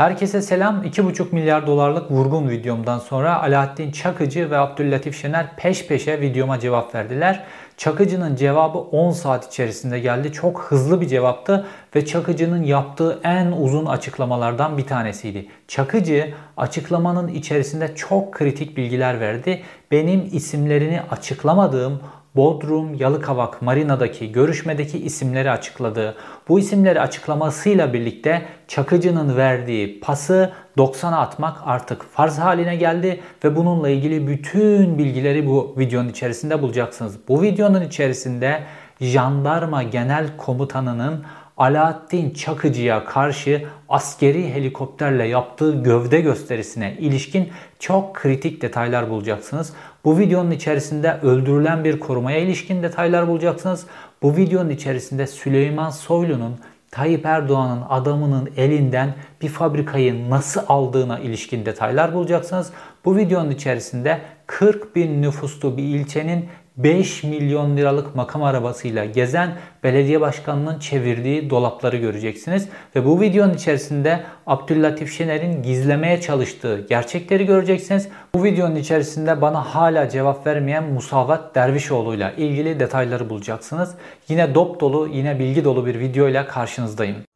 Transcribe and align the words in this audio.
Herkese 0.00 0.42
selam. 0.42 0.84
2,5 0.84 1.24
milyar 1.32 1.66
dolarlık 1.66 2.10
vurgun 2.10 2.48
videomdan 2.48 2.98
sonra 2.98 3.42
Alaaddin 3.42 3.90
Çakıcı 3.90 4.50
ve 4.50 4.58
Abdüllatif 4.58 5.20
Şener 5.20 5.56
peş 5.56 5.86
peşe 5.86 6.20
videoma 6.20 6.60
cevap 6.60 6.94
verdiler. 6.94 7.44
Çakıcı'nın 7.76 8.36
cevabı 8.36 8.78
10 8.78 9.10
saat 9.10 9.46
içerisinde 9.46 9.98
geldi. 9.98 10.32
Çok 10.32 10.62
hızlı 10.62 11.00
bir 11.00 11.08
cevaptı 11.08 11.66
ve 11.96 12.06
Çakıcı'nın 12.06 12.62
yaptığı 12.62 13.20
en 13.24 13.52
uzun 13.52 13.86
açıklamalardan 13.86 14.78
bir 14.78 14.86
tanesiydi. 14.86 15.48
Çakıcı 15.68 16.34
açıklamanın 16.56 17.28
içerisinde 17.28 17.94
çok 17.94 18.32
kritik 18.32 18.76
bilgiler 18.76 19.20
verdi. 19.20 19.62
Benim 19.90 20.28
isimlerini 20.32 21.00
açıklamadığım 21.10 22.00
Bodrum, 22.36 22.94
Yalıkavak, 22.94 23.62
Marina'daki 23.62 24.32
görüşmedeki 24.32 24.98
isimleri 24.98 25.50
açıkladı. 25.50 26.16
Bu 26.48 26.58
isimleri 26.58 27.00
açıklamasıyla 27.00 27.92
birlikte 27.92 28.42
Çakıcı'nın 28.68 29.36
verdiği 29.36 30.00
pası 30.00 30.52
90'a 30.76 31.16
atmak 31.16 31.58
artık 31.64 32.02
farz 32.02 32.38
haline 32.38 32.76
geldi 32.76 33.20
ve 33.44 33.56
bununla 33.56 33.88
ilgili 33.88 34.26
bütün 34.26 34.98
bilgileri 34.98 35.46
bu 35.46 35.74
videonun 35.78 36.08
içerisinde 36.08 36.62
bulacaksınız. 36.62 37.18
Bu 37.28 37.42
videonun 37.42 37.82
içerisinde 37.82 38.62
Jandarma 39.00 39.82
Genel 39.82 40.36
Komutanı'nın 40.36 41.24
Alaaddin 41.56 42.30
Çakıcı'ya 42.30 43.04
karşı 43.04 43.64
askeri 43.88 44.54
helikopterle 44.54 45.24
yaptığı 45.24 45.82
gövde 45.82 46.20
gösterisine 46.20 46.96
ilişkin 46.98 47.48
çok 47.78 48.14
kritik 48.14 48.62
detaylar 48.62 49.10
bulacaksınız. 49.10 49.72
Bu 50.04 50.18
videonun 50.18 50.50
içerisinde 50.50 51.12
öldürülen 51.22 51.84
bir 51.84 52.00
korumaya 52.00 52.38
ilişkin 52.38 52.82
detaylar 52.82 53.28
bulacaksınız. 53.28 53.86
Bu 54.22 54.36
videonun 54.36 54.70
içerisinde 54.70 55.26
Süleyman 55.26 55.90
Soylu'nun 55.90 56.56
Tayyip 56.90 57.26
Erdoğan'ın 57.26 57.82
adamının 57.88 58.50
elinden 58.56 59.14
bir 59.42 59.48
fabrikayı 59.48 60.30
nasıl 60.30 60.60
aldığına 60.68 61.18
ilişkin 61.18 61.66
detaylar 61.66 62.14
bulacaksınız. 62.14 62.72
Bu 63.04 63.16
videonun 63.16 63.50
içerisinde 63.50 64.20
40 64.46 64.96
bin 64.96 65.22
nüfuslu 65.22 65.76
bir 65.76 65.82
ilçenin 65.82 66.48
5 66.76 67.24
milyon 67.24 67.76
liralık 67.76 68.16
makam 68.16 68.42
arabasıyla 68.42 69.04
gezen 69.04 69.56
belediye 69.84 70.20
başkanının 70.20 70.78
çevirdiği 70.78 71.50
dolapları 71.50 71.96
göreceksiniz. 71.96 72.68
Ve 72.96 73.04
bu 73.04 73.20
videonun 73.20 73.54
içerisinde 73.54 74.20
Abdüllatif 74.46 75.12
Şener'in 75.12 75.62
gizlemeye 75.62 76.20
çalıştığı 76.20 76.86
gerçekleri 76.88 77.46
göreceksiniz. 77.46 78.08
Bu 78.34 78.44
videonun 78.44 78.76
içerisinde 78.76 79.42
bana 79.42 79.74
hala 79.74 80.08
cevap 80.08 80.46
vermeyen 80.46 80.84
Musavat 80.84 81.54
Dervişoğlu 81.54 82.14
ile 82.14 82.34
ilgili 82.36 82.80
detayları 82.80 83.30
bulacaksınız. 83.30 83.94
Yine 84.28 84.54
dop 84.54 84.80
dolu, 84.80 85.08
yine 85.12 85.38
bilgi 85.38 85.64
dolu 85.64 85.86
bir 85.86 86.00
video 86.00 86.28
ile 86.28 86.46
karşınızdayım. 86.46 87.29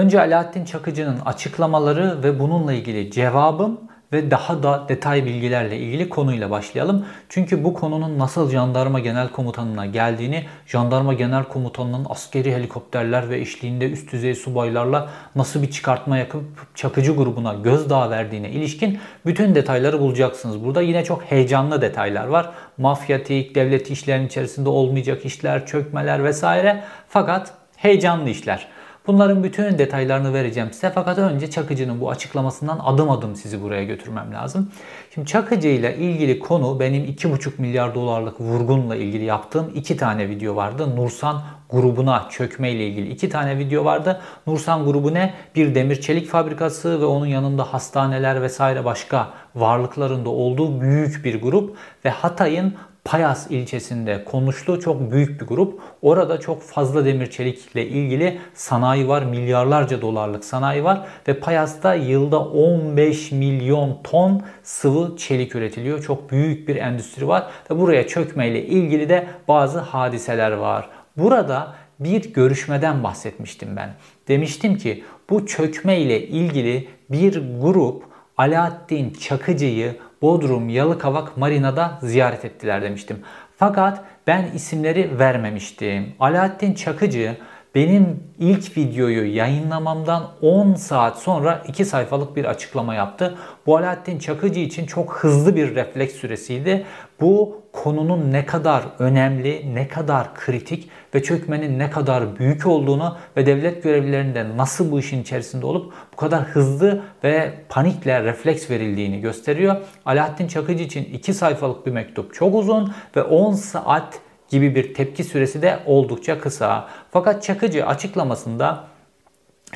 Önce 0.00 0.20
Alaaddin 0.20 0.64
Çakıcı'nın 0.64 1.20
açıklamaları 1.20 2.22
ve 2.22 2.38
bununla 2.38 2.72
ilgili 2.72 3.10
cevabım 3.10 3.80
ve 4.12 4.30
daha 4.30 4.62
da 4.62 4.88
detay 4.88 5.24
bilgilerle 5.24 5.78
ilgili 5.78 6.08
konuyla 6.08 6.50
başlayalım. 6.50 7.06
Çünkü 7.28 7.64
bu 7.64 7.74
konunun 7.74 8.18
nasıl 8.18 8.50
Jandarma 8.50 9.00
Genel 9.00 9.28
Komutanı'na 9.28 9.86
geldiğini, 9.86 10.44
Jandarma 10.66 11.14
Genel 11.14 11.44
Komutanı'nın 11.44 12.06
askeri 12.08 12.54
helikopterler 12.54 13.30
ve 13.30 13.38
eşliğinde 13.40 13.90
üst 13.90 14.12
düzey 14.12 14.34
subaylarla 14.34 15.08
nasıl 15.36 15.62
bir 15.62 15.70
çıkartma 15.70 16.18
yapıp 16.18 16.44
Çakıcı 16.74 17.12
grubuna 17.12 17.54
gözdağı 17.54 18.10
verdiğine 18.10 18.50
ilişkin 18.50 18.98
bütün 19.26 19.54
detayları 19.54 20.00
bulacaksınız. 20.00 20.64
Burada 20.64 20.82
yine 20.82 21.04
çok 21.04 21.22
heyecanlı 21.22 21.82
detaylar 21.82 22.26
var. 22.26 22.50
Mafyatik, 22.78 23.54
devlet 23.54 23.90
işlerinin 23.90 24.26
içerisinde 24.26 24.68
olmayacak 24.68 25.24
işler, 25.24 25.66
çökmeler 25.66 26.24
vesaire. 26.24 26.84
Fakat 27.08 27.54
heyecanlı 27.76 28.30
işler. 28.30 28.68
Bunların 29.06 29.44
bütün 29.44 29.78
detaylarını 29.78 30.34
vereceğim 30.34 30.68
size. 30.72 30.90
Fakat 30.94 31.18
önce 31.18 31.50
Çakıcı'nın 31.50 32.00
bu 32.00 32.10
açıklamasından 32.10 32.78
adım 32.84 33.10
adım 33.10 33.36
sizi 33.36 33.62
buraya 33.62 33.84
götürmem 33.84 34.32
lazım. 34.34 34.70
Şimdi 35.14 35.28
Çakıcı 35.28 35.68
ile 35.68 35.96
ilgili 35.96 36.38
konu 36.38 36.80
benim 36.80 37.04
2,5 37.04 37.50
milyar 37.58 37.94
dolarlık 37.94 38.40
vurgunla 38.40 38.96
ilgili 38.96 39.24
yaptığım 39.24 39.72
iki 39.74 39.96
tane 39.96 40.28
video 40.28 40.56
vardı. 40.56 40.96
Nursan 40.96 41.42
grubuna 41.70 42.28
çökme 42.30 42.70
ile 42.70 42.86
ilgili 42.86 43.08
iki 43.08 43.28
tane 43.28 43.58
video 43.58 43.84
vardı. 43.84 44.20
Nursan 44.46 44.84
grubu 44.84 45.14
ne? 45.14 45.34
Bir 45.54 45.74
demir 45.74 46.00
çelik 46.00 46.28
fabrikası 46.28 47.00
ve 47.00 47.04
onun 47.04 47.26
yanında 47.26 47.72
hastaneler 47.72 48.42
vesaire 48.42 48.84
başka 48.84 49.28
varlıklarında 49.54 50.30
olduğu 50.30 50.80
büyük 50.80 51.24
bir 51.24 51.42
grup 51.42 51.76
ve 52.04 52.10
Hatay'ın 52.10 52.74
Payas 53.04 53.50
ilçesinde 53.50 54.24
konuştuğu 54.24 54.80
çok 54.80 55.12
büyük 55.12 55.40
bir 55.40 55.46
grup. 55.46 55.80
Orada 56.02 56.40
çok 56.40 56.62
fazla 56.62 57.04
demir 57.04 57.30
çelikle 57.30 57.86
ilgili 57.86 58.38
sanayi 58.54 59.08
var. 59.08 59.22
Milyarlarca 59.22 60.02
dolarlık 60.02 60.44
sanayi 60.44 60.84
var. 60.84 61.06
Ve 61.28 61.40
Payas'ta 61.40 61.94
yılda 61.94 62.40
15 62.40 63.32
milyon 63.32 63.98
ton 64.04 64.42
sıvı 64.62 65.16
çelik 65.16 65.54
üretiliyor. 65.54 66.02
Çok 66.02 66.30
büyük 66.30 66.68
bir 66.68 66.76
endüstri 66.76 67.28
var. 67.28 67.50
Ve 67.70 67.78
buraya 67.78 68.06
çökmeyle 68.06 68.66
ilgili 68.66 69.08
de 69.08 69.26
bazı 69.48 69.78
hadiseler 69.78 70.52
var. 70.52 70.88
Burada 71.16 71.74
bir 72.00 72.32
görüşmeden 72.32 73.02
bahsetmiştim 73.02 73.76
ben. 73.76 73.94
Demiştim 74.28 74.78
ki 74.78 75.04
bu 75.30 75.46
çökme 75.46 76.00
ile 76.00 76.26
ilgili 76.26 76.88
bir 77.10 77.42
grup 77.60 78.04
Alaaddin 78.36 79.10
Çakıcı'yı 79.10 79.96
Bodrum, 80.22 80.68
Yalıkavak, 80.68 81.36
Marina'da 81.36 81.98
ziyaret 82.02 82.44
ettiler 82.44 82.82
demiştim. 82.82 83.20
Fakat 83.56 84.04
ben 84.26 84.50
isimleri 84.54 85.18
vermemiştim. 85.18 86.14
Alaaddin 86.20 86.74
Çakıcı 86.74 87.36
benim 87.74 88.24
ilk 88.38 88.76
videoyu 88.76 89.36
yayınlamamdan 89.36 90.30
10 90.42 90.74
saat 90.74 91.18
sonra 91.18 91.62
2 91.68 91.84
sayfalık 91.84 92.36
bir 92.36 92.44
açıklama 92.44 92.94
yaptı. 92.94 93.38
Bu 93.66 93.76
Alaaddin 93.76 94.18
Çakıcı 94.18 94.60
için 94.60 94.86
çok 94.86 95.12
hızlı 95.14 95.56
bir 95.56 95.74
refleks 95.74 96.14
süresiydi. 96.14 96.86
Bu 97.20 97.60
konunun 97.72 98.32
ne 98.32 98.46
kadar 98.46 98.82
önemli, 98.98 99.74
ne 99.74 99.88
kadar 99.88 100.34
kritik 100.34 100.90
ve 101.14 101.22
çökmenin 101.22 101.78
ne 101.78 101.90
kadar 101.90 102.38
büyük 102.38 102.66
olduğunu 102.66 103.16
ve 103.36 103.46
devlet 103.46 103.82
görevlilerinde 103.82 104.56
nasıl 104.56 104.92
bu 104.92 104.98
işin 104.98 105.22
içerisinde 105.22 105.66
olup 105.66 105.92
bu 106.12 106.16
kadar 106.16 106.42
hızlı 106.42 107.02
ve 107.24 107.54
panikle 107.68 108.24
refleks 108.24 108.70
verildiğini 108.70 109.20
gösteriyor. 109.20 109.76
Alaaddin 110.04 110.48
Çakıcı 110.48 110.84
için 110.84 111.04
2 111.04 111.34
sayfalık 111.34 111.86
bir 111.86 111.92
mektup 111.92 112.34
çok 112.34 112.54
uzun 112.54 112.92
ve 113.16 113.22
10 113.22 113.52
saat 113.52 114.20
gibi 114.50 114.74
bir 114.74 114.94
tepki 114.94 115.24
süresi 115.24 115.62
de 115.62 115.78
oldukça 115.86 116.40
kısa. 116.40 116.88
Fakat 117.10 117.42
Çakıcı 117.42 117.86
açıklamasında 117.86 118.84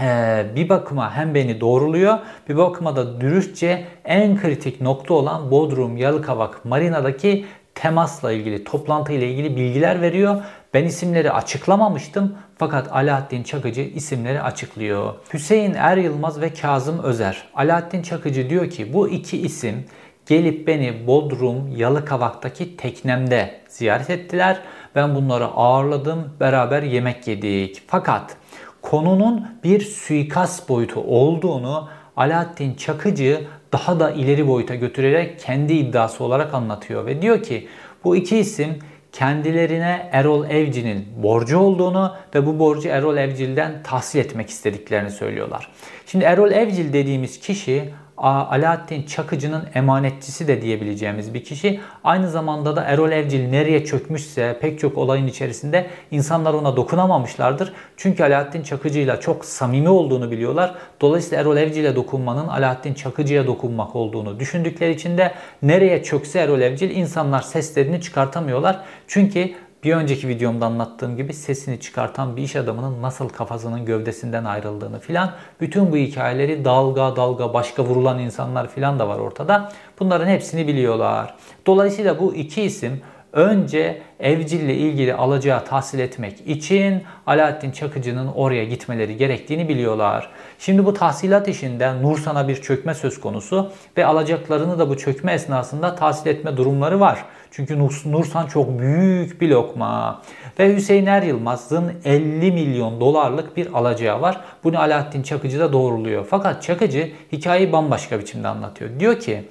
ee, 0.00 0.46
bir 0.56 0.68
bakıma 0.68 1.16
hem 1.16 1.34
beni 1.34 1.60
doğruluyor 1.60 2.18
bir 2.48 2.56
bakıma 2.56 2.96
da 2.96 3.20
dürüstçe 3.20 3.84
en 4.04 4.40
kritik 4.40 4.80
nokta 4.80 5.14
olan 5.14 5.50
Bodrum, 5.50 5.96
Yalıkavak, 5.96 6.64
Marina'daki 6.64 7.46
temasla 7.74 8.32
ilgili, 8.32 8.64
toplantı 8.64 9.12
ile 9.12 9.30
ilgili 9.30 9.56
bilgiler 9.56 10.00
veriyor. 10.02 10.42
Ben 10.74 10.84
isimleri 10.84 11.32
açıklamamıştım 11.32 12.34
fakat 12.58 12.92
Alaaddin 12.92 13.42
Çakıcı 13.42 13.80
isimleri 13.80 14.42
açıklıyor. 14.42 15.14
Hüseyin 15.32 15.74
Er 15.74 15.96
Yılmaz 15.96 16.40
ve 16.40 16.54
Kazım 16.54 17.02
Özer. 17.02 17.48
Alaaddin 17.54 18.02
Çakıcı 18.02 18.50
diyor 18.50 18.70
ki 18.70 18.92
bu 18.92 19.08
iki 19.08 19.38
isim 19.38 19.84
gelip 20.26 20.66
beni 20.66 21.06
Bodrum 21.06 21.76
Yalıkavak'taki 21.76 22.76
teknemde 22.76 23.60
ziyaret 23.68 24.10
ettiler. 24.10 24.60
Ben 24.94 25.14
bunları 25.14 25.44
ağırladım, 25.44 26.32
beraber 26.40 26.82
yemek 26.82 27.28
yedik. 27.28 27.82
Fakat 27.86 28.36
konunun 28.82 29.48
bir 29.64 29.80
suikast 29.80 30.68
boyutu 30.68 31.00
olduğunu 31.00 31.88
Alaaddin 32.16 32.74
Çakıcı 32.74 33.46
daha 33.72 34.00
da 34.00 34.10
ileri 34.10 34.48
boyuta 34.48 34.74
götürerek 34.74 35.40
kendi 35.40 35.72
iddiası 35.72 36.24
olarak 36.24 36.54
anlatıyor 36.54 37.06
ve 37.06 37.22
diyor 37.22 37.42
ki 37.42 37.68
bu 38.04 38.16
iki 38.16 38.38
isim 38.38 38.78
kendilerine 39.12 40.08
Erol 40.12 40.50
Evci'nin 40.50 41.06
borcu 41.22 41.58
olduğunu 41.58 42.14
ve 42.34 42.46
bu 42.46 42.58
borcu 42.58 42.88
Erol 42.88 43.16
Evcil'den 43.16 43.82
tahsil 43.82 44.18
etmek 44.18 44.50
istediklerini 44.50 45.10
söylüyorlar. 45.10 45.72
Şimdi 46.06 46.24
Erol 46.24 46.52
Evcil 46.52 46.92
dediğimiz 46.92 47.40
kişi 47.40 47.94
Alaaddin 48.16 49.02
Çakıcı'nın 49.02 49.64
emanetçisi 49.74 50.48
de 50.48 50.62
diyebileceğimiz 50.62 51.34
bir 51.34 51.44
kişi. 51.44 51.80
Aynı 52.04 52.30
zamanda 52.30 52.76
da 52.76 52.82
Erol 52.84 53.12
Evcil 53.12 53.48
nereye 53.48 53.84
çökmüşse 53.84 54.58
pek 54.60 54.78
çok 54.78 54.98
olayın 54.98 55.26
içerisinde 55.26 55.86
insanlar 56.10 56.54
ona 56.54 56.76
dokunamamışlardır. 56.76 57.72
Çünkü 57.96 58.24
Alaaddin 58.24 58.62
Çakıcı 58.62 58.98
ile 58.98 59.20
çok 59.20 59.44
samimi 59.44 59.88
olduğunu 59.88 60.30
biliyorlar. 60.30 60.74
Dolayısıyla 61.00 61.40
Erol 61.40 61.56
Evcil'e 61.56 61.96
dokunmanın 61.96 62.48
Alaaddin 62.48 62.94
Çakıcı'ya 62.94 63.46
dokunmak 63.46 63.96
olduğunu 63.96 64.40
düşündükleri 64.40 64.92
için 64.92 65.18
de 65.18 65.34
nereye 65.62 66.02
çökse 66.02 66.38
Erol 66.38 66.60
Evcil 66.60 66.90
insanlar 66.90 67.42
seslerini 67.42 68.00
çıkartamıyorlar. 68.00 68.80
Çünkü 69.08 69.54
bir 69.84 69.92
önceki 69.92 70.28
videomda 70.28 70.66
anlattığım 70.66 71.16
gibi 71.16 71.32
sesini 71.32 71.80
çıkartan 71.80 72.36
bir 72.36 72.42
iş 72.42 72.56
adamının 72.56 73.02
nasıl 73.02 73.28
kafasının 73.28 73.84
gövdesinden 73.84 74.44
ayrıldığını 74.44 75.00
filan 75.00 75.32
bütün 75.60 75.92
bu 75.92 75.96
hikayeleri 75.96 76.64
dalga 76.64 77.16
dalga 77.16 77.54
başka 77.54 77.84
vurulan 77.84 78.18
insanlar 78.18 78.68
filan 78.68 78.98
da 78.98 79.08
var 79.08 79.18
ortada. 79.18 79.72
Bunların 80.00 80.26
hepsini 80.26 80.68
biliyorlar. 80.68 81.34
Dolayısıyla 81.66 82.18
bu 82.18 82.34
iki 82.34 82.62
isim 82.62 83.00
önce 83.32 84.02
evcille 84.20 84.74
ilgili 84.74 85.14
alacağı 85.14 85.64
tahsil 85.64 85.98
etmek 85.98 86.40
için 86.46 87.02
Alaaddin 87.26 87.70
Çakıcı'nın 87.70 88.26
oraya 88.26 88.64
gitmeleri 88.64 89.16
gerektiğini 89.16 89.68
biliyorlar. 89.68 90.30
Şimdi 90.58 90.86
bu 90.86 90.94
tahsilat 90.94 91.48
işinde 91.48 92.02
Nursan'a 92.02 92.48
bir 92.48 92.56
çökme 92.56 92.94
söz 92.94 93.20
konusu 93.20 93.72
ve 93.96 94.06
alacaklarını 94.06 94.78
da 94.78 94.88
bu 94.88 94.98
çökme 94.98 95.32
esnasında 95.32 95.94
tahsil 95.94 96.30
etme 96.30 96.56
durumları 96.56 97.00
var. 97.00 97.24
Çünkü 97.56 97.78
Nursan 97.78 98.46
çok 98.46 98.78
büyük 98.78 99.40
bir 99.40 99.48
lokma. 99.48 100.22
Ve 100.58 100.76
Hüseyin 100.76 101.06
Er 101.06 101.22
Yılmaz'ın 101.22 101.92
50 102.04 102.52
milyon 102.52 103.00
dolarlık 103.00 103.56
bir 103.56 103.72
alacağı 103.72 104.20
var. 104.20 104.40
Bunu 104.64 104.80
Alaaddin 104.80 105.22
Çakıcı 105.22 105.60
da 105.60 105.72
doğruluyor. 105.72 106.26
Fakat 106.30 106.62
Çakıcı 106.62 107.12
hikayeyi 107.32 107.72
bambaşka 107.72 108.18
biçimde 108.20 108.48
anlatıyor. 108.48 109.00
Diyor 109.00 109.20
ki 109.20 109.44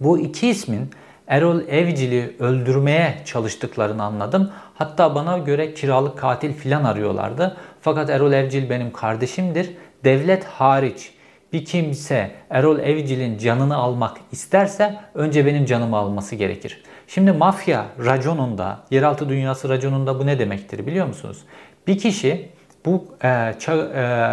bu 0.00 0.18
iki 0.18 0.48
ismin 0.48 0.90
Erol 1.26 1.60
Evcil'i 1.60 2.36
öldürmeye 2.38 3.14
çalıştıklarını 3.24 4.02
anladım. 4.02 4.50
Hatta 4.74 5.14
bana 5.14 5.38
göre 5.38 5.74
kiralık 5.74 6.18
katil 6.18 6.52
filan 6.52 6.84
arıyorlardı. 6.84 7.56
Fakat 7.80 8.10
Erol 8.10 8.32
Evcil 8.32 8.70
benim 8.70 8.92
kardeşimdir. 8.92 9.70
Devlet 10.04 10.44
hariç 10.44 11.12
bir 11.52 11.64
kimse 11.64 12.30
Erol 12.50 12.78
Evcil'in 12.78 13.38
canını 13.38 13.76
almak 13.76 14.16
isterse 14.32 14.96
önce 15.14 15.46
benim 15.46 15.64
canımı 15.64 15.96
alması 15.96 16.36
gerekir. 16.36 16.82
Şimdi 17.08 17.32
mafya 17.32 17.86
raconunda, 18.04 18.80
yeraltı 18.90 19.28
dünyası 19.28 19.68
raconunda 19.68 20.18
bu 20.18 20.26
ne 20.26 20.38
demektir 20.38 20.86
biliyor 20.86 21.06
musunuz? 21.06 21.38
Bir 21.86 21.98
kişi 21.98 22.48
bu 22.84 23.04
e, 23.22 23.28
e, 23.28 23.30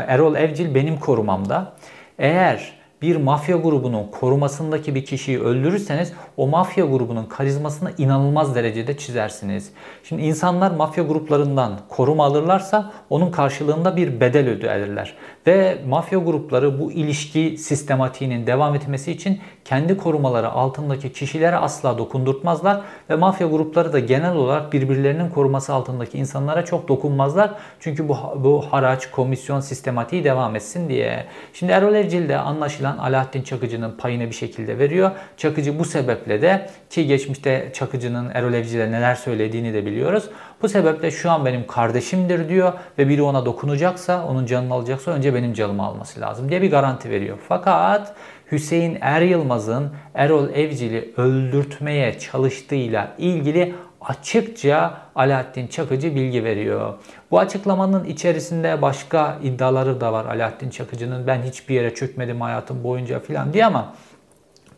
Erol 0.07 0.35
Evcil 0.35 0.75
benim 0.75 0.99
korumamda. 0.99 1.73
Eğer 2.19 2.73
bir 3.01 3.15
mafya 3.15 3.57
grubunun 3.57 4.07
korumasındaki 4.11 4.95
bir 4.95 5.05
kişiyi 5.05 5.39
öldürürseniz 5.39 6.13
o 6.37 6.47
mafya 6.47 6.85
grubunun 6.85 7.25
karizmasını 7.25 7.91
inanılmaz 7.97 8.55
derecede 8.55 8.97
çizersiniz. 8.97 9.71
Şimdi 10.03 10.21
insanlar 10.21 10.71
mafya 10.71 11.03
gruplarından 11.03 11.79
koruma 11.89 12.25
alırlarsa 12.25 12.91
onun 13.09 13.31
karşılığında 13.31 13.95
bir 13.95 14.19
bedel 14.19 14.49
öderler. 14.49 15.13
Ve 15.47 15.77
mafya 15.87 16.19
grupları 16.19 16.79
bu 16.79 16.91
ilişki 16.91 17.57
sistematiğinin 17.57 18.47
devam 18.47 18.75
etmesi 18.75 19.11
için 19.11 19.39
kendi 19.65 19.97
korumaları 19.97 20.49
altındaki 20.51 21.13
kişilere 21.13 21.55
asla 21.55 21.97
dokundurtmazlar 21.97 22.81
ve 23.09 23.15
mafya 23.15 23.47
grupları 23.47 23.93
da 23.93 23.99
genel 23.99 24.35
olarak 24.35 24.73
birbirlerinin 24.73 25.29
koruması 25.29 25.73
altındaki 25.73 26.17
insanlara 26.17 26.65
çok 26.65 26.87
dokunmazlar. 26.87 27.51
Çünkü 27.79 28.09
bu, 28.09 28.17
bu 28.35 28.65
haraç, 28.71 29.11
komisyon 29.11 29.59
sistematiği 29.59 30.23
devam 30.23 30.55
etsin 30.55 30.89
diye. 30.89 31.25
Şimdi 31.53 31.71
Erol 31.71 31.93
Evcil 31.93 32.29
de 32.29 32.37
anlaşılan 32.37 32.97
Alaaddin 32.97 33.43
Çakıcı'nın 33.43 33.97
payını 33.97 34.25
bir 34.25 34.35
şekilde 34.35 34.79
veriyor. 34.79 35.11
Çakıcı 35.37 35.79
bu 35.79 35.85
sebeple 36.25 36.41
de 36.41 36.69
ki 36.89 37.07
geçmişte 37.07 37.69
Çakıcı'nın 37.73 38.31
Erol 38.33 38.53
Evcil'e 38.53 38.91
neler 38.91 39.15
söylediğini 39.15 39.73
de 39.73 39.85
biliyoruz. 39.85 40.29
Bu 40.61 40.69
sebeple 40.69 41.11
şu 41.11 41.31
an 41.31 41.45
benim 41.45 41.67
kardeşimdir 41.67 42.49
diyor 42.49 42.73
ve 42.97 43.09
biri 43.09 43.21
ona 43.21 43.45
dokunacaksa, 43.45 44.25
onun 44.25 44.45
canını 44.45 44.73
alacaksa 44.73 45.11
önce 45.11 45.33
benim 45.33 45.53
canımı 45.53 45.83
alması 45.83 46.21
lazım 46.21 46.49
diye 46.49 46.61
bir 46.61 46.71
garanti 46.71 47.09
veriyor. 47.09 47.37
Fakat 47.47 48.15
Hüseyin 48.51 48.97
Er 49.01 49.21
Yılmaz'ın 49.21 49.91
Erol 50.13 50.49
Evcil'i 50.49 51.13
öldürtmeye 51.17 52.19
çalıştığıyla 52.19 53.11
ilgili 53.17 53.75
açıkça 54.01 54.93
Alaaddin 55.15 55.67
Çakıcı 55.67 56.15
bilgi 56.15 56.43
veriyor. 56.43 56.93
Bu 57.31 57.39
açıklamanın 57.39 58.05
içerisinde 58.05 58.81
başka 58.81 59.37
iddiaları 59.43 60.01
da 60.01 60.13
var 60.13 60.25
Alaaddin 60.25 60.69
Çakıcı'nın. 60.69 61.27
Ben 61.27 61.41
hiçbir 61.41 61.75
yere 61.75 61.95
çökmedim 61.95 62.41
hayatım 62.41 62.83
boyunca 62.83 63.19
filan 63.19 63.53
diye 63.53 63.65
ama 63.65 63.93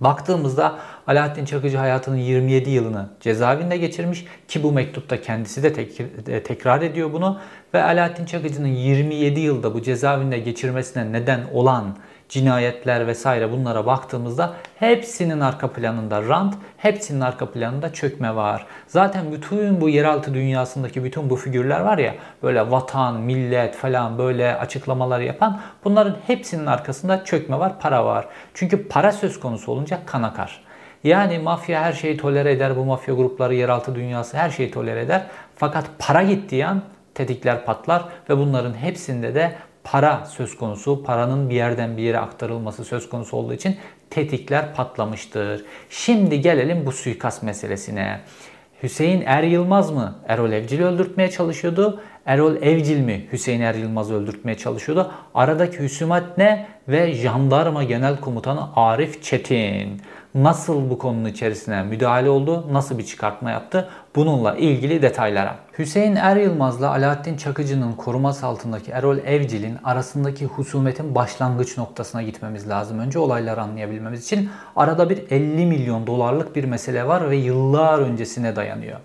Baktığımızda 0.01 0.75
Alaaddin 1.07 1.45
Çakıcı 1.45 1.77
hayatının 1.77 2.17
27 2.17 2.69
yılını 2.69 3.09
cezaevinde 3.19 3.77
geçirmiş 3.77 4.25
ki 4.47 4.63
bu 4.63 4.71
mektupta 4.71 5.21
kendisi 5.21 5.63
de 5.63 5.73
tek, 5.73 5.97
tekrar 6.45 6.81
ediyor 6.81 7.13
bunu 7.13 7.39
ve 7.73 7.83
Alaaddin 7.83 8.25
Çakıcı'nın 8.25 8.67
27 8.67 9.39
yılda 9.39 9.73
bu 9.73 9.81
cezaevinde 9.81 10.39
geçirmesine 10.39 11.11
neden 11.11 11.41
olan 11.53 11.97
cinayetler 12.29 13.07
vesaire 13.07 13.51
bunlara 13.51 13.85
baktığımızda 13.85 14.53
hepsinin 14.75 15.39
arka 15.39 15.71
planında 15.71 16.23
rant, 16.23 16.55
hepsinin 16.77 17.21
arka 17.21 17.51
planında 17.51 17.93
çökme 17.93 18.35
var. 18.35 18.65
Zaten 18.87 19.31
bütün 19.31 19.81
bu 19.81 19.89
yeraltı 19.89 20.33
dünyasındaki 20.33 21.03
bütün 21.03 21.29
bu 21.29 21.35
figürler 21.35 21.79
var 21.79 21.97
ya 21.97 22.15
böyle 22.43 22.71
vatan, 22.71 23.21
millet 23.21 23.75
falan 23.75 24.17
böyle 24.17 24.55
açıklamalar 24.55 25.19
yapan 25.19 25.61
bunların 25.83 26.15
hepsinin 26.27 26.65
arkasında 26.65 27.23
çökme 27.23 27.59
var, 27.59 27.79
para 27.79 28.05
var. 28.05 28.27
Çünkü 28.53 28.87
para 28.87 29.11
söz 29.11 29.39
konusu 29.39 29.71
olunca 29.71 29.99
kan 30.05 30.23
akar. 30.23 30.66
Yani 31.03 31.39
mafya 31.39 31.81
her 31.81 31.93
şeyi 31.93 32.17
tolere 32.17 32.51
eder. 32.51 32.77
Bu 32.77 32.85
mafya 32.85 33.13
grupları, 33.13 33.55
yeraltı 33.55 33.95
dünyası 33.95 34.37
her 34.37 34.49
şeyi 34.49 34.71
tolere 34.71 35.01
eder. 35.01 35.23
Fakat 35.55 35.85
para 35.99 36.23
gittiği 36.23 36.65
an 36.65 36.81
tetikler 37.15 37.65
patlar 37.65 38.05
ve 38.29 38.37
bunların 38.37 38.73
hepsinde 38.73 39.35
de 39.35 39.55
para 39.83 40.25
söz 40.25 40.57
konusu, 40.57 41.03
paranın 41.03 41.49
bir 41.49 41.55
yerden 41.55 41.97
bir 41.97 42.03
yere 42.03 42.19
aktarılması 42.19 42.85
söz 42.85 43.09
konusu 43.09 43.37
olduğu 43.37 43.53
için 43.53 43.77
tetikler 44.09 44.73
patlamıştır. 44.73 45.65
Şimdi 45.89 46.41
gelelim 46.41 46.85
bu 46.85 46.91
suikast 46.91 47.43
meselesine. 47.43 48.19
Hüseyin 48.83 49.23
Er 49.25 49.43
Yılmaz 49.43 49.91
mı 49.91 50.15
Erol 50.27 50.51
Evcil'i 50.51 50.85
öldürtmeye 50.85 51.31
çalışıyordu? 51.31 52.01
Erol 52.27 52.55
Evcil 52.55 52.99
mi 52.99 53.27
Hüseyin 53.31 53.61
Er 53.61 53.75
Yılmaz'ı 53.75 54.13
öldürtmeye 54.13 54.57
çalışıyordu? 54.57 55.11
Aradaki 55.33 55.79
hüsumat 55.79 56.37
ne? 56.37 56.67
Ve 56.87 57.13
jandarma 57.13 57.83
genel 57.83 58.19
komutanı 58.19 58.61
Arif 58.75 59.23
Çetin 59.23 60.01
nasıl 60.35 60.89
bu 60.89 60.97
konunun 60.97 61.29
içerisine 61.29 61.83
müdahale 61.83 62.29
oldu, 62.29 62.67
nasıl 62.71 62.97
bir 62.97 63.05
çıkartma 63.05 63.51
yaptı 63.51 63.89
bununla 64.15 64.55
ilgili 64.55 65.01
detaylara. 65.01 65.55
Hüseyin 65.79 66.15
Er 66.15 66.35
Yılmaz'la 66.35 66.89
Alaaddin 66.89 67.37
Çakıcı'nın 67.37 67.93
koruması 67.93 68.45
altındaki 68.45 68.91
Erol 68.91 69.17
Evcil'in 69.17 69.77
arasındaki 69.83 70.45
husumetin 70.45 71.15
başlangıç 71.15 71.77
noktasına 71.77 72.21
gitmemiz 72.21 72.69
lazım. 72.69 72.99
Önce 72.99 73.19
olayları 73.19 73.61
anlayabilmemiz 73.61 74.23
için 74.25 74.49
arada 74.75 75.09
bir 75.09 75.31
50 75.31 75.65
milyon 75.65 76.07
dolarlık 76.07 76.55
bir 76.55 76.63
mesele 76.63 77.07
var 77.07 77.29
ve 77.29 77.35
yıllar 77.35 77.99
öncesine 77.99 78.55
dayanıyor. 78.55 78.99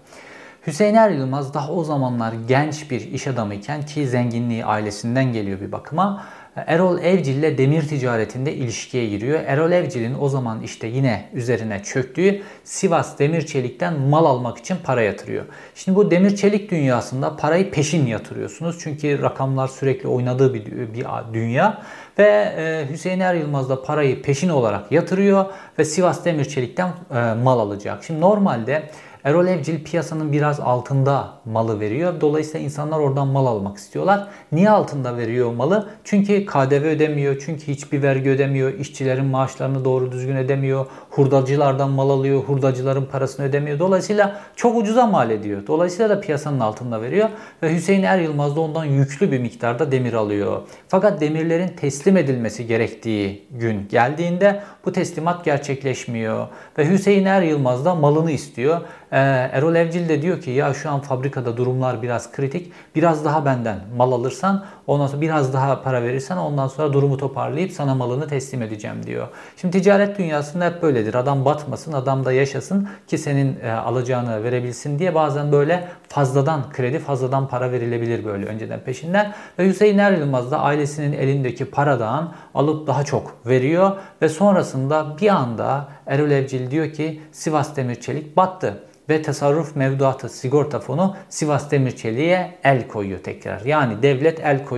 Hüseyin 0.66 0.94
Er 0.94 1.10
Yılmaz 1.10 1.54
daha 1.54 1.72
o 1.72 1.84
zamanlar 1.84 2.34
genç 2.48 2.90
bir 2.90 3.00
iş 3.00 3.26
adamıyken 3.26 3.86
ki 3.86 4.08
zenginliği 4.08 4.64
ailesinden 4.64 5.32
geliyor 5.32 5.60
bir 5.60 5.72
bakıma 5.72 6.24
Erol 6.56 6.98
Evcil 6.98 7.36
ile 7.36 7.58
demir 7.58 7.88
ticaretinde 7.88 8.54
ilişkiye 8.54 9.06
giriyor. 9.06 9.40
Erol 9.46 9.72
Evcil'in 9.72 10.16
o 10.20 10.28
zaman 10.28 10.62
işte 10.62 10.86
yine 10.86 11.28
üzerine 11.32 11.82
çöktüğü 11.82 12.42
Sivas 12.64 13.18
Demir 13.18 13.46
Çelik'ten 13.46 14.00
mal 14.00 14.24
almak 14.24 14.58
için 14.58 14.76
para 14.84 15.02
yatırıyor. 15.02 15.44
Şimdi 15.74 15.96
bu 15.96 16.10
demir 16.10 16.36
çelik 16.36 16.70
dünyasında 16.70 17.36
parayı 17.36 17.70
peşin 17.70 18.06
yatırıyorsunuz. 18.06 18.78
Çünkü 18.80 19.22
rakamlar 19.22 19.68
sürekli 19.68 20.08
oynadığı 20.08 20.54
bir, 20.54 20.66
bir 20.66 21.06
dünya. 21.34 21.82
Ve 22.18 22.54
e, 22.56 22.92
Hüseyin 22.92 23.20
Er 23.20 23.34
Yılmaz 23.34 23.70
da 23.70 23.82
parayı 23.82 24.22
peşin 24.22 24.48
olarak 24.48 24.92
yatırıyor 24.92 25.44
ve 25.78 25.84
Sivas 25.84 26.24
Demir 26.24 26.44
Çelik'ten 26.44 26.88
e, 27.14 27.34
mal 27.34 27.58
alacak. 27.58 28.04
Şimdi 28.04 28.20
normalde 28.20 28.82
Erol 29.24 29.46
Evcil 29.46 29.84
piyasanın 29.84 30.32
biraz 30.32 30.60
altında 30.60 31.32
malı 31.44 31.80
veriyor. 31.80 32.20
Dolayısıyla 32.20 32.60
insanlar 32.60 32.98
oradan 32.98 33.28
mal 33.28 33.46
almak 33.46 33.76
istiyorlar. 33.76 34.28
Niye 34.52 34.70
altında 34.70 35.16
veriyor 35.16 35.52
malı? 35.52 35.88
Çünkü 36.04 36.46
KDV 36.46 36.84
ödemiyor, 36.84 37.42
çünkü 37.46 37.66
hiçbir 37.66 38.02
vergi 38.02 38.30
ödemiyor, 38.30 38.74
işçilerin 38.74 39.24
maaşlarını 39.24 39.84
doğru 39.84 40.12
düzgün 40.12 40.36
ödemiyor, 40.36 40.86
hurdacılardan 41.10 41.90
mal 41.90 42.10
alıyor, 42.10 42.42
hurdacıların 42.42 43.04
parasını 43.04 43.46
ödemiyor. 43.46 43.78
Dolayısıyla 43.78 44.40
çok 44.56 44.76
ucuza 44.76 45.06
mal 45.06 45.30
ediyor. 45.30 45.66
Dolayısıyla 45.66 46.10
da 46.10 46.20
piyasanın 46.20 46.60
altında 46.60 47.02
veriyor 47.02 47.28
ve 47.62 47.74
Hüseyin 47.74 48.02
Er 48.02 48.18
Yılmaz 48.18 48.56
da 48.56 48.60
ondan 48.60 48.84
yüklü 48.84 49.32
bir 49.32 49.38
miktarda 49.38 49.92
demir 49.92 50.12
alıyor. 50.12 50.62
Fakat 50.88 51.20
demirlerin 51.20 51.68
teslim 51.68 52.16
edilmesi 52.16 52.66
gerektiği 52.66 53.46
gün 53.50 53.88
geldiğinde 53.88 54.62
bu 54.84 54.92
teslimat 54.92 55.44
gerçekleşmiyor 55.44 56.46
ve 56.78 56.90
Hüseyin 56.90 57.24
Er 57.24 57.42
Yılmaz 57.42 57.84
da 57.84 57.94
malını 57.94 58.30
istiyor. 58.30 58.80
Ee, 59.12 59.18
Erol 59.52 59.74
Evcil 59.74 60.08
de 60.08 60.22
diyor 60.22 60.40
ki 60.40 60.50
ya 60.50 60.74
şu 60.74 60.90
an 60.90 61.00
fabrikada 61.00 61.56
durumlar 61.56 62.02
biraz 62.02 62.32
kritik. 62.32 62.72
Biraz 62.94 63.24
daha 63.24 63.44
benden 63.44 63.80
mal 63.96 64.12
alırsan 64.12 64.64
Ondan 64.86 65.06
sonra 65.06 65.20
biraz 65.20 65.52
daha 65.52 65.82
para 65.82 66.02
verirsen 66.02 66.36
ondan 66.36 66.68
sonra 66.68 66.92
durumu 66.92 67.16
toparlayıp 67.16 67.72
sana 67.72 67.94
malını 67.94 68.28
teslim 68.28 68.62
edeceğim 68.62 68.96
diyor. 69.06 69.28
Şimdi 69.56 69.82
ticaret 69.82 70.18
dünyasında 70.18 70.64
hep 70.64 70.82
böyledir. 70.82 71.14
Adam 71.14 71.44
batmasın, 71.44 71.92
adam 71.92 72.24
da 72.24 72.32
yaşasın 72.32 72.88
ki 73.06 73.18
senin 73.18 73.60
e, 73.60 73.72
alacağını 73.72 74.44
verebilsin 74.44 74.98
diye 74.98 75.14
bazen 75.14 75.52
böyle 75.52 75.88
fazladan 76.08 76.72
kredi, 76.72 76.98
fazladan 76.98 77.48
para 77.48 77.72
verilebilir 77.72 78.24
böyle 78.24 78.46
önceden 78.46 78.80
peşinden. 78.80 79.32
Ve 79.58 79.68
Hüseyin 79.68 79.98
Er 79.98 80.32
da 80.50 80.60
ailesinin 80.60 81.12
elindeki 81.12 81.64
paradan 81.64 82.32
alıp 82.54 82.86
daha 82.86 83.04
çok 83.04 83.46
veriyor 83.46 83.92
ve 84.22 84.28
sonrasında 84.28 85.16
bir 85.20 85.28
anda 85.28 85.88
Erol 86.06 86.30
Evcil 86.30 86.70
diyor 86.70 86.92
ki 86.92 87.20
Sivas 87.32 87.76
Demir 87.76 87.94
Çelik 87.94 88.36
battı 88.36 88.82
ve 89.08 89.22
tasarruf 89.22 89.76
mevduatı 89.76 90.28
sigorta 90.28 90.80
fonu 90.80 91.16
Sivas 91.28 91.70
Demirçelik'e 91.70 92.58
el 92.64 92.88
koyuyor 92.88 93.18
tekrar. 93.18 93.60
Yani 93.60 94.02
devlet 94.02 94.40
el 94.40 94.64
koyuyor. 94.64 94.71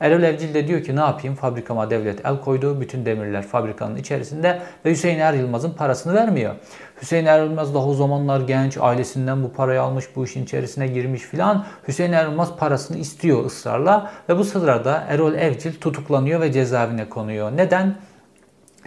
Erol 0.00 0.22
Evcil 0.22 0.54
de 0.54 0.68
diyor 0.68 0.82
ki 0.82 0.96
ne 0.96 1.00
yapayım 1.00 1.36
fabrikama 1.36 1.90
devlet 1.90 2.26
el 2.26 2.40
koydu. 2.40 2.80
Bütün 2.80 3.06
demirler 3.06 3.42
fabrikanın 3.42 3.96
içerisinde 3.96 4.60
ve 4.84 4.90
Hüseyin 4.90 5.18
Er 5.18 5.34
Yılmaz'ın 5.34 5.70
parasını 5.70 6.14
vermiyor. 6.14 6.54
Hüseyin 7.02 7.26
Er 7.26 7.42
Yılmaz 7.42 7.74
daha 7.74 7.86
o 7.86 7.94
zamanlar 7.94 8.40
genç 8.40 8.78
ailesinden 8.80 9.42
bu 9.42 9.52
parayı 9.52 9.82
almış 9.82 10.04
bu 10.16 10.24
işin 10.24 10.44
içerisine 10.44 10.86
girmiş 10.86 11.22
filan. 11.22 11.66
Hüseyin 11.88 12.12
Er 12.12 12.24
Yılmaz 12.24 12.56
parasını 12.56 12.96
istiyor 12.96 13.44
ısrarla 13.44 14.10
ve 14.28 14.38
bu 14.38 14.44
sırada 14.44 15.04
Erol 15.08 15.34
Evcil 15.34 15.80
tutuklanıyor 15.80 16.40
ve 16.40 16.52
cezaevine 16.52 17.08
konuyor. 17.08 17.52
Neden? 17.56 17.94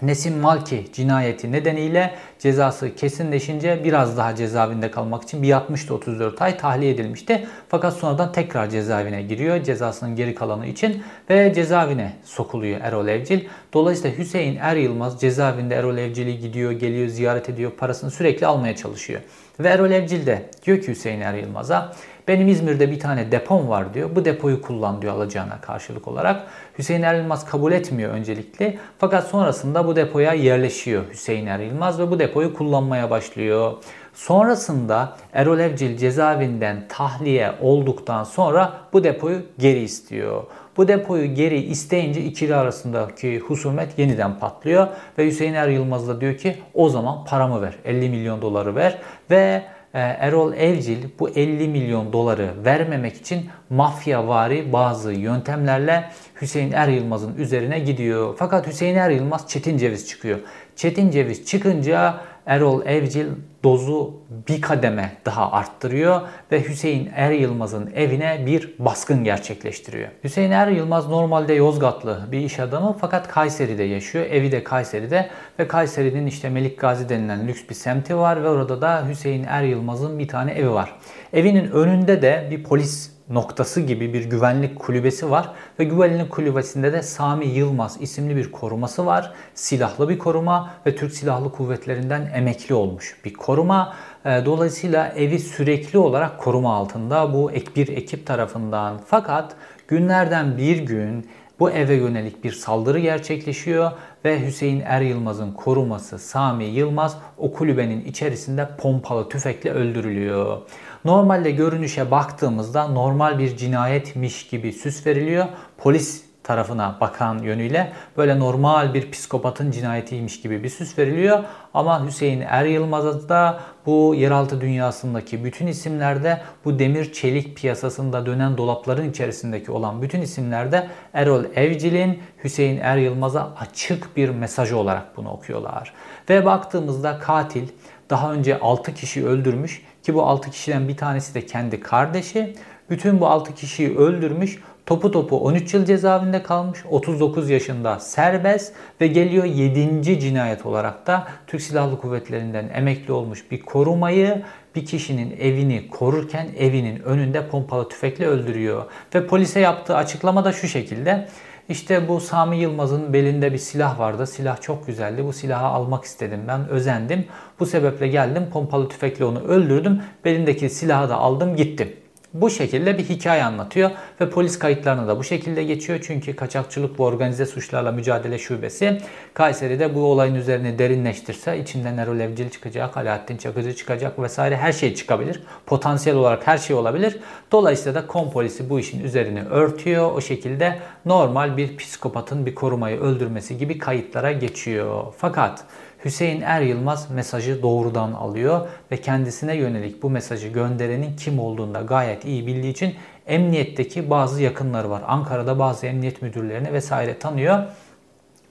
Nesim 0.01 0.39
Malki 0.39 0.85
cinayeti 0.93 1.51
nedeniyle 1.51 2.15
cezası 2.39 2.95
kesinleşince 2.95 3.81
biraz 3.83 4.17
daha 4.17 4.35
cezaevinde 4.35 4.91
kalmak 4.91 5.23
için 5.23 5.43
bir 5.43 5.51
60 5.51 5.91
34 5.91 6.41
ay 6.41 6.57
tahliye 6.57 6.91
edilmişti. 6.91 7.47
Fakat 7.69 7.93
sonradan 7.93 8.31
tekrar 8.31 8.69
cezaevine 8.69 9.21
giriyor 9.21 9.63
cezasının 9.63 10.15
geri 10.15 10.35
kalanı 10.35 10.67
için 10.67 11.03
ve 11.29 11.53
cezaevine 11.53 12.13
sokuluyor 12.23 12.81
Erol 12.81 13.07
Evcil. 13.07 13.39
Dolayısıyla 13.73 14.17
Hüseyin 14.17 14.57
Er 14.61 14.75
Yılmaz 14.75 15.21
cezaevinde 15.21 15.75
Erol 15.75 15.97
Evcil'i 15.97 16.39
gidiyor, 16.39 16.71
geliyor, 16.71 17.07
ziyaret 17.07 17.49
ediyor, 17.49 17.71
parasını 17.71 18.11
sürekli 18.11 18.47
almaya 18.47 18.75
çalışıyor. 18.75 19.21
Ve 19.59 19.67
Erol 19.67 19.91
Evcil 19.91 20.25
de 20.25 20.49
diyor 20.65 20.81
ki 20.81 20.87
Hüseyin 20.87 21.21
Er 21.21 21.33
Yılmaz'a 21.33 21.93
benim 22.27 22.47
İzmir'de 22.47 22.91
bir 22.91 22.99
tane 22.99 23.31
depom 23.31 23.69
var 23.69 23.93
diyor. 23.93 24.09
Bu 24.15 24.25
depoyu 24.25 24.61
kullan 24.61 25.01
diyor 25.01 25.13
alacağına 25.13 25.61
karşılık 25.61 26.07
olarak. 26.07 26.47
Hüseyin 26.77 27.01
Er 27.01 27.15
Yılmaz 27.15 27.45
kabul 27.45 27.71
etmiyor 27.71 28.11
öncelikle. 28.11 28.77
Fakat 28.99 29.27
sonrasında 29.27 29.87
bu 29.87 29.95
depoya 29.95 30.33
yerleşiyor 30.33 31.03
Hüseyin 31.11 31.45
Er 31.45 31.59
Yılmaz 31.59 31.99
ve 31.99 32.11
bu 32.11 32.19
depoyu 32.19 32.53
kullanmaya 32.53 33.09
başlıyor. 33.09 33.73
Sonrasında 34.13 35.17
Erol 35.33 35.59
Evcil 35.59 35.97
cezaevinden 35.97 36.85
tahliye 36.89 37.51
olduktan 37.61 38.23
sonra 38.23 38.73
bu 38.93 39.03
depoyu 39.03 39.41
geri 39.59 39.79
istiyor. 39.79 40.43
Bu 40.77 40.87
depoyu 40.87 41.35
geri 41.35 41.59
isteyince 41.59 42.21
ikili 42.21 42.55
arasındaki 42.55 43.39
husumet 43.39 43.99
yeniden 43.99 44.39
patlıyor 44.39 44.87
ve 45.17 45.25
Hüseyin 45.25 45.53
Er 45.53 45.67
Yılmaz 45.67 46.07
da 46.07 46.21
diyor 46.21 46.37
ki 46.37 46.55
o 46.73 46.89
zaman 46.89 47.25
paramı 47.25 47.61
ver 47.61 47.73
50 47.85 48.09
milyon 48.09 48.41
doları 48.41 48.75
ver 48.75 48.97
ve 49.31 49.63
Erol 49.93 50.53
Evcil 50.53 50.97
bu 51.19 51.29
50 51.29 51.67
milyon 51.67 52.13
doları 52.13 52.49
vermemek 52.65 53.15
için 53.15 53.49
mafyavari 53.69 54.73
bazı 54.73 55.13
yöntemlerle 55.13 56.11
Hüseyin 56.41 56.71
Er 56.71 56.87
Yılmaz'ın 56.87 57.37
üzerine 57.37 57.79
gidiyor. 57.79 58.35
Fakat 58.39 58.67
Hüseyin 58.67 58.95
Er 58.95 59.09
Yılmaz 59.09 59.47
Çetin 59.47 59.77
Ceviz 59.77 60.07
çıkıyor. 60.07 60.39
Çetin 60.75 61.11
Ceviz 61.11 61.45
çıkınca 61.45 62.21
Erol 62.47 62.85
Evcil 62.85 63.27
dozu 63.63 64.13
bir 64.47 64.61
kademe 64.61 65.11
daha 65.25 65.51
arttırıyor 65.51 66.21
ve 66.51 66.69
Hüseyin 66.69 67.09
Er 67.15 67.31
Yılmaz'ın 67.31 67.91
evine 67.95 68.43
bir 68.45 68.75
baskın 68.79 69.23
gerçekleştiriyor. 69.23 70.09
Hüseyin 70.23 70.51
Er 70.51 70.67
Yılmaz 70.67 71.09
normalde 71.09 71.53
Yozgatlı 71.53 72.27
bir 72.31 72.39
iş 72.39 72.59
adamı 72.59 72.97
fakat 73.01 73.27
Kayseri'de 73.27 73.83
yaşıyor. 73.83 74.25
Evi 74.25 74.51
de 74.51 74.63
Kayseri'de 74.63 75.29
ve 75.59 75.67
Kayseri'nin 75.67 76.27
işte 76.27 76.49
Melik 76.49 76.79
Gazi 76.79 77.09
denilen 77.09 77.47
lüks 77.47 77.61
bir 77.69 77.75
semti 77.75 78.17
var 78.17 78.43
ve 78.43 78.49
orada 78.49 78.81
da 78.81 79.07
Hüseyin 79.09 79.43
Er 79.43 79.63
Yılmaz'ın 79.63 80.19
bir 80.19 80.27
tane 80.27 80.51
evi 80.51 80.71
var. 80.71 80.95
Evinin 81.33 81.71
önünde 81.71 82.21
de 82.21 82.47
bir 82.51 82.63
polis 82.63 83.16
noktası 83.29 83.81
gibi 83.81 84.13
bir 84.13 84.25
güvenlik 84.25 84.79
kulübesi 84.79 85.31
var 85.31 85.51
ve 85.79 85.83
güvenlik 85.83 86.29
kulübesinde 86.29 86.93
de 86.93 87.01
Sami 87.03 87.45
Yılmaz 87.45 87.97
isimli 88.01 88.35
bir 88.35 88.51
koruması 88.51 89.05
var. 89.05 89.33
Silahlı 89.53 90.09
bir 90.09 90.17
koruma 90.17 90.73
ve 90.85 90.95
Türk 90.95 91.13
Silahlı 91.13 91.51
Kuvvetlerinden 91.51 92.31
emekli 92.35 92.75
olmuş 92.75 93.17
bir 93.25 93.33
koruma. 93.33 93.93
Ee, 94.25 94.41
dolayısıyla 94.45 95.07
evi 95.07 95.39
sürekli 95.39 95.99
olarak 95.99 96.39
koruma 96.39 96.75
altında 96.75 97.33
bu 97.33 97.51
ek 97.51 97.71
bir 97.75 97.87
ekip 97.87 98.25
tarafından. 98.25 99.01
Fakat 99.07 99.55
günlerden 99.87 100.57
bir 100.57 100.77
gün 100.77 101.25
bu 101.59 101.71
eve 101.71 101.93
yönelik 101.95 102.43
bir 102.43 102.51
saldırı 102.51 102.99
gerçekleşiyor 102.99 103.91
ve 104.25 104.47
Hüseyin 104.47 104.83
Er 104.85 105.01
Yılmaz'ın 105.01 105.51
koruması 105.51 106.19
Sami 106.19 106.65
Yılmaz 106.65 107.17
o 107.37 107.53
kulübenin 107.53 108.05
içerisinde 108.05 108.69
pompalı 108.77 109.29
tüfekle 109.29 109.71
öldürülüyor. 109.71 110.61
Normalde 111.07 111.51
görünüşe 111.51 112.11
baktığımızda 112.11 112.87
normal 112.87 113.39
bir 113.39 113.57
cinayetmiş 113.57 114.47
gibi 114.47 114.73
süs 114.73 115.07
veriliyor. 115.07 115.45
Polis 115.77 116.23
tarafına 116.43 116.97
bakan 117.01 117.37
yönüyle 117.37 117.93
böyle 118.17 118.39
normal 118.39 118.93
bir 118.93 119.11
psikopatın 119.11 119.71
cinayetiymiş 119.71 120.41
gibi 120.41 120.63
bir 120.63 120.69
süs 120.69 120.97
veriliyor. 120.97 121.43
Ama 121.73 122.05
Hüseyin 122.07 122.41
Er 122.41 122.65
Yılmaz'a 122.65 123.29
da 123.29 123.59
bu 123.85 124.15
yeraltı 124.15 124.61
dünyasındaki 124.61 125.43
bütün 125.43 125.67
isimlerde 125.67 126.41
bu 126.65 126.79
demir 126.79 127.13
çelik 127.13 127.57
piyasasında 127.57 128.25
dönen 128.25 128.57
dolapların 128.57 129.09
içerisindeki 129.09 129.71
olan 129.71 130.01
bütün 130.01 130.21
isimlerde 130.21 130.87
Erol 131.13 131.43
Evcil'in 131.55 132.19
Hüseyin 132.43 132.79
Er 132.81 132.97
Yılmaz'a 132.97 133.53
açık 133.59 134.17
bir 134.17 134.29
mesaj 134.29 134.71
olarak 134.71 135.17
bunu 135.17 135.31
okuyorlar. 135.31 135.93
Ve 136.29 136.45
baktığımızda 136.45 137.19
katil 137.19 137.67
daha 138.09 138.33
önce 138.33 138.59
6 138.59 138.93
kişi 138.93 139.27
öldürmüş 139.27 139.81
ki 140.07 140.13
bu 140.13 140.23
6 140.23 140.51
kişiden 140.51 140.87
bir 140.87 140.97
tanesi 140.97 141.33
de 141.33 141.45
kendi 141.45 141.79
kardeşi. 141.79 142.53
Bütün 142.89 143.19
bu 143.19 143.27
6 143.27 143.55
kişiyi 143.55 143.97
öldürmüş. 143.97 144.59
Topu 144.85 145.11
topu 145.11 145.37
13 145.37 145.73
yıl 145.73 145.85
cezaevinde 145.85 146.43
kalmış. 146.43 146.79
39 146.89 147.49
yaşında 147.49 147.99
serbest 147.99 148.73
ve 149.01 149.07
geliyor 149.07 149.45
7. 149.45 150.19
cinayet 150.19 150.65
olarak 150.65 151.07
da 151.07 151.27
Türk 151.47 151.61
Silahlı 151.61 152.01
Kuvvetleri'nden 152.01 152.69
emekli 152.73 153.13
olmuş 153.13 153.51
bir 153.51 153.61
korumayı 153.61 154.43
bir 154.75 154.85
kişinin 154.85 155.37
evini 155.39 155.89
korurken 155.89 156.47
evinin 156.57 156.99
önünde 156.99 157.47
pompalı 157.47 157.89
tüfekle 157.89 158.27
öldürüyor. 158.27 158.85
Ve 159.15 159.27
polise 159.27 159.59
yaptığı 159.59 159.95
açıklama 159.95 160.45
da 160.45 160.51
şu 160.51 160.67
şekilde. 160.67 161.27
İşte 161.69 162.07
bu 162.07 162.19
Sami 162.19 162.57
Yılmaz'ın 162.57 163.13
belinde 163.13 163.53
bir 163.53 163.57
silah 163.57 163.99
vardı. 163.99 164.27
Silah 164.27 164.61
çok 164.61 164.87
güzeldi. 164.87 165.25
Bu 165.25 165.33
silahı 165.33 165.65
almak 165.65 166.03
istedim 166.03 166.41
ben. 166.47 166.67
Özendim. 166.69 167.25
Bu 167.59 167.65
sebeple 167.65 168.07
geldim. 168.07 168.49
Pompalı 168.53 168.89
tüfekle 168.89 169.25
onu 169.25 169.39
öldürdüm. 169.39 170.01
Belindeki 170.25 170.69
silahı 170.69 171.09
da 171.09 171.15
aldım 171.15 171.55
gittim. 171.55 171.95
Bu 172.33 172.49
şekilde 172.49 172.97
bir 172.97 173.03
hikaye 173.03 173.43
anlatıyor 173.43 173.91
ve 174.21 174.29
polis 174.29 174.59
kayıtlarına 174.59 175.07
da 175.07 175.19
bu 175.19 175.23
şekilde 175.23 175.63
geçiyor. 175.63 175.99
Çünkü 176.07 176.35
kaçakçılık 176.35 176.99
ve 176.99 177.03
organize 177.03 177.45
suçlarla 177.45 177.91
mücadele 177.91 178.37
şubesi 178.37 179.01
Kayseri'de 179.33 179.95
bu 179.95 179.99
olayın 179.99 180.35
üzerine 180.35 180.79
derinleştirse 180.79 181.59
içinden 181.59 181.97
Erol 181.97 182.19
Evcil 182.19 182.49
çıkacak, 182.49 182.97
Alaaddin 182.97 183.37
Çakıcı 183.37 183.75
çıkacak 183.75 184.19
vesaire 184.19 184.57
her 184.57 184.71
şey 184.71 184.95
çıkabilir. 184.95 185.43
Potansiyel 185.65 186.17
olarak 186.17 186.47
her 186.47 186.57
şey 186.57 186.75
olabilir. 186.75 187.19
Dolayısıyla 187.51 188.03
da 188.03 188.07
kom 188.07 188.31
polisi 188.31 188.69
bu 188.69 188.79
işin 188.79 189.03
üzerine 189.03 189.43
örtüyor. 189.43 190.11
O 190.11 190.21
şekilde 190.21 190.79
normal 191.05 191.57
bir 191.57 191.77
psikopatın 191.77 192.45
bir 192.45 192.55
korumayı 192.55 192.99
öldürmesi 192.99 193.57
gibi 193.57 193.77
kayıtlara 193.77 194.31
geçiyor. 194.31 195.13
Fakat 195.17 195.63
Hüseyin 196.05 196.41
Er 196.41 196.61
Yılmaz 196.61 197.11
mesajı 197.11 197.61
doğrudan 197.61 198.11
alıyor 198.11 198.67
ve 198.91 198.97
kendisine 198.97 199.55
yönelik 199.55 200.03
bu 200.03 200.09
mesajı 200.09 200.47
gönderenin 200.47 201.15
kim 201.15 201.39
olduğunu 201.39 201.73
da 201.73 201.81
gayet 201.81 202.25
iyi 202.25 202.47
bildiği 202.47 202.71
için 202.71 202.95
emniyetteki 203.27 204.09
bazı 204.09 204.43
yakınları 204.43 204.89
var. 204.89 205.03
Ankara'da 205.07 205.59
bazı 205.59 205.87
emniyet 205.87 206.21
müdürlerini 206.21 206.73
vesaire 206.73 207.19
tanıyor. 207.19 207.63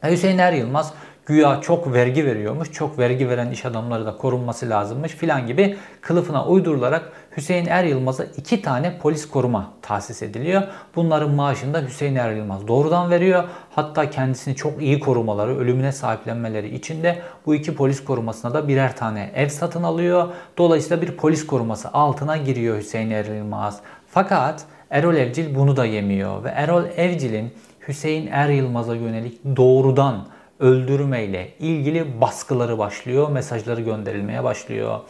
Hüseyin 0.04 0.38
Er 0.38 0.52
Yılmaz 0.52 0.94
güya 1.26 1.60
çok 1.60 1.92
vergi 1.92 2.26
veriyormuş, 2.26 2.72
çok 2.72 2.98
vergi 2.98 3.28
veren 3.28 3.50
iş 3.50 3.64
adamları 3.64 4.06
da 4.06 4.16
korunması 4.16 4.70
lazımmış 4.70 5.12
filan 5.12 5.46
gibi 5.46 5.76
kılıfına 6.00 6.46
uydurularak 6.46 7.12
Hüseyin 7.36 7.66
Er 7.66 7.84
Yılmaz'a 7.84 8.24
iki 8.24 8.62
tane 8.62 8.98
polis 8.98 9.28
koruma 9.28 9.72
tahsis 9.82 10.22
ediliyor. 10.22 10.62
Bunların 10.96 11.30
maaşını 11.30 11.74
da 11.74 11.82
Hüseyin 11.82 12.14
Er 12.14 12.32
Yılmaz 12.32 12.68
doğrudan 12.68 13.10
veriyor. 13.10 13.44
Hatta 13.70 14.10
kendisini 14.10 14.56
çok 14.56 14.82
iyi 14.82 15.00
korumaları, 15.00 15.58
ölümüne 15.58 15.92
sahiplenmeleri 15.92 16.74
için 16.74 17.02
de 17.02 17.22
bu 17.46 17.54
iki 17.54 17.74
polis 17.74 18.04
korumasına 18.04 18.54
da 18.54 18.68
birer 18.68 18.96
tane 18.96 19.30
ev 19.34 19.48
satın 19.48 19.82
alıyor. 19.82 20.28
Dolayısıyla 20.58 21.02
bir 21.02 21.16
polis 21.16 21.46
koruması 21.46 21.88
altına 21.92 22.36
giriyor 22.36 22.78
Hüseyin 22.78 23.10
Er 23.10 23.24
Yılmaz. 23.24 23.80
Fakat 24.08 24.64
Erol 24.90 25.14
Evcil 25.14 25.54
bunu 25.54 25.76
da 25.76 25.84
yemiyor 25.84 26.44
ve 26.44 26.48
Erol 26.48 26.84
Evcil'in 26.96 27.52
Hüseyin 27.88 28.26
Er 28.26 28.48
Yılmaz'a 28.48 28.94
yönelik 28.94 29.40
doğrudan 29.56 30.26
öldürmeyle 30.60 31.48
ilgili 31.58 32.20
baskıları 32.20 32.78
başlıyor, 32.78 33.28
mesajları 33.30 33.80
gönderilmeye 33.80 34.44
başlıyor. 34.44 35.00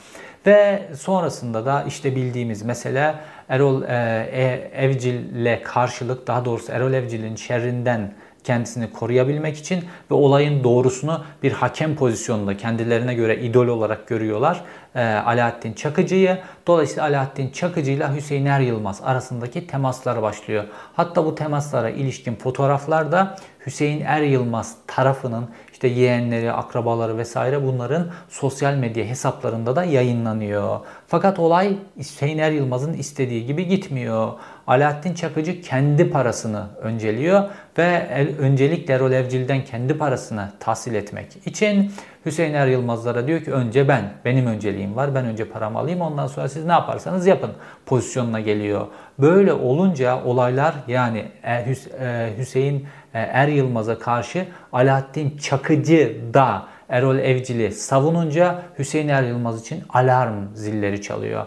Ve 0.46 0.82
sonrasında 0.98 1.66
da 1.66 1.84
işte 1.88 2.16
bildiğimiz 2.16 2.62
mesele 2.62 3.14
Erol 3.48 3.82
e, 3.82 3.86
e 4.32 4.70
Evcil'le 4.84 5.62
karşılık 5.64 6.26
daha 6.26 6.44
doğrusu 6.44 6.72
Erol 6.72 6.92
Evcil'in 6.92 7.36
şerrinden 7.36 8.12
kendisini 8.44 8.92
koruyabilmek 8.92 9.56
için 9.56 9.84
ve 10.10 10.14
olayın 10.14 10.64
doğrusunu 10.64 11.24
bir 11.42 11.52
hakem 11.52 11.96
pozisyonunda 11.96 12.56
kendilerine 12.56 13.14
göre 13.14 13.40
idol 13.40 13.66
olarak 13.66 14.08
görüyorlar. 14.08 14.64
E, 14.94 15.04
Alaaddin 15.04 15.72
Çakıcı'yı. 15.72 16.38
Dolayısıyla 16.66 17.04
Alaaddin 17.04 17.50
Çakıcı 17.50 17.90
ile 17.90 18.14
Hüseyin 18.14 18.46
Er 18.46 18.60
Yılmaz 18.60 19.00
arasındaki 19.04 19.66
temaslar 19.66 20.22
başlıyor. 20.22 20.64
Hatta 20.94 21.24
bu 21.24 21.34
temaslara 21.34 21.90
ilişkin 21.90 22.34
fotoğraflarda 22.34 23.36
Hüseyin 23.66 24.00
Er 24.00 24.22
Yılmaz 24.22 24.76
tarafının 24.86 25.48
işte 25.76 25.88
yeğenleri, 25.88 26.52
akrabaları 26.52 27.18
vesaire 27.18 27.62
bunların 27.62 28.06
sosyal 28.28 28.74
medya 28.74 29.04
hesaplarında 29.04 29.76
da 29.76 29.84
yayınlanıyor. 29.84 30.80
Fakat 31.06 31.38
olay 31.38 31.76
Hüseyin 31.98 32.52
Yılmaz'ın 32.52 32.92
istediği 32.92 33.46
gibi 33.46 33.66
gitmiyor. 33.66 34.32
Alaaddin 34.66 35.14
Çakıcı 35.14 35.62
kendi 35.62 36.10
parasını 36.10 36.66
önceliyor 36.82 37.44
ve 37.78 38.06
öncelikle 38.38 38.94
Erol 38.94 39.12
Evcil'den 39.12 39.64
kendi 39.64 39.98
parasını 39.98 40.48
tahsil 40.60 40.94
etmek 40.94 41.46
için 41.46 41.92
Hüseyin 42.26 42.54
Er 42.54 42.66
Yılmazlara 42.66 43.26
diyor 43.26 43.40
ki 43.40 43.52
önce 43.52 43.88
ben, 43.88 44.12
benim 44.24 44.46
önceliğim 44.46 44.96
var. 44.96 45.14
Ben 45.14 45.24
önce 45.24 45.44
paramı 45.44 45.78
alayım 45.78 46.00
ondan 46.00 46.26
sonra 46.26 46.48
siz 46.48 46.64
ne 46.64 46.72
yaparsanız 46.72 47.26
yapın 47.26 47.50
pozisyonuna 47.86 48.40
geliyor. 48.40 48.86
Böyle 49.18 49.52
olunca 49.52 50.24
olaylar 50.24 50.74
yani 50.88 51.24
e, 51.42 51.54
e, 51.54 52.34
Hüseyin 52.38 52.86
e, 53.14 53.18
Er 53.18 53.48
Yılmaz'a 53.48 53.98
karşı 53.98 54.46
Alaaddin 54.72 55.36
Çakıcı 55.36 56.16
da 56.34 56.66
Erol 56.88 57.18
Evcil'i 57.18 57.72
savununca 57.72 58.62
Hüseyin 58.78 59.08
Er 59.08 59.22
Yılmaz 59.22 59.60
için 59.60 59.82
alarm 59.88 60.54
zilleri 60.54 61.02
çalıyor. 61.02 61.46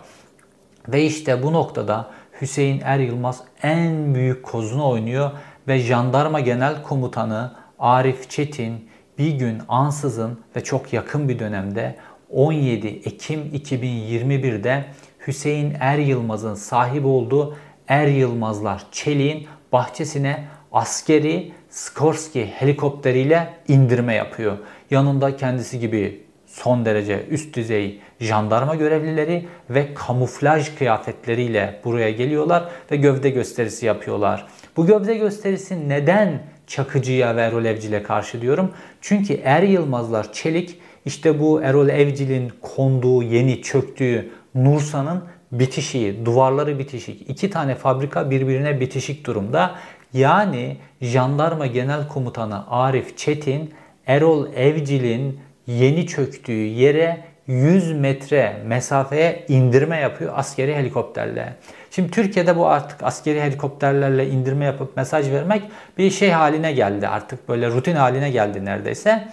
Ve 0.88 1.04
işte 1.04 1.44
bu 1.44 1.54
noktada 1.54 2.08
Hüseyin 2.42 2.82
Er 2.86 3.00
Yılmaz 3.00 3.44
en 3.64 4.16
büyük 4.16 4.44
kozunu 4.44 4.90
oynuyor 4.90 5.32
ve 5.68 5.80
Jandarma 5.80 6.40
Genel 6.40 6.84
Komutanı 6.84 7.52
Arif 7.80 8.30
Çetin 8.30 8.89
bir 9.20 9.32
gün 9.32 9.58
ansızın 9.68 10.40
ve 10.56 10.64
çok 10.64 10.94
yakın 10.94 11.30
bir 11.30 11.40
dönemde 11.40 11.96
17 12.30 12.88
Ekim 12.88 13.42
2021'de 13.42 14.86
Hüseyin 15.28 15.74
Er 15.80 15.98
Yılmaz'ın 15.98 16.56
sahip 16.56 17.06
olduğu 17.06 17.58
Er 17.88 18.08
Yılmazlar 18.08 18.84
Çelik'in 18.92 19.48
bahçesine 19.72 20.48
askeri 20.72 21.52
Skorsky 21.70 22.46
helikopteriyle 22.46 23.54
indirme 23.68 24.14
yapıyor. 24.14 24.58
Yanında 24.92 25.38
kendisi 25.38 25.80
gibi 25.80 26.24
son 26.46 26.86
derece 26.86 27.26
üst 27.30 27.56
düzey 27.56 28.00
jandarma 28.20 28.76
görevlileri 28.76 29.48
ve 29.70 29.94
kamuflaj 29.94 30.76
kıyafetleriyle 30.76 31.82
buraya 31.84 32.12
geliyorlar 32.12 32.70
ve 32.92 32.96
gövde 32.96 33.30
gösterisi 33.30 33.86
yapıyorlar. 33.86 34.48
Bu 34.78 34.86
gövde 34.86 35.16
gösterisi 35.16 35.90
neden 35.90 36.42
Çakıcı'ya 36.70 37.36
ve 37.36 37.42
Erol 37.42 37.66
Evcil'e 37.66 38.04
karşı 38.04 38.42
diyorum? 38.42 38.72
Çünkü 39.02 39.34
Er 39.44 39.64
Yılmazlar 39.64 40.34
Çelik 40.34 40.80
işte 41.06 41.40
bu 41.40 41.62
Erol 41.62 41.90
Evcil'in 41.90 42.52
konduğu, 42.62 43.24
yeni 43.24 43.62
çöktüğü 43.62 44.30
Nursa'nın 44.56 45.24
bitişiği, 45.52 46.26
duvarları 46.26 46.80
bitişik. 46.80 47.30
İki 47.30 47.50
tane 47.50 47.76
fabrika 47.76 48.32
birbirine 48.32 48.80
bitişik 48.80 49.26
durumda. 49.26 49.76
Yani 50.14 50.78
Jandarma 51.02 51.66
Genel 51.66 52.08
Komutanı 52.08 52.72
Arif 52.72 53.18
Çetin, 53.18 53.74
Erol 54.08 54.54
Evcil'in 54.56 55.40
yeni 55.68 56.08
çöktüğü 56.08 56.66
yere 56.66 57.18
100 57.48 57.92
metre 57.92 58.64
mesafeye 58.66 59.46
indirme 59.48 59.98
yapıyor 59.98 60.34
askeri 60.36 60.76
helikopterle. 60.76 61.56
Şimdi 62.00 62.12
Türkiye'de 62.12 62.58
bu 62.58 62.68
artık 62.68 63.04
askeri 63.04 63.42
helikopterlerle 63.42 64.30
indirme 64.30 64.66
yapıp 64.66 64.98
mesaj 64.98 65.32
vermek 65.32 65.64
bir 65.98 66.12
şey 66.12 66.32
haline 66.32 66.72
geldi. 66.72 67.08
Artık 67.08 67.50
böyle 67.50 67.68
rutin 67.68 67.96
haline 67.96 68.32
geldi 68.32 68.66
neredeyse. 68.66 69.28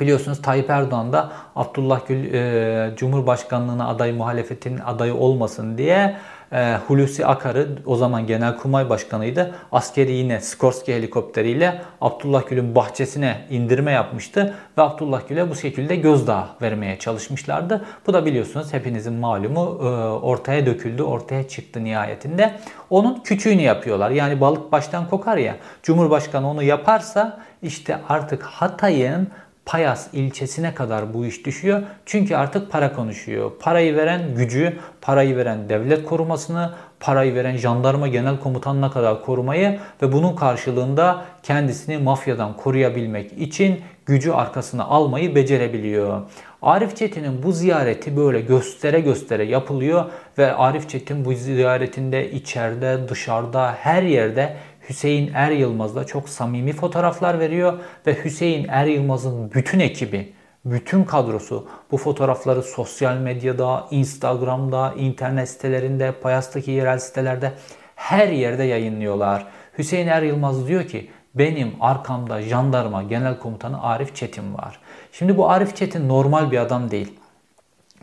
Biliyorsunuz 0.00 0.42
Tayyip 0.42 0.70
Erdoğan 0.70 1.12
da 1.12 1.32
Abdullah 1.56 2.06
Gül 2.06 2.34
e, 2.34 2.96
Cumhurbaşkanlığına 2.96 3.88
aday 3.88 4.12
muhalefetin 4.12 4.78
adayı 4.78 5.14
olmasın 5.14 5.78
diye 5.78 6.16
e, 6.52 6.76
Hulusi 6.88 7.26
Akar'ı 7.26 7.68
o 7.86 7.96
zaman 7.96 8.26
Genelkurmay 8.26 8.90
Başkanıydı. 8.90 9.54
Askeri 9.72 10.12
yine 10.12 10.40
Skorsky 10.40 10.98
helikopteriyle 10.98 11.82
Abdullah 12.00 12.46
Gül'ün 12.48 12.74
bahçesine 12.74 13.46
indirme 13.50 13.92
yapmıştı 13.92 14.54
ve 14.78 14.82
Abdullah 14.82 15.28
Gül'e 15.28 15.50
bu 15.50 15.54
şekilde 15.54 15.96
gözdağı 15.96 16.46
vermeye 16.62 16.98
çalışmışlardı. 16.98 17.84
Bu 18.06 18.12
da 18.12 18.26
biliyorsunuz 18.26 18.72
hepinizin 18.72 19.14
malumu 19.14 19.78
e, 19.82 19.86
ortaya 20.24 20.66
döküldü, 20.66 21.02
ortaya 21.02 21.48
çıktı 21.48 21.84
nihayetinde. 21.84 22.54
Onun 22.90 23.20
küçüğünü 23.20 23.62
yapıyorlar. 23.62 24.10
Yani 24.10 24.40
balık 24.40 24.72
baştan 24.72 25.08
kokar 25.08 25.36
ya. 25.36 25.56
Cumhurbaşkanı 25.82 26.50
onu 26.50 26.62
yaparsa 26.62 27.40
işte 27.62 27.98
artık 28.08 28.42
Hatay'ın 28.42 29.28
Payas 29.66 30.08
ilçesine 30.12 30.74
kadar 30.74 31.14
bu 31.14 31.26
iş 31.26 31.46
düşüyor. 31.46 31.82
Çünkü 32.06 32.36
artık 32.36 32.70
para 32.70 32.92
konuşuyor. 32.92 33.52
Parayı 33.60 33.96
veren 33.96 34.34
gücü, 34.34 34.78
parayı 35.00 35.36
veren 35.36 35.68
devlet 35.68 36.04
korumasını, 36.04 36.72
parayı 37.00 37.34
veren 37.34 37.56
jandarma 37.56 38.08
genel 38.08 38.40
komutanına 38.40 38.90
kadar 38.90 39.24
korumayı 39.24 39.78
ve 40.02 40.12
bunun 40.12 40.36
karşılığında 40.36 41.24
kendisini 41.42 41.98
mafyadan 41.98 42.56
koruyabilmek 42.56 43.32
için 43.32 43.80
gücü 44.06 44.30
arkasına 44.30 44.84
almayı 44.84 45.34
becerebiliyor. 45.34 46.22
Arif 46.62 46.96
Çetin'in 46.96 47.42
bu 47.42 47.52
ziyareti 47.52 48.16
böyle 48.16 48.40
göstere 48.40 49.00
göstere 49.00 49.44
yapılıyor 49.44 50.04
ve 50.38 50.54
Arif 50.54 50.88
Çetin 50.88 51.24
bu 51.24 51.32
ziyaretinde 51.32 52.30
içeride, 52.30 53.08
dışarıda, 53.08 53.74
her 53.80 54.02
yerde 54.02 54.56
Hüseyin 54.88 55.30
Er 55.34 55.50
Yılmaz'la 55.50 56.04
çok 56.04 56.28
samimi 56.28 56.72
fotoğraflar 56.72 57.40
veriyor 57.40 57.78
ve 58.06 58.24
Hüseyin 58.24 58.66
Er 58.68 58.86
Yılmaz'ın 58.86 59.50
bütün 59.54 59.80
ekibi, 59.80 60.32
bütün 60.64 61.04
kadrosu 61.04 61.68
bu 61.90 61.96
fotoğrafları 61.96 62.62
sosyal 62.62 63.16
medyada, 63.16 63.86
Instagram'da, 63.90 64.94
internet 64.96 65.48
sitelerinde, 65.48 66.12
Payas'taki 66.12 66.70
yerel 66.70 66.98
sitelerde 66.98 67.52
her 67.96 68.28
yerde 68.28 68.64
yayınlıyorlar. 68.64 69.46
Hüseyin 69.78 70.06
Er 70.06 70.22
Yılmaz 70.22 70.68
diyor 70.68 70.86
ki 70.86 71.10
benim 71.34 71.72
arkamda 71.80 72.42
jandarma 72.42 73.02
genel 73.02 73.38
komutanı 73.38 73.82
Arif 73.82 74.14
Çetin 74.14 74.54
var. 74.54 74.80
Şimdi 75.12 75.36
bu 75.36 75.50
Arif 75.50 75.76
Çetin 75.76 76.08
normal 76.08 76.50
bir 76.50 76.58
adam 76.58 76.90
değil. 76.90 77.18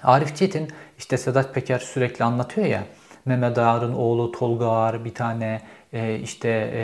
Arif 0.03 0.35
Çetin 0.35 0.67
işte 0.97 1.17
Sedat 1.17 1.53
Peker 1.53 1.79
sürekli 1.79 2.25
anlatıyor 2.25 2.67
ya 2.67 2.83
Mehmet 3.25 3.57
Ağar'ın 3.57 3.93
oğlu 3.93 4.31
Tolga 4.31 4.67
Ağar 4.67 5.05
bir 5.05 5.13
tane 5.13 5.61
e, 5.93 6.19
işte 6.19 6.49
e, 6.73 6.79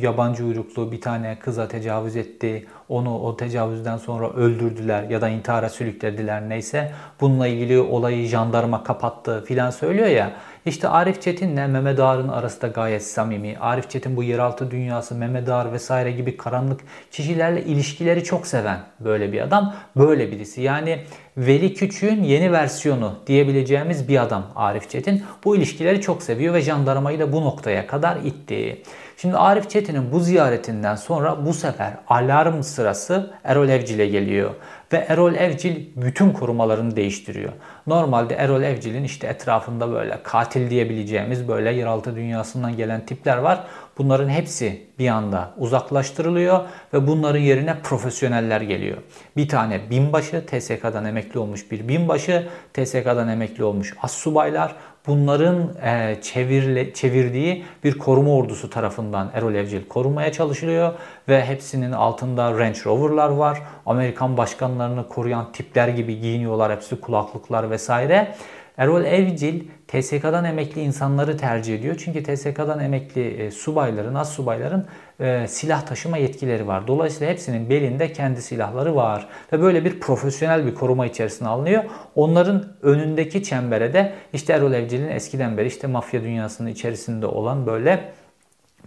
yabancı 0.00 0.44
uyruklu 0.44 0.92
bir 0.92 1.00
tane 1.00 1.38
kıza 1.38 1.68
tecavüz 1.68 2.16
etti. 2.16 2.66
Onu 2.90 3.18
o 3.18 3.36
tecavüzden 3.36 3.96
sonra 3.96 4.30
öldürdüler 4.30 5.02
ya 5.02 5.20
da 5.20 5.28
intihara 5.28 5.68
sürüklediler 5.68 6.48
neyse. 6.48 6.92
Bununla 7.20 7.46
ilgili 7.46 7.80
olayı 7.80 8.26
jandarma 8.26 8.84
kapattı 8.84 9.44
filan 9.44 9.70
söylüyor 9.70 10.08
ya. 10.08 10.32
İşte 10.66 10.88
Arif 10.88 11.22
Çetin'le 11.22 11.68
Mehmet 11.68 12.00
Ağar'ın 12.00 12.28
arası 12.28 12.62
da 12.62 12.66
gayet 12.66 13.06
samimi. 13.06 13.56
Arif 13.60 13.90
Çetin 13.90 14.16
bu 14.16 14.22
yeraltı 14.22 14.70
dünyası, 14.70 15.14
Mehmet 15.14 15.48
Ağar 15.48 15.72
vesaire 15.72 16.12
gibi 16.12 16.36
karanlık 16.36 16.80
kişilerle 17.10 17.64
ilişkileri 17.64 18.24
çok 18.24 18.46
seven 18.46 18.78
böyle 19.00 19.32
bir 19.32 19.40
adam. 19.40 19.74
Böyle 19.96 20.32
birisi. 20.32 20.62
Yani 20.62 20.98
Veli 21.36 21.74
Küçük'ün 21.74 22.22
yeni 22.22 22.52
versiyonu 22.52 23.14
diyebileceğimiz 23.26 24.08
bir 24.08 24.22
adam 24.22 24.46
Arif 24.56 24.90
Çetin. 24.90 25.22
Bu 25.44 25.56
ilişkileri 25.56 26.00
çok 26.00 26.22
seviyor 26.22 26.54
ve 26.54 26.60
jandarmayı 26.60 27.18
da 27.18 27.32
bu 27.32 27.40
noktaya 27.40 27.86
kadar 27.86 28.16
itti. 28.16 28.82
Şimdi 29.20 29.36
Arif 29.36 29.70
Çetin'in 29.70 30.12
bu 30.12 30.20
ziyaretinden 30.20 30.94
sonra 30.96 31.46
bu 31.46 31.54
sefer 31.54 31.92
alarm 32.08 32.62
sırası 32.62 33.30
Erol 33.44 33.68
Evcil'e 33.68 34.06
geliyor. 34.06 34.50
Ve 34.92 34.96
Erol 34.96 35.34
Evcil 35.34 35.86
bütün 35.96 36.30
korumalarını 36.30 36.96
değiştiriyor. 36.96 37.52
Normalde 37.86 38.34
Erol 38.34 38.62
Evcil'in 38.62 39.04
işte 39.04 39.26
etrafında 39.26 39.92
böyle 39.92 40.18
katil 40.22 40.70
diyebileceğimiz 40.70 41.48
böyle 41.48 41.72
yeraltı 41.72 42.16
dünyasından 42.16 42.76
gelen 42.76 43.06
tipler 43.06 43.36
var. 43.36 43.64
Bunların 43.98 44.28
hepsi 44.28 44.86
bir 44.98 45.08
anda 45.08 45.50
uzaklaştırılıyor 45.56 46.60
ve 46.94 47.06
bunların 47.06 47.40
yerine 47.40 47.76
profesyoneller 47.82 48.60
geliyor. 48.60 48.98
Bir 49.36 49.48
tane 49.48 49.90
binbaşı, 49.90 50.46
TSK'dan 50.46 51.04
emekli 51.04 51.38
olmuş 51.38 51.70
bir 51.70 51.88
binbaşı, 51.88 52.48
TSK'dan 52.74 53.28
emekli 53.28 53.64
olmuş 53.64 53.94
assubaylar, 54.02 54.76
bunların 55.06 55.70
e, 55.82 56.18
çevirle, 56.22 56.94
çevirdiği 56.94 57.64
bir 57.84 57.98
koruma 57.98 58.34
ordusu 58.34 58.70
tarafından 58.70 59.30
Erol 59.34 59.54
Evcil 59.54 59.88
korunmaya 59.88 60.32
çalışılıyor 60.32 60.92
ve 61.28 61.44
hepsinin 61.44 61.92
altında 61.92 62.58
Range 62.58 62.80
Rover'lar 62.86 63.28
var. 63.28 63.62
Amerikan 63.86 64.36
başkanlarını 64.36 65.08
koruyan 65.08 65.52
tipler 65.52 65.88
gibi 65.88 66.20
giyiniyorlar 66.20 66.72
hepsi 66.72 67.00
kulaklıklar 67.00 67.70
vesaire. 67.70 68.34
Erol 68.78 69.04
Evcil 69.04 69.60
TSK'dan 69.88 70.44
emekli 70.44 70.80
insanları 70.80 71.36
tercih 71.36 71.74
ediyor. 71.74 71.96
Çünkü 72.04 72.22
TSK'dan 72.22 72.80
emekli 72.80 73.28
e, 73.28 73.50
subayların, 73.50 74.14
az 74.14 74.32
subayların 74.32 74.86
e, 75.20 75.46
silah 75.48 75.86
taşıma 75.86 76.16
yetkileri 76.16 76.66
var. 76.66 76.86
Dolayısıyla 76.86 77.32
hepsinin 77.32 77.70
belinde 77.70 78.12
kendi 78.12 78.42
silahları 78.42 78.96
var. 78.96 79.28
Ve 79.52 79.60
böyle 79.60 79.84
bir 79.84 80.00
profesyonel 80.00 80.66
bir 80.66 80.74
koruma 80.74 81.06
içerisine 81.06 81.48
alınıyor. 81.48 81.84
Onların 82.14 82.64
önündeki 82.82 83.42
çembere 83.42 83.92
de 83.92 84.12
işte 84.32 84.52
Erol 84.52 84.72
Evcil'in 84.72 85.08
eskiden 85.08 85.56
beri 85.56 85.66
işte 85.66 85.86
mafya 85.86 86.22
dünyasının 86.22 86.68
içerisinde 86.68 87.26
olan 87.26 87.66
böyle 87.66 88.12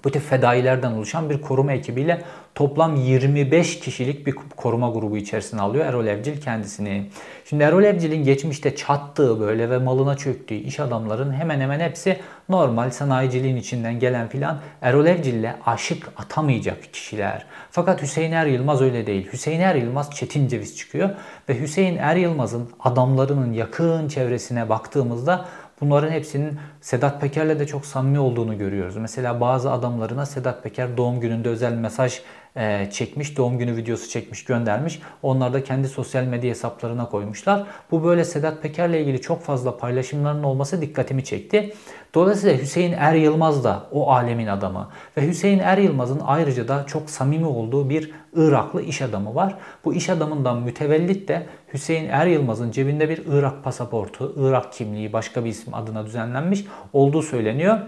bu 0.04 0.12
tip 0.12 0.30
fedailerden 0.30 0.92
oluşan 0.92 1.30
bir 1.30 1.42
koruma 1.42 1.74
ekibiyle 1.74 2.22
toplam 2.56 2.96
25 2.96 3.80
kişilik 3.80 4.28
bir 4.28 4.36
koruma 4.56 4.90
grubu 4.90 5.18
içerisine 5.18 5.62
alıyor 5.62 5.86
Erol 5.86 6.08
Evcil 6.08 6.42
kendisini. 6.42 7.10
Şimdi 7.46 7.64
Erol 7.64 7.84
Evcil'in 7.84 8.24
geçmişte 8.24 8.76
çattığı 8.76 9.40
böyle 9.40 9.70
ve 9.70 9.78
malına 9.78 10.18
çöktüğü 10.18 10.56
iş 10.56 10.80
adamların 10.80 11.34
hemen 11.34 11.60
hemen 11.60 11.80
hepsi 11.80 12.20
normal 12.50 12.90
sanayiciliğin 12.90 13.56
içinden 13.56 14.00
gelen 14.00 14.28
filan 14.28 14.60
Erol 14.82 15.06
Evcil'le 15.06 15.50
aşık 15.66 16.08
atamayacak 16.18 16.94
kişiler. 16.94 17.46
Fakat 17.72 18.02
Hüseyin 18.02 18.32
Er 18.32 18.46
Yılmaz 18.46 18.82
öyle 18.82 19.08
değil. 19.08 19.30
Hüseyin 19.34 19.60
Er 19.60 19.76
Yılmaz 19.76 20.12
çetin 20.12 20.48
ceviz 20.48 20.78
çıkıyor 20.78 21.10
ve 21.50 21.60
Hüseyin 21.62 21.98
Er 21.98 22.16
Yılmaz'ın 22.16 22.70
adamlarının 22.80 23.54
yakın 23.54 24.08
çevresine 24.08 24.70
baktığımızda 24.70 25.46
Bunların 25.82 26.12
hepsinin 26.12 26.60
Sedat 26.82 27.22
Peker'le 27.22 27.60
de 27.60 27.68
çok 27.68 27.86
samimi 27.86 28.20
olduğunu 28.20 28.58
görüyoruz. 28.58 28.98
Mesela 28.98 29.42
bazı 29.42 29.72
adamlarına 29.72 30.26
Sedat 30.26 30.64
Peker 30.64 30.98
doğum 30.98 31.20
gününde 31.20 31.50
özel 31.50 31.74
mesaj 31.74 32.22
e, 32.56 32.90
çekmiş, 32.92 33.38
doğum 33.38 33.58
günü 33.58 33.76
videosu 33.76 34.10
çekmiş, 34.10 34.46
göndermiş. 34.46 35.00
Onlar 35.24 35.54
da 35.54 35.64
kendi 35.64 35.88
sosyal 35.88 36.24
medya 36.24 36.50
hesaplarına 36.50 37.10
koymuşlar. 37.10 37.64
Bu 37.92 38.04
böyle 38.04 38.26
Sedat 38.26 38.62
Peker'le 38.62 38.94
ilgili 38.94 39.22
çok 39.22 39.44
fazla 39.44 39.78
paylaşımların 39.78 40.44
olması 40.44 40.82
dikkatimi 40.82 41.24
çekti. 41.24 41.74
Dolayısıyla 42.16 42.58
Hüseyin 42.58 42.94
Er 42.94 43.14
Yılmaz 43.14 43.64
da 43.64 43.84
o 43.92 44.12
alemin 44.12 44.48
adamı. 44.48 44.90
Ve 45.18 45.28
Hüseyin 45.28 45.60
Er 45.60 45.78
Yılmaz'ın 45.78 46.22
ayrıca 46.26 46.68
da 46.68 46.86
çok 46.88 47.10
samimi 47.10 47.46
olduğu 47.46 47.90
bir 47.90 48.12
Iraklı 48.36 48.82
iş 48.82 49.02
adamı 49.02 49.36
var. 49.36 49.56
Bu 49.86 49.94
iş 49.94 50.10
adamından 50.10 50.62
mütevellit 50.62 51.28
de 51.28 51.48
Hüseyin 51.74 52.10
Er 52.10 52.28
Yılmaz'ın 52.28 52.72
cebinde 52.72 53.10
bir 53.10 53.22
Irak 53.28 53.64
pasaportu, 53.64 54.34
Irak 54.38 54.74
kimliği 54.74 55.14
başka 55.14 55.46
bir 55.46 55.50
isim 55.50 55.74
adına 55.74 56.06
düzenlenmiş 56.06 56.66
olduğu 56.94 57.22
söyleniyor. 57.22 57.80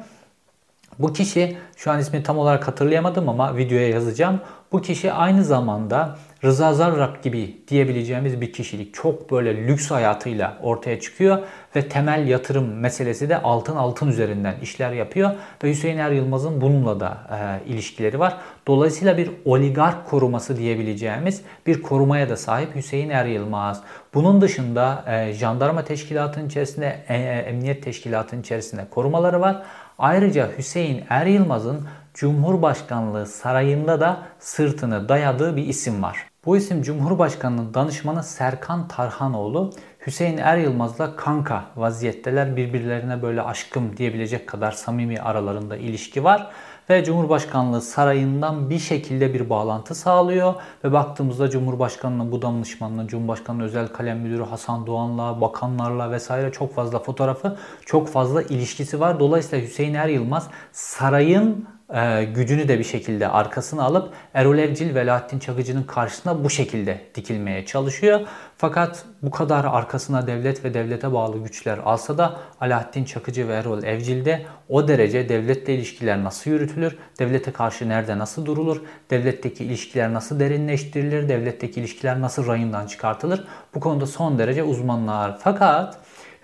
Bu 1.00 1.14
kişi 1.14 1.58
şu 1.78 1.92
an 1.92 2.00
ismini 2.00 2.24
tam 2.24 2.38
olarak 2.38 2.68
hatırlayamadım 2.68 3.30
ama 3.30 3.58
videoya 3.58 3.90
yazacağım. 3.90 4.42
Bu 4.72 4.82
kişi 4.82 5.12
aynı 5.14 5.44
zamanda 5.44 6.18
Rıza 6.44 6.74
Zarrab 6.74 7.24
gibi 7.24 7.62
diyebileceğimiz 7.68 8.42
bir 8.42 8.54
kişilik. 8.54 8.94
Çok 8.94 9.32
böyle 9.32 9.68
lüks 9.68 9.92
hayatıyla 9.92 10.58
ortaya 10.62 11.00
çıkıyor 11.00 11.38
ve 11.76 11.90
temel 11.90 12.28
yatırım 12.28 12.80
meselesi 12.80 13.30
de 13.30 13.42
altın 13.42 13.76
altın 13.76 14.08
üzerinden 14.08 14.56
işler 14.62 14.92
yapıyor 14.92 15.32
ve 15.64 15.70
Hüseyin 15.70 15.98
Er 15.98 16.12
Yılmaz'ın 16.12 16.62
bununla 16.62 17.00
da 17.00 17.18
e, 17.32 17.70
ilişkileri 17.70 18.20
var. 18.20 18.38
Dolayısıyla 18.68 19.18
bir 19.18 19.32
oligark 19.46 20.08
koruması 20.08 20.58
diyebileceğimiz 20.58 21.42
bir 21.68 21.82
korumaya 21.82 22.30
da 22.30 22.38
sahip 22.38 22.76
Hüseyin 22.76 23.10
Er 23.10 23.26
Yılmaz. 23.26 23.82
Bunun 24.14 24.42
dışında 24.42 25.04
e, 25.08 25.34
jandarma 25.34 25.84
teşkilatının 25.84 26.48
içerisinde, 26.48 27.06
e, 27.08 27.16
e, 27.16 27.20
emniyet 27.20 27.84
teşkilatının 27.84 28.42
içerisinde 28.42 28.86
korumaları 28.90 29.42
var. 29.42 29.64
Ayrıca 30.00 30.58
Hüseyin 30.58 31.04
Er 31.10 31.26
Yılmaz'ın 31.26 31.88
Cumhurbaşkanlığı 32.14 33.26
sarayında 33.26 34.02
da 34.02 34.18
sırtını 34.40 35.10
dayadığı 35.10 35.56
bir 35.56 35.66
isim 35.66 36.04
var. 36.04 36.28
Bu 36.46 36.58
isim 36.58 36.82
Cumhurbaşkanı'nın 36.82 37.74
danışmanı 37.74 38.24
Serkan 38.24 38.88
Tarhanoğlu. 38.88 39.74
Hüseyin 40.08 40.38
Er 40.38 40.58
Yılmaz'la 40.58 41.16
kanka 41.16 41.64
vaziyetteler. 41.76 42.58
Birbirlerine 42.58 43.22
böyle 43.22 43.42
aşkım 43.42 43.98
diyebilecek 43.98 44.48
kadar 44.48 44.72
samimi 44.72 45.20
aralarında 45.20 45.78
ilişki 45.78 46.24
var. 46.24 46.52
Ve 46.90 47.04
Cumhurbaşkanlığı 47.04 47.82
sarayından 47.82 48.70
bir 48.70 48.80
şekilde 48.80 49.34
bir 49.34 49.50
bağlantı 49.50 49.96
sağlıyor. 49.96 50.54
Ve 50.84 50.94
baktığımızda 50.94 51.50
Cumhurbaşkanı'nın 51.50 52.32
bu 52.32 52.42
danışmanının, 52.42 53.08
Cumhurbaşkanı'nın 53.08 53.64
özel 53.64 53.88
kalem 53.88 54.20
müdürü 54.20 54.44
Hasan 54.44 54.88
Doğan'la, 54.88 55.42
bakanlarla 55.42 56.12
vesaire 56.12 56.52
çok 56.52 56.76
fazla 56.76 57.00
fotoğrafı, 57.00 57.58
çok 57.86 58.08
fazla 58.08 58.42
ilişkisi 58.42 59.00
var. 59.00 59.20
Dolayısıyla 59.20 59.66
Hüseyin 59.66 59.94
Er 59.94 60.08
Yılmaz 60.08 60.48
sarayın 60.72 61.68
e, 61.94 62.24
gücünü 62.24 62.68
de 62.68 62.80
bir 62.80 62.84
şekilde 62.84 63.28
arkasına 63.28 63.84
alıp 63.84 64.14
Erol 64.34 64.58
Evcil 64.58 64.96
ve 64.96 65.02
Alaaddin 65.02 65.40
Çakıcı'nın 65.40 65.84
karşısına 65.84 66.44
bu 66.44 66.50
şekilde 66.50 67.02
dikilmeye 67.16 67.66
çalışıyor. 67.66 68.22
Fakat 68.58 69.06
bu 69.22 69.32
kadar 69.32 69.66
arkasına 69.66 70.28
devlet 70.28 70.64
ve 70.64 70.74
devlete 70.74 71.14
bağlı 71.14 71.44
güçler 71.44 71.78
alsa 71.78 72.18
da 72.18 72.40
Alaaddin 72.62 73.06
Çakıcı 73.06 73.48
ve 73.48 73.54
Erol 73.54 73.84
Evcil 73.84 74.26
de 74.26 74.46
o 74.70 74.88
derece 74.88 75.30
devletle 75.30 75.76
ilişkiler 75.76 76.24
nasıl 76.24 76.52
yürütülür, 76.52 76.98
devlete 77.20 77.52
karşı 77.52 77.90
nerede 77.90 78.18
nasıl 78.18 78.46
durulur, 78.46 78.82
devletteki 79.10 79.66
ilişkiler 79.66 80.14
nasıl 80.14 80.40
derinleştirilir, 80.40 81.30
devletteki 81.30 81.80
ilişkiler 81.80 82.22
nasıl 82.22 82.48
rayından 82.48 82.88
çıkartılır 82.88 83.44
bu 83.76 83.80
konuda 83.80 84.08
son 84.08 84.40
derece 84.40 84.64
uzmanlar. 84.64 85.38
Fakat 85.40 85.98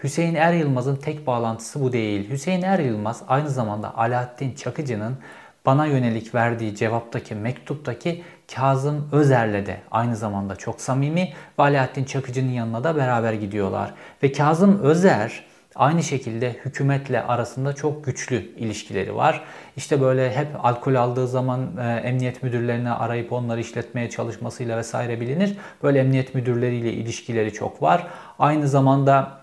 Hüseyin 0.04 0.36
Er 0.36 0.54
Yılmaz'ın 0.54 0.96
tek 0.96 1.28
bağlantısı 1.28 1.82
bu 1.82 1.94
değil. 1.94 2.30
Hüseyin 2.30 2.62
Er 2.62 2.80
Yılmaz 2.80 3.24
aynı 3.28 3.50
zamanda 3.50 3.98
Alaaddin 3.98 4.56
Çakıcı'nın 4.56 5.18
bana 5.66 5.86
yönelik 5.86 6.36
verdiği 6.36 6.76
cevaptaki 6.76 7.36
mektuptaki 7.36 8.24
Kazım 8.56 9.10
Özer'le 9.12 9.66
de 9.66 9.78
aynı 9.92 10.16
zamanda 10.16 10.56
çok 10.56 10.82
samimi 10.82 11.34
ve 11.60 11.64
Alaaddin 11.64 12.04
Çakıcı'nın 12.04 12.52
yanına 12.52 12.84
da 12.84 12.96
beraber 12.96 13.34
gidiyorlar. 13.34 13.94
Ve 14.24 14.32
Kazım 14.32 14.80
Özer 14.80 15.46
aynı 15.76 16.04
şekilde 16.04 16.54
hükümetle 16.66 17.24
arasında 17.24 17.74
çok 17.74 18.06
güçlü 18.06 18.36
ilişkileri 18.36 19.16
var. 19.16 19.44
İşte 19.78 20.02
böyle 20.02 20.36
hep 20.36 20.48
alkol 20.64 20.96
aldığı 20.96 21.28
zaman 21.28 21.78
e, 21.78 21.92
emniyet 21.92 22.44
müdürlerini 22.44 22.92
arayıp 22.92 23.34
onları 23.34 23.60
işletmeye 23.60 24.10
çalışmasıyla 24.10 24.78
vesaire 24.78 25.22
bilinir. 25.22 25.58
Böyle 25.84 26.00
emniyet 26.00 26.36
müdürleriyle 26.36 26.94
ilişkileri 26.94 27.54
çok 27.54 27.82
var. 27.82 28.08
Aynı 28.40 28.68
zamanda 28.68 29.40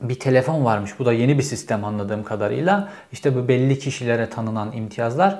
bir 0.00 0.18
telefon 0.18 0.64
varmış. 0.64 0.98
Bu 0.98 1.06
da 1.06 1.12
yeni 1.12 1.38
bir 1.38 1.42
sistem 1.42 1.84
anladığım 1.84 2.24
kadarıyla. 2.24 2.88
İşte 3.12 3.36
bu 3.36 3.48
belli 3.48 3.78
kişilere 3.78 4.30
tanınan 4.30 4.72
imtiyazlar. 4.72 5.38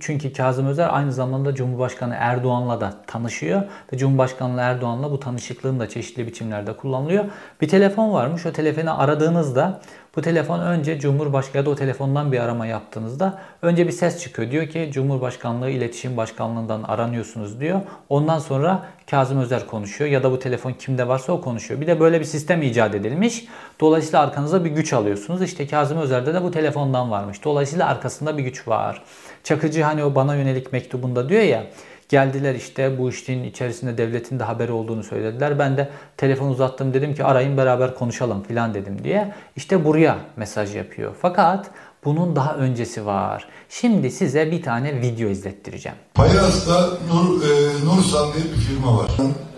Çünkü 0.00 0.32
Kazım 0.32 0.66
Özer 0.66 0.88
aynı 0.92 1.12
zamanda 1.12 1.54
Cumhurbaşkanı 1.54 2.14
Erdoğan'la 2.18 2.80
da 2.80 2.94
tanışıyor. 3.06 3.62
Ve 3.92 3.98
Cumhurbaşkanı 3.98 4.60
Erdoğan'la 4.60 5.10
bu 5.10 5.20
tanışıklığın 5.20 5.80
da 5.80 5.88
çeşitli 5.88 6.26
biçimlerde 6.26 6.72
kullanılıyor. 6.76 7.24
Bir 7.60 7.68
telefon 7.68 8.12
varmış. 8.12 8.46
O 8.46 8.52
telefonu 8.52 9.00
aradığınızda 9.00 9.80
bu 10.16 10.22
telefon 10.22 10.60
önce 10.60 10.98
Cumhurbaşkanı 10.98 11.56
ya 11.56 11.66
da 11.66 11.70
o 11.70 11.74
telefondan 11.74 12.32
bir 12.32 12.38
arama 12.38 12.66
yaptığınızda 12.66 13.38
önce 13.62 13.86
bir 13.86 13.92
ses 13.92 14.22
çıkıyor. 14.22 14.50
Diyor 14.50 14.66
ki 14.66 14.90
Cumhurbaşkanlığı 14.92 15.70
İletişim 15.70 16.16
Başkanlığından 16.16 16.82
aranıyorsunuz 16.82 17.60
diyor. 17.60 17.80
Ondan 18.08 18.38
sonra 18.38 18.82
Kazım 19.10 19.40
Özer 19.40 19.66
konuşuyor 19.66 20.10
ya 20.10 20.22
da 20.22 20.32
bu 20.32 20.38
telefon 20.38 20.72
kimde 20.72 21.08
varsa 21.08 21.32
o 21.32 21.40
konuşuyor. 21.40 21.80
Bir 21.80 21.86
de 21.86 22.00
böyle 22.00 22.20
bir 22.20 22.24
sistem 22.24 22.62
icat 22.62 22.94
edilmiş. 22.94 23.44
Dolayısıyla 23.80 24.20
arkanıza 24.20 24.64
bir 24.64 24.70
güç 24.70 24.92
alıyorsunuz. 24.92 25.42
İşte 25.42 25.66
Kazım 25.66 25.98
Özer'de 25.98 26.34
de 26.34 26.42
bu 26.42 26.50
telefondan 26.50 27.10
varmış. 27.10 27.44
Dolayısıyla 27.44 27.88
arkasında 27.88 28.38
bir 28.38 28.42
güç 28.42 28.68
var. 28.68 29.02
Çakıcı 29.44 29.82
hani 29.82 30.04
o 30.04 30.14
bana 30.14 30.34
yönelik 30.34 30.72
mektubunda 30.72 31.28
diyor 31.28 31.42
ya 31.42 31.64
Geldiler 32.12 32.54
işte 32.54 32.98
bu 32.98 33.10
işin 33.10 33.44
içerisinde 33.44 33.98
devletin 33.98 34.38
de 34.38 34.44
haberi 34.44 34.72
olduğunu 34.72 35.02
söylediler. 35.02 35.58
Ben 35.58 35.76
de 35.76 35.90
telefon 36.16 36.48
uzattım 36.48 36.94
dedim 36.94 37.14
ki 37.14 37.24
arayın 37.24 37.56
beraber 37.56 37.94
konuşalım 37.94 38.42
filan 38.42 38.74
dedim 38.74 39.04
diye. 39.04 39.34
İşte 39.56 39.84
buraya 39.84 40.18
mesaj 40.36 40.76
yapıyor. 40.76 41.14
Fakat 41.22 41.70
bunun 42.04 42.36
daha 42.36 42.54
öncesi 42.54 43.06
var. 43.06 43.48
Şimdi 43.68 44.10
size 44.10 44.50
bir 44.50 44.62
tane 44.62 45.00
video 45.00 45.28
izlettireceğim. 45.28 45.98
Payas'ta 46.14 46.90
Nur, 47.12 47.42
e, 47.42 47.84
Nursan 47.84 48.32
diye 48.32 48.44
bir 48.44 48.60
firma 48.60 48.98
var. 48.98 49.10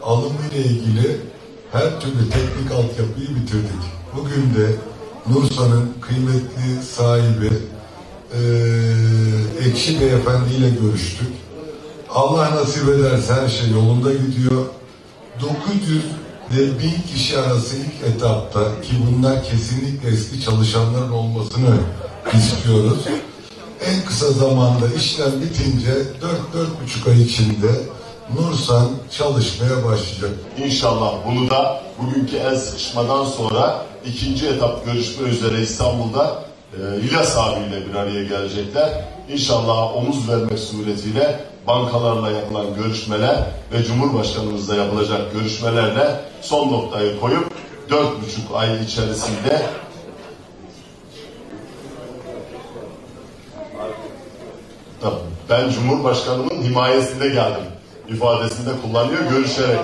Alımı 0.02 0.38
ile 0.52 0.58
ilgili 0.58 1.16
her 1.72 2.00
türlü 2.00 2.30
teknik 2.30 2.70
altyapıyı 2.72 3.28
bitirdik. 3.28 3.82
Bugün 4.16 4.54
de 4.54 4.66
Nursan'ın 5.28 5.92
kıymetli 6.00 6.82
sahibi 6.82 7.50
e, 8.34 8.40
Ekşi 9.68 10.00
Beyefendi 10.00 10.54
ile 10.54 10.70
görüştük. 10.70 11.43
Allah 12.14 12.50
nasip 12.54 12.88
ederse 12.88 13.34
her 13.34 13.48
şey 13.48 13.70
yolunda 13.70 14.12
gidiyor. 14.12 14.66
900 15.40 16.04
ve 16.56 16.78
1000 16.78 16.90
kişi 17.14 17.38
arası 17.38 17.76
ilk 17.76 18.14
etapta 18.14 18.60
ki 18.80 18.92
bunlar 19.06 19.44
kesinlikle 19.44 20.08
eski 20.08 20.40
çalışanların 20.40 21.10
olmasını 21.10 21.76
istiyoruz. 22.34 22.98
En 23.86 24.04
kısa 24.04 24.30
zamanda 24.30 24.86
işlem 24.96 25.40
bitince 25.40 25.92
4-4,5 27.04 27.10
ay 27.10 27.22
içinde 27.22 27.70
Nursan 28.34 28.88
çalışmaya 29.10 29.84
başlayacak. 29.84 30.30
İnşallah 30.58 31.12
bunu 31.26 31.50
da 31.50 31.82
bugünkü 31.98 32.36
el 32.36 32.56
sıkışmadan 32.56 33.24
sonra 33.24 33.86
ikinci 34.06 34.46
etap 34.46 34.86
görüşme 34.86 35.28
üzere 35.28 35.62
İstanbul'da 35.62 36.44
e, 36.72 37.00
İlyas 37.00 37.36
abiyle 37.36 37.86
bir 37.88 37.94
araya 37.94 38.24
gelecekler. 38.24 39.04
İnşallah 39.28 39.96
omuz 39.96 40.28
vermek 40.28 40.58
suretiyle 40.58 41.53
bankalarla 41.66 42.30
yapılan 42.30 42.74
görüşmeler 42.74 43.36
ve 43.72 43.82
Cumhurbaşkanımızla 43.82 44.74
yapılacak 44.74 45.32
görüşmelerle 45.32 46.20
son 46.40 46.72
noktayı 46.72 47.20
koyup 47.20 47.52
dört 47.90 48.22
buçuk 48.22 48.56
ay 48.56 48.84
içerisinde 48.84 49.62
ben 55.50 55.70
Cumhurbaşkanımın 55.70 56.62
himayesinde 56.62 57.28
geldim 57.28 57.64
ifadesinde 58.08 58.70
kullanıyor. 58.82 59.30
Görüşerek 59.30 59.80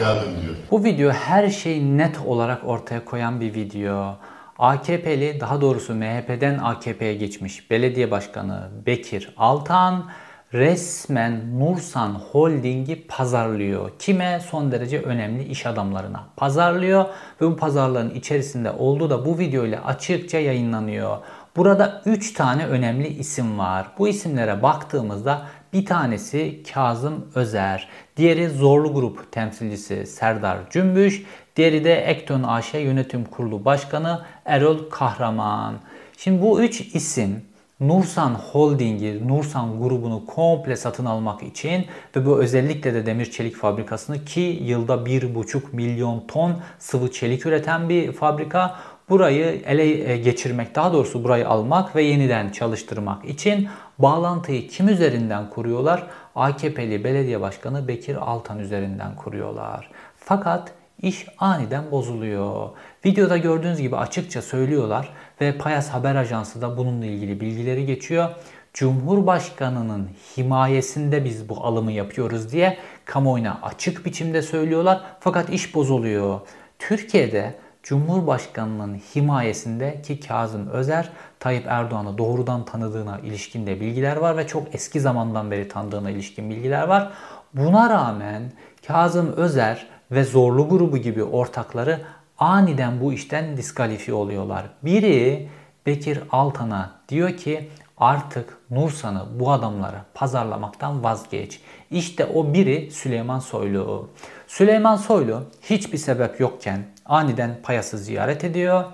geldim 0.00 0.30
diyor. 0.42 0.54
Bu 0.70 0.84
video 0.84 1.10
her 1.10 1.48
şeyi 1.48 1.98
net 1.98 2.18
olarak 2.26 2.64
ortaya 2.64 3.04
koyan 3.04 3.40
bir 3.40 3.54
video. 3.54 4.16
AKP'li 4.58 5.40
daha 5.40 5.60
doğrusu 5.60 5.94
MHP'den 5.94 6.58
AKP'ye 6.58 7.14
geçmiş 7.14 7.70
belediye 7.70 8.10
başkanı 8.10 8.68
Bekir 8.86 9.34
Altan 9.36 10.10
resmen 10.54 11.60
Nursan 11.60 12.14
Holding'i 12.14 13.06
pazarlıyor. 13.06 13.90
Kime? 13.98 14.40
Son 14.50 14.72
derece 14.72 15.02
önemli 15.02 15.44
iş 15.44 15.66
adamlarına 15.66 16.26
pazarlıyor 16.36 17.04
ve 17.40 17.46
bu 17.46 17.56
pazarlığın 17.56 18.10
içerisinde 18.10 18.70
olduğu 18.70 19.10
da 19.10 19.26
bu 19.26 19.38
video 19.38 19.66
ile 19.66 19.80
açıkça 19.80 20.38
yayınlanıyor. 20.38 21.18
Burada 21.56 22.02
3 22.06 22.32
tane 22.32 22.66
önemli 22.66 23.08
isim 23.08 23.58
var. 23.58 23.86
Bu 23.98 24.08
isimlere 24.08 24.62
baktığımızda 24.62 25.46
bir 25.72 25.86
tanesi 25.86 26.62
Kazım 26.74 27.26
Özer, 27.34 27.88
diğeri 28.16 28.48
Zorlu 28.48 28.94
Grup 28.94 29.32
temsilcisi 29.32 30.06
Serdar 30.06 30.58
Cümbüş, 30.70 31.22
diğeri 31.56 31.84
de 31.84 31.94
Ekton 31.94 32.42
AŞ 32.42 32.74
Yönetim 32.74 33.24
Kurulu 33.24 33.64
Başkanı 33.64 34.24
Erol 34.44 34.90
Kahraman. 34.90 35.74
Şimdi 36.16 36.42
bu 36.42 36.62
üç 36.62 36.80
isim 36.80 37.47
Nursan 37.80 38.34
Holding'i, 38.34 39.28
Nursan 39.28 39.80
grubunu 39.82 40.26
komple 40.26 40.76
satın 40.76 41.04
almak 41.04 41.42
için 41.42 41.86
ve 42.16 42.26
bu 42.26 42.38
özellikle 42.38 42.94
de 42.94 43.06
demir 43.06 43.30
çelik 43.30 43.56
fabrikasını 43.56 44.24
ki 44.24 44.40
yılda 44.40 44.94
1,5 44.94 45.60
milyon 45.72 46.24
ton 46.28 46.56
sıvı 46.78 47.12
çelik 47.12 47.46
üreten 47.46 47.88
bir 47.88 48.12
fabrika 48.12 48.76
burayı 49.08 49.62
ele 49.66 50.12
e, 50.12 50.16
geçirmek, 50.16 50.74
daha 50.74 50.92
doğrusu 50.92 51.24
burayı 51.24 51.48
almak 51.48 51.96
ve 51.96 52.02
yeniden 52.02 52.50
çalıştırmak 52.50 53.24
için 53.24 53.68
bağlantıyı 53.98 54.68
kim 54.68 54.88
üzerinden 54.88 55.50
kuruyorlar? 55.50 56.06
AKP'li 56.34 57.04
belediye 57.04 57.40
başkanı 57.40 57.88
Bekir 57.88 58.16
Altan 58.16 58.58
üzerinden 58.58 59.16
kuruyorlar. 59.16 59.90
Fakat 60.16 60.72
iş 61.02 61.26
aniden 61.38 61.90
bozuluyor. 61.90 62.68
Videoda 63.04 63.36
gördüğünüz 63.36 63.80
gibi 63.80 63.96
açıkça 63.96 64.42
söylüyorlar 64.42 65.08
ve 65.40 65.58
Payas 65.58 65.88
Haber 65.88 66.14
Ajansı 66.14 66.60
da 66.62 66.76
bununla 66.76 67.06
ilgili 67.06 67.40
bilgileri 67.40 67.86
geçiyor. 67.86 68.28
Cumhurbaşkanının 68.74 70.08
himayesinde 70.36 71.24
biz 71.24 71.48
bu 71.48 71.64
alımı 71.64 71.92
yapıyoruz 71.92 72.52
diye 72.52 72.78
kamuoyuna 73.04 73.60
açık 73.62 74.06
biçimde 74.06 74.42
söylüyorlar. 74.42 75.02
Fakat 75.20 75.50
iş 75.50 75.74
bozuluyor. 75.74 76.40
Türkiye'de 76.78 77.54
Cumhurbaşkanının 77.82 78.94
himayesinde 78.94 80.02
ki 80.02 80.20
Kazım 80.20 80.68
Özer 80.68 81.08
Tayyip 81.40 81.66
Erdoğan'ı 81.66 82.18
doğrudan 82.18 82.64
tanıdığına 82.64 83.18
ilişkin 83.18 83.66
de 83.66 83.80
bilgiler 83.80 84.16
var 84.16 84.36
ve 84.36 84.46
çok 84.46 84.74
eski 84.74 85.00
zamandan 85.00 85.50
beri 85.50 85.68
tanıdığına 85.68 86.10
ilişkin 86.10 86.50
bilgiler 86.50 86.88
var. 86.88 87.12
Buna 87.54 87.90
rağmen 87.90 88.42
Kazım 88.86 89.32
Özer 89.32 89.86
ve 90.10 90.24
Zorlu 90.24 90.68
grubu 90.68 90.98
gibi 90.98 91.24
ortakları 91.24 92.00
aniden 92.38 93.00
bu 93.00 93.12
işten 93.12 93.56
diskalifiye 93.56 94.16
oluyorlar. 94.16 94.64
Biri 94.82 95.48
Bekir 95.86 96.20
Altan'a 96.30 96.90
diyor 97.08 97.36
ki 97.36 97.70
artık 97.98 98.58
Nursan'ı 98.70 99.26
bu 99.40 99.52
adamlara 99.52 100.04
pazarlamaktan 100.14 101.04
vazgeç. 101.04 101.60
İşte 101.90 102.26
o 102.26 102.54
biri 102.54 102.90
Süleyman 102.90 103.38
Soylu. 103.38 104.08
Süleyman 104.46 104.96
Soylu 104.96 105.42
hiçbir 105.62 105.98
sebep 105.98 106.40
yokken 106.40 106.84
aniden 107.06 107.58
Payas'ı 107.62 107.98
ziyaret 107.98 108.44
ediyor. 108.44 108.84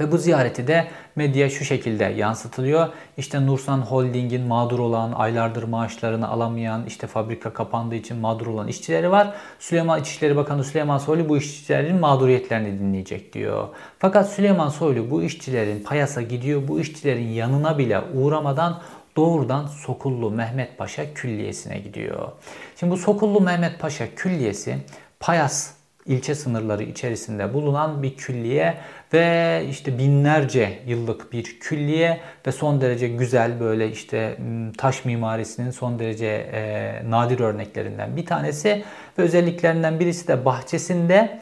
Ve 0.00 0.12
bu 0.12 0.18
ziyareti 0.18 0.66
de 0.66 0.88
medya 1.16 1.50
şu 1.50 1.64
şekilde 1.64 2.04
yansıtılıyor. 2.04 2.88
İşte 3.16 3.46
Nursan 3.46 3.78
Holding'in 3.78 4.46
mağdur 4.46 4.78
olan, 4.78 5.12
aylardır 5.12 5.62
maaşlarını 5.62 6.28
alamayan, 6.28 6.86
işte 6.86 7.06
fabrika 7.06 7.52
kapandığı 7.52 7.94
için 7.94 8.16
mağdur 8.16 8.46
olan 8.46 8.68
işçileri 8.68 9.10
var. 9.10 9.34
Süleyman 9.58 10.00
İçişleri 10.00 10.36
Bakanı 10.36 10.64
Süleyman 10.64 10.98
Soylu 10.98 11.28
bu 11.28 11.36
işçilerin 11.36 12.00
mağduriyetlerini 12.00 12.78
dinleyecek 12.78 13.32
diyor. 13.32 13.68
Fakat 13.98 14.30
Süleyman 14.30 14.68
Soylu 14.68 15.10
bu 15.10 15.22
işçilerin 15.22 15.82
payasa 15.82 16.22
gidiyor, 16.22 16.68
bu 16.68 16.80
işçilerin 16.80 17.28
yanına 17.28 17.78
bile 17.78 18.00
uğramadan 18.14 18.80
doğrudan 19.16 19.66
Sokullu 19.66 20.30
Mehmet 20.30 20.78
Paşa 20.78 21.14
Külliyesi'ne 21.14 21.78
gidiyor. 21.78 22.28
Şimdi 22.76 22.92
bu 22.92 22.96
Sokullu 22.96 23.40
Mehmet 23.40 23.78
Paşa 23.78 24.14
Külliyesi 24.14 24.76
Payas 25.20 25.70
ilçe 26.06 26.34
sınırları 26.34 26.82
içerisinde 26.82 27.54
bulunan 27.54 28.02
bir 28.02 28.16
külliye 28.16 28.76
ve 29.14 29.62
işte 29.70 29.98
binlerce 29.98 30.78
yıllık 30.86 31.32
bir 31.32 31.60
külliye 31.60 32.20
ve 32.46 32.52
son 32.52 32.80
derece 32.80 33.08
güzel 33.08 33.60
böyle 33.60 33.90
işte 33.90 34.36
taş 34.78 35.04
mimarisinin 35.04 35.70
son 35.70 35.98
derece 35.98 36.26
e, 36.26 37.10
nadir 37.10 37.40
örneklerinden 37.40 38.16
bir 38.16 38.26
tanesi 38.26 38.84
ve 39.18 39.22
özelliklerinden 39.22 40.00
birisi 40.00 40.28
de 40.28 40.44
bahçesinde 40.44 41.40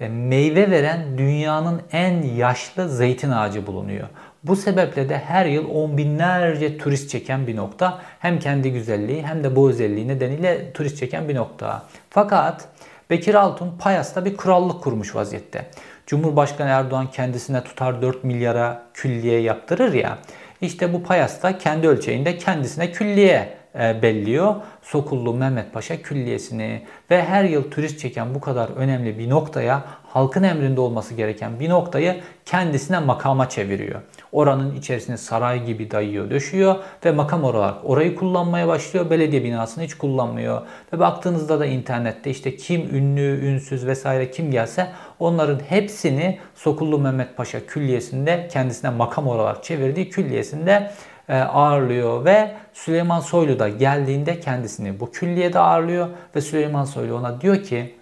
meyve 0.00 0.70
veren 0.70 1.18
dünyanın 1.18 1.82
en 1.92 2.22
yaşlı 2.22 2.88
zeytin 2.88 3.30
ağacı 3.30 3.66
bulunuyor. 3.66 4.08
Bu 4.44 4.56
sebeple 4.56 5.08
de 5.08 5.18
her 5.18 5.46
yıl 5.46 5.70
on 5.70 5.96
binlerce 5.96 6.78
turist 6.78 7.10
çeken 7.10 7.46
bir 7.46 7.56
nokta. 7.56 8.00
Hem 8.18 8.38
kendi 8.38 8.72
güzelliği 8.72 9.26
hem 9.26 9.44
de 9.44 9.56
bu 9.56 9.70
özelliği 9.70 10.08
nedeniyle 10.08 10.72
turist 10.72 10.98
çeken 10.98 11.28
bir 11.28 11.34
nokta. 11.34 11.82
Fakat 12.10 12.68
Bekir 13.10 13.34
Altun 13.34 13.78
Payas'ta 13.78 14.24
bir 14.24 14.36
krallık 14.36 14.82
kurmuş 14.82 15.14
vaziyette. 15.14 15.66
Cumhurbaşkanı 16.06 16.68
Erdoğan 16.68 17.10
kendisine 17.10 17.64
tutar 17.64 18.02
4 18.02 18.24
milyara 18.24 18.82
külliye 18.94 19.40
yaptırır 19.40 19.92
ya. 19.92 20.18
İşte 20.60 20.92
bu 20.92 21.02
Payas'ta 21.02 21.58
kendi 21.58 21.88
ölçeğinde 21.88 22.38
kendisine 22.38 22.92
külliye 22.92 23.55
belliyor. 23.78 24.54
Sokullu 24.82 25.34
Mehmet 25.34 25.72
Paşa 25.72 26.02
Külliyesi'ni 26.02 26.82
ve 27.10 27.24
her 27.24 27.44
yıl 27.44 27.70
turist 27.70 28.00
çeken 28.00 28.34
bu 28.34 28.40
kadar 28.40 28.68
önemli 28.68 29.18
bir 29.18 29.30
noktaya 29.30 29.84
halkın 30.16 30.42
emrinde 30.42 30.80
olması 30.80 31.14
gereken 31.14 31.60
bir 31.60 31.68
noktayı 31.68 32.20
kendisine 32.44 32.98
makama 32.98 33.48
çeviriyor. 33.48 34.00
Oranın 34.32 34.74
içerisine 34.74 35.16
saray 35.16 35.64
gibi 35.64 35.90
dayıyor, 35.90 36.30
döşüyor 36.30 36.76
ve 37.04 37.12
makam 37.12 37.44
olarak 37.44 37.74
orayı 37.84 38.14
kullanmaya 38.14 38.68
başlıyor. 38.68 39.10
Belediye 39.10 39.44
binasını 39.44 39.84
hiç 39.84 39.94
kullanmıyor. 39.94 40.62
Ve 40.92 40.98
baktığınızda 40.98 41.60
da 41.60 41.66
internette 41.66 42.30
işte 42.30 42.56
kim 42.56 42.96
ünlü, 42.96 43.46
ünsüz 43.46 43.86
vesaire 43.86 44.30
kim 44.30 44.50
gelse 44.50 44.92
onların 45.18 45.60
hepsini 45.68 46.38
Sokullu 46.54 46.98
Mehmet 46.98 47.36
Paşa 47.36 47.66
Külliyesi'nde 47.66 48.48
kendisine 48.52 48.90
makam 48.90 49.28
olarak 49.28 49.64
çevirdiği 49.64 50.10
külliyesinde 50.10 50.70
e, 50.72 50.90
ağırlıyor 51.34 52.24
ve 52.24 52.54
Süleyman 52.72 53.20
Soylu 53.20 53.58
da 53.58 53.68
geldiğinde 53.68 54.40
kendisini 54.40 55.00
bu 55.00 55.10
külliyede 55.10 55.58
ağırlıyor 55.58 56.08
ve 56.36 56.40
Süleyman 56.40 56.84
Soylu 56.84 57.16
ona 57.16 57.40
diyor 57.40 57.62
ki 57.62 57.94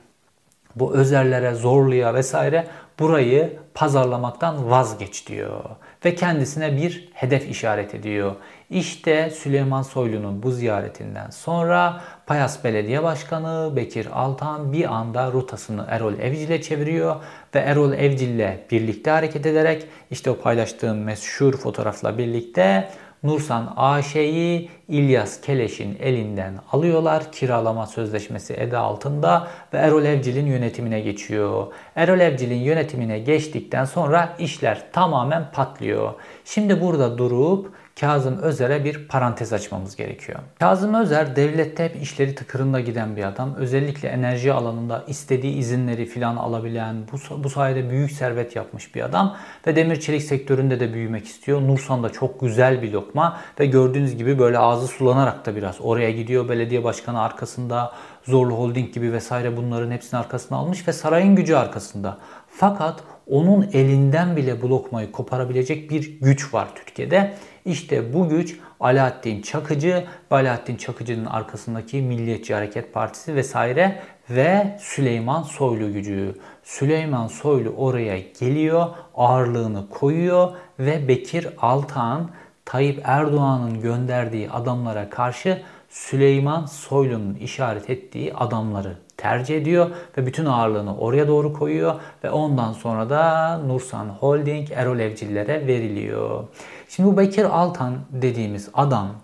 bu 0.76 0.94
özerlere, 0.94 1.54
zorluya 1.54 2.14
vesaire 2.14 2.66
burayı 2.98 3.58
pazarlamaktan 3.74 4.70
vazgeç 4.70 5.26
diyor. 5.26 5.60
Ve 6.04 6.14
kendisine 6.14 6.76
bir 6.76 7.08
hedef 7.14 7.48
işaret 7.48 7.94
ediyor. 7.94 8.34
İşte 8.70 9.30
Süleyman 9.30 9.82
Soylu'nun 9.82 10.42
bu 10.42 10.50
ziyaretinden 10.50 11.30
sonra 11.30 12.00
Payas 12.26 12.64
Belediye 12.64 13.02
Başkanı 13.02 13.76
Bekir 13.76 14.08
Altan 14.12 14.72
bir 14.72 14.94
anda 14.94 15.32
rotasını 15.32 15.86
Erol 15.88 16.18
Evcil'e 16.18 16.62
çeviriyor 16.62 17.16
ve 17.54 17.58
Erol 17.58 17.92
Evcil'le 17.92 18.50
birlikte 18.70 19.10
hareket 19.10 19.46
ederek 19.46 19.86
işte 20.10 20.30
o 20.30 20.36
paylaştığım 20.36 20.98
meşhur 20.98 21.56
fotoğrafla 21.56 22.18
birlikte 22.18 22.88
Nursan 23.24 23.72
AŞ'yi 23.76 24.70
İlyas 24.88 25.40
Keleş'in 25.40 25.96
elinden 26.00 26.54
alıyorlar. 26.72 27.32
Kiralama 27.32 27.86
sözleşmesi 27.86 28.54
eda 28.54 28.80
altında 28.80 29.48
ve 29.72 29.78
Erol 29.78 30.04
Evcil'in 30.04 30.46
yönetimine 30.46 31.00
geçiyor. 31.00 31.66
Erol 31.96 32.20
Evcil'in 32.20 32.60
yönetimine 32.60 33.18
geçtikten 33.18 33.84
sonra 33.84 34.36
işler 34.38 34.92
tamamen 34.92 35.50
patlıyor. 35.52 36.12
Şimdi 36.44 36.80
burada 36.80 37.18
durup 37.18 37.73
Kazım 38.00 38.38
Özer'e 38.38 38.84
bir 38.84 39.08
parantez 39.08 39.52
açmamız 39.52 39.96
gerekiyor. 39.96 40.38
Kazım 40.58 40.94
Özer 40.94 41.36
devlette 41.36 41.84
hep 41.84 42.02
işleri 42.02 42.34
tıkırında 42.34 42.80
giden 42.80 43.16
bir 43.16 43.24
adam. 43.24 43.54
Özellikle 43.54 44.08
enerji 44.08 44.52
alanında 44.52 45.04
istediği 45.06 45.54
izinleri 45.54 46.06
filan 46.06 46.36
alabilen, 46.36 46.96
bu, 47.12 47.44
bu 47.44 47.50
sayede 47.50 47.90
büyük 47.90 48.10
servet 48.10 48.56
yapmış 48.56 48.94
bir 48.94 49.02
adam. 49.02 49.36
Ve 49.66 49.76
demir 49.76 50.00
çelik 50.00 50.22
sektöründe 50.22 50.80
de 50.80 50.94
büyümek 50.94 51.26
istiyor. 51.26 51.62
Nursan'da 51.62 52.10
çok 52.12 52.40
güzel 52.40 52.82
bir 52.82 52.92
lokma 52.92 53.40
ve 53.60 53.66
gördüğünüz 53.66 54.16
gibi 54.16 54.38
böyle 54.38 54.58
ağzı 54.58 54.86
sulanarak 54.86 55.46
da 55.46 55.56
biraz 55.56 55.76
oraya 55.80 56.10
gidiyor. 56.10 56.48
Belediye 56.48 56.84
başkanı 56.84 57.22
arkasında, 57.22 57.92
Zorlu 58.24 58.54
Holding 58.54 58.94
gibi 58.94 59.12
vesaire 59.12 59.56
bunların 59.56 59.90
hepsini 59.90 60.20
arkasına 60.20 60.58
almış 60.58 60.88
ve 60.88 60.92
sarayın 60.92 61.36
gücü 61.36 61.54
arkasında. 61.54 62.18
Fakat 62.48 63.00
onun 63.26 63.68
elinden 63.72 64.36
bile 64.36 64.62
bu 64.62 64.70
lokmayı 64.70 65.12
koparabilecek 65.12 65.90
bir 65.90 66.20
güç 66.20 66.54
var 66.54 66.68
Türkiye'de. 66.74 67.34
İşte 67.64 68.12
bu 68.14 68.28
güç 68.28 68.58
Alaaddin 68.80 69.42
Çakıcı 69.42 70.04
ve 70.32 70.36
Alaaddin 70.36 70.76
Çakıcı'nın 70.76 71.24
arkasındaki 71.24 72.02
Milliyetçi 72.02 72.54
Hareket 72.54 72.92
Partisi 72.92 73.34
vesaire 73.34 74.02
ve 74.30 74.76
Süleyman 74.80 75.42
Soylu 75.42 75.92
gücü. 75.92 76.34
Süleyman 76.62 77.26
Soylu 77.26 77.70
oraya 77.70 78.18
geliyor, 78.18 78.86
ağırlığını 79.14 79.88
koyuyor 79.88 80.52
ve 80.78 81.08
Bekir 81.08 81.48
Altan 81.58 82.30
Tayyip 82.64 83.00
Erdoğan'ın 83.04 83.80
gönderdiği 83.80 84.50
adamlara 84.50 85.10
karşı 85.10 85.62
Süleyman 85.90 86.66
Soylu'nun 86.66 87.34
işaret 87.34 87.90
ettiği 87.90 88.34
adamları 88.34 88.96
tercih 89.16 89.56
ediyor 89.56 89.90
ve 90.18 90.26
bütün 90.26 90.44
ağırlığını 90.44 90.98
oraya 90.98 91.28
doğru 91.28 91.52
koyuyor 91.52 91.94
ve 92.24 92.30
ondan 92.30 92.72
sonra 92.72 93.10
da 93.10 93.58
Nursan 93.58 94.08
Holding 94.08 94.68
Erol 94.72 94.98
Evcillere 94.98 95.66
veriliyor. 95.66 96.44
Şimdi 96.88 97.08
bu 97.08 97.16
Bekir 97.16 97.44
Altan 97.44 97.98
dediğimiz 98.10 98.68
adam 98.74 99.14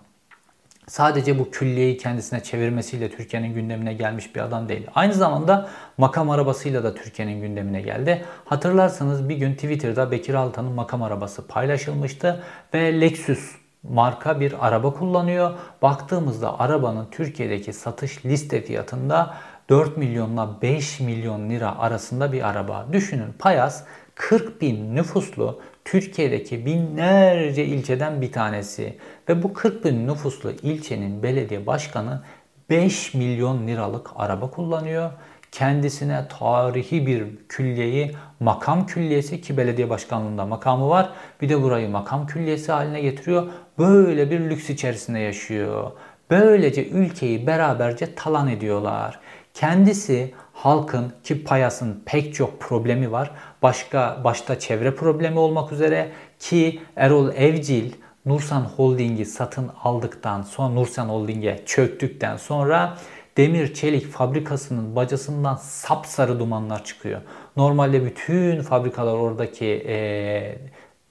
sadece 0.87 1.39
bu 1.39 1.51
külliyeyi 1.51 1.97
kendisine 1.97 2.43
çevirmesiyle 2.43 3.09
Türkiye'nin 3.11 3.53
gündemine 3.53 3.93
gelmiş 3.93 4.35
bir 4.35 4.41
adam 4.41 4.69
değil. 4.69 4.87
Aynı 4.95 5.13
zamanda 5.13 5.69
makam 5.97 6.29
arabasıyla 6.29 6.83
da 6.83 6.93
Türkiye'nin 6.93 7.41
gündemine 7.41 7.81
geldi. 7.81 8.25
Hatırlarsanız 8.45 9.29
bir 9.29 9.35
gün 9.35 9.53
Twitter'da 9.53 10.11
Bekir 10.11 10.33
Altan'ın 10.33 10.71
makam 10.71 11.03
arabası 11.03 11.47
paylaşılmıştı 11.47 12.43
ve 12.73 13.01
Lexus 13.01 13.55
marka 13.83 14.39
bir 14.39 14.67
araba 14.67 14.93
kullanıyor. 14.93 15.51
Baktığımızda 15.81 16.59
arabanın 16.59 17.07
Türkiye'deki 17.11 17.73
satış 17.73 18.25
liste 18.25 18.61
fiyatında 18.61 19.33
4 19.69 19.97
milyonla 19.97 20.61
5 20.61 20.99
milyon 20.99 21.49
lira 21.49 21.79
arasında 21.79 22.31
bir 22.31 22.49
araba. 22.49 22.85
Düşünün 22.91 23.33
Payas 23.39 23.83
40 24.15 24.61
bin 24.61 24.95
nüfuslu 24.95 25.61
Türkiye'deki 25.85 26.65
binlerce 26.65 27.65
ilçeden 27.65 28.21
bir 28.21 28.31
tanesi. 28.31 28.97
Ve 29.29 29.43
bu 29.43 29.53
40 29.53 29.85
bin 29.85 30.07
nüfuslu 30.07 30.51
ilçenin 30.51 31.23
belediye 31.23 31.65
başkanı 31.65 32.21
5 32.69 33.13
milyon 33.13 33.67
liralık 33.67 34.09
araba 34.15 34.49
kullanıyor. 34.49 35.11
Kendisine 35.51 36.27
tarihi 36.39 37.07
bir 37.07 37.23
külliyeyi 37.49 38.11
makam 38.39 38.85
külliyesi 38.85 39.41
ki 39.41 39.57
belediye 39.57 39.89
başkanlığında 39.89 40.45
makamı 40.45 40.89
var. 40.89 41.09
Bir 41.41 41.49
de 41.49 41.61
burayı 41.61 41.89
makam 41.89 42.27
külliyesi 42.27 42.71
haline 42.71 43.01
getiriyor. 43.01 43.47
Böyle 43.79 44.31
bir 44.31 44.39
lüks 44.39 44.69
içerisinde 44.69 45.19
yaşıyor. 45.19 45.91
Böylece 46.29 46.87
ülkeyi 46.87 47.47
beraberce 47.47 48.15
talan 48.15 48.47
ediyorlar. 48.47 49.19
Kendisi 49.53 50.33
halkın 50.53 51.13
ki 51.23 51.43
Payas'ın 51.43 52.03
pek 52.05 52.35
çok 52.35 52.59
problemi 52.59 53.11
var. 53.11 53.31
Başka 53.61 54.21
başta 54.23 54.59
çevre 54.59 54.95
problemi 54.95 55.39
olmak 55.39 55.71
üzere 55.71 56.11
ki 56.39 56.81
Erol 56.95 57.29
Evcil 57.35 57.91
Nursan 58.25 58.61
Holding'i 58.61 59.25
satın 59.25 59.71
aldıktan 59.83 60.41
sonra 60.41 60.69
Nursan 60.69 61.09
Holding'e 61.09 61.59
çöktükten 61.65 62.37
sonra 62.37 62.97
demir 63.37 63.73
çelik 63.73 64.11
fabrikasının 64.11 64.95
bacasından 64.95 65.55
sapsarı 65.55 66.39
dumanlar 66.39 66.83
çıkıyor. 66.83 67.21
Normalde 67.57 68.05
bütün 68.05 68.61
fabrikalar 68.61 69.13
oradaki 69.13 69.65
e, 69.87 70.57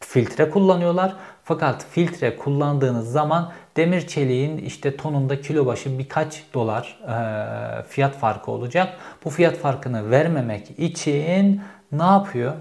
filtre 0.00 0.50
kullanıyorlar. 0.50 1.16
Fakat 1.50 1.86
filtre 1.90 2.36
kullandığınız 2.36 3.12
zaman 3.12 3.52
demir 3.76 4.06
çeliğin 4.06 4.58
işte 4.58 4.96
tonunda 4.96 5.40
kilo 5.40 5.66
başı 5.66 5.98
birkaç 5.98 6.42
dolar 6.54 6.98
e, 7.02 7.82
fiyat 7.82 8.16
farkı 8.16 8.50
olacak. 8.50 8.96
Bu 9.24 9.30
fiyat 9.30 9.56
farkını 9.56 10.10
vermemek 10.10 10.70
için 10.78 11.60
ne 11.92 12.02
yapıyor? 12.02 12.52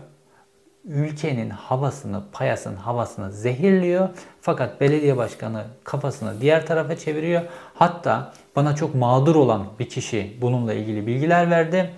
Ülkenin 0.85 1.49
havasını, 1.49 2.23
payasın 2.31 2.75
havasını 2.75 3.31
zehirliyor. 3.31 4.09
Fakat 4.41 4.81
belediye 4.81 5.17
başkanı 5.17 5.63
kafasını 5.83 6.41
diğer 6.41 6.65
tarafa 6.65 6.97
çeviriyor. 6.97 7.41
Hatta 7.73 8.33
bana 8.55 8.75
çok 8.75 8.95
mağdur 8.95 9.35
olan 9.35 9.65
bir 9.79 9.89
kişi 9.89 10.37
bununla 10.41 10.73
ilgili 10.73 11.07
bilgiler 11.07 11.49
verdi. 11.49 11.93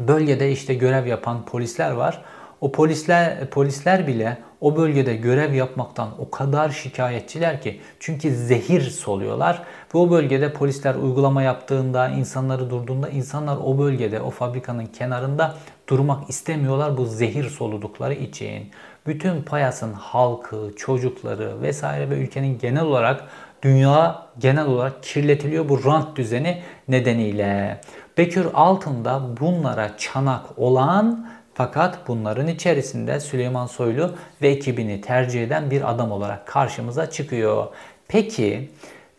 Bölgede 0.00 0.52
işte 0.52 0.74
görev 0.74 1.06
yapan 1.06 1.44
polisler 1.44 1.90
var. 1.90 2.24
O 2.60 2.72
polisler 2.72 3.50
polisler 3.50 4.06
bile 4.06 4.38
o 4.62 4.76
bölgede 4.76 5.16
görev 5.16 5.54
yapmaktan 5.54 6.08
o 6.18 6.30
kadar 6.30 6.70
şikayetçiler 6.70 7.62
ki 7.62 7.80
çünkü 8.00 8.34
zehir 8.34 8.80
soluyorlar 8.80 9.62
ve 9.94 9.98
o 9.98 10.10
bölgede 10.10 10.52
polisler 10.52 10.94
uygulama 10.94 11.42
yaptığında, 11.42 12.08
insanları 12.08 12.70
durduğunda 12.70 13.08
insanlar 13.08 13.56
o 13.64 13.78
bölgede, 13.78 14.20
o 14.20 14.30
fabrikanın 14.30 14.86
kenarında 14.86 15.54
durmak 15.88 16.30
istemiyorlar 16.30 16.96
bu 16.96 17.06
zehir 17.06 17.48
soludukları 17.48 18.14
için. 18.14 18.70
Bütün 19.06 19.42
Payas'ın 19.42 19.92
halkı, 19.92 20.70
çocukları 20.76 21.62
vesaire 21.62 22.10
ve 22.10 22.14
ülkenin 22.14 22.58
genel 22.58 22.82
olarak 22.82 23.24
dünya 23.62 24.26
genel 24.38 24.66
olarak 24.66 25.02
kirletiliyor 25.02 25.68
bu 25.68 25.84
rant 25.84 26.16
düzeni 26.16 26.62
nedeniyle. 26.88 27.80
Bekir 28.18 28.46
Altın'da 28.54 29.22
bunlara 29.40 29.96
çanak 29.96 30.58
olan 30.58 31.26
fakat 31.54 32.08
bunların 32.08 32.46
içerisinde 32.46 33.20
Süleyman 33.20 33.66
Soylu 33.66 34.14
ve 34.42 34.48
ekibini 34.48 35.00
tercih 35.00 35.42
eden 35.42 35.70
bir 35.70 35.90
adam 35.90 36.12
olarak 36.12 36.46
karşımıza 36.46 37.10
çıkıyor. 37.10 37.66
Peki 38.08 38.70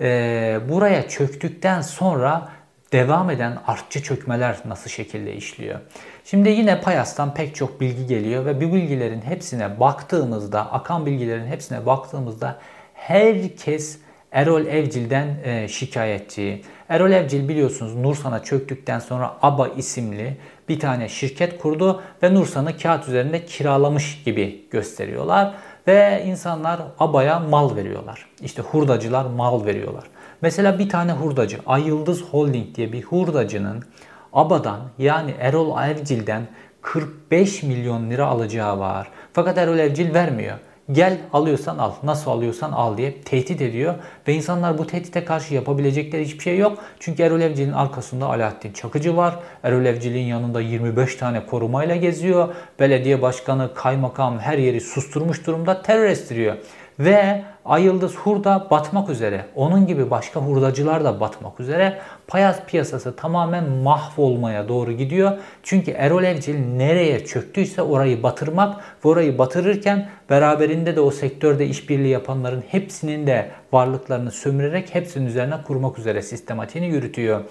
e, 0.01 0.59
buraya 0.69 1.07
çöktükten 1.07 1.81
sonra 1.81 2.49
devam 2.91 3.29
eden 3.29 3.57
artçı 3.67 4.03
çökmeler 4.03 4.57
nasıl 4.65 4.89
şekilde 4.89 5.35
işliyor? 5.35 5.79
Şimdi 6.25 6.49
yine 6.49 6.81
Payas'tan 6.81 7.33
pek 7.33 7.55
çok 7.55 7.81
bilgi 7.81 8.07
geliyor 8.07 8.45
ve 8.45 8.57
bu 8.57 8.73
bilgilerin 8.73 9.21
hepsine 9.21 9.79
baktığımızda, 9.79 10.71
akan 10.71 11.05
bilgilerin 11.05 11.47
hepsine 11.47 11.85
baktığımızda 11.85 12.59
herkes 12.93 13.99
Erol 14.31 14.65
Evcil'den 14.65 15.37
e, 15.43 15.67
şikayetçi. 15.67 16.61
Erol 16.89 17.11
Evcil 17.11 17.49
biliyorsunuz 17.49 17.95
Nursan'a 17.95 18.43
çöktükten 18.43 18.99
sonra 18.99 19.37
ABA 19.41 19.67
isimli 19.67 20.37
bir 20.69 20.80
tane 20.80 21.10
şirket 21.10 21.62
kurdu 21.62 22.02
ve 22.23 22.34
Nursan'ı 22.34 22.78
kağıt 22.78 23.08
üzerinde 23.08 23.45
kiralamış 23.45 24.23
gibi 24.23 24.65
gösteriyorlar. 24.71 25.54
Ve 25.88 26.23
insanlar 26.26 26.82
ABA'ya 26.99 27.39
mal 27.39 27.76
veriyorlar. 27.76 28.30
İşte 28.41 28.62
hurdacılar 28.62 29.26
mal 29.26 29.65
veriyorlar. 29.65 30.04
Mesela 30.41 30.80
bir 30.80 30.89
tane 30.89 31.12
hurdacı, 31.12 31.58
Ay 31.65 31.88
Yıldız 31.88 32.21
Holding 32.21 32.76
diye 32.76 32.91
bir 32.91 33.04
hurdacının 33.04 33.84
ABA'dan 34.34 34.80
yani 34.97 35.34
Erol 35.39 35.84
Evcil'den 35.84 36.47
45 36.82 37.63
milyon 37.63 38.10
lira 38.10 38.28
alacağı 38.28 38.80
var. 38.80 39.08
Fakat 39.34 39.58
Erol 39.58 39.80
Evcil 39.80 40.13
vermiyor. 40.13 40.58
Gel 40.93 41.17
alıyorsan 41.34 41.77
al, 41.77 41.91
nasıl 42.03 42.32
alıyorsan 42.32 42.71
al 42.71 42.97
diye 42.97 43.21
tehdit 43.21 43.62
ediyor. 43.62 43.95
Ve 44.27 44.34
insanlar 44.34 44.77
bu 44.77 44.88
tehdite 44.88 45.25
karşı 45.25 45.53
yapabilecekleri 45.53 46.25
hiçbir 46.25 46.43
şey 46.43 46.58
yok. 46.58 46.77
Çünkü 46.99 47.23
Erol 47.23 47.41
Evcil'in 47.41 47.71
arkasında 47.71 48.25
Alaaddin 48.25 48.71
Çakıcı 48.73 49.17
var. 49.17 49.39
Erol 49.63 49.86
Evcil'in 49.86 50.25
yanında 50.25 50.62
25 50.62 51.15
tane 51.15 51.45
korumayla 51.45 51.95
geziyor. 51.95 52.56
Belediye 52.79 53.21
başkanı, 53.21 53.73
kaymakam 53.73 54.39
her 54.39 54.58
yeri 54.58 54.82
susturmuş 54.82 55.47
durumda 55.47 55.82
terör 55.82 56.06
estiriyor. 56.06 56.56
Ve 56.99 57.43
Ayıldız 57.65 58.15
hurda 58.15 58.67
batmak 58.71 59.10
üzere. 59.10 59.45
Onun 59.56 59.88
gibi 59.88 60.12
başka 60.12 60.39
hurdacılar 60.39 61.04
da 61.04 61.19
batmak 61.19 61.60
üzere. 61.60 61.99
Payas 62.28 62.60
piyasası 62.67 63.15
tamamen 63.15 63.69
mahvolmaya 63.69 64.67
doğru 64.67 64.91
gidiyor. 64.91 65.32
Çünkü 65.63 65.91
Erol 65.91 66.23
Evcil 66.23 66.56
nereye 66.56 67.26
çöktüyse 67.26 67.82
orayı 67.82 68.23
batırmak 68.23 68.76
ve 69.06 69.10
orayı 69.10 69.38
batırırken 69.38 70.10
beraberinde 70.30 70.95
de 70.95 71.02
o 71.02 71.12
sektörde 71.12 71.65
işbirliği 71.65 72.10
yapanların 72.10 72.63
hepsinin 72.67 73.28
de 73.28 73.52
varlıklarını 73.73 74.32
sömürerek 74.32 74.95
hepsinin 74.95 75.26
üzerine 75.26 75.56
kurmak 75.67 75.99
üzere 75.99 76.21
sistematiğini 76.21 76.88
yürütüyor. 76.88 77.41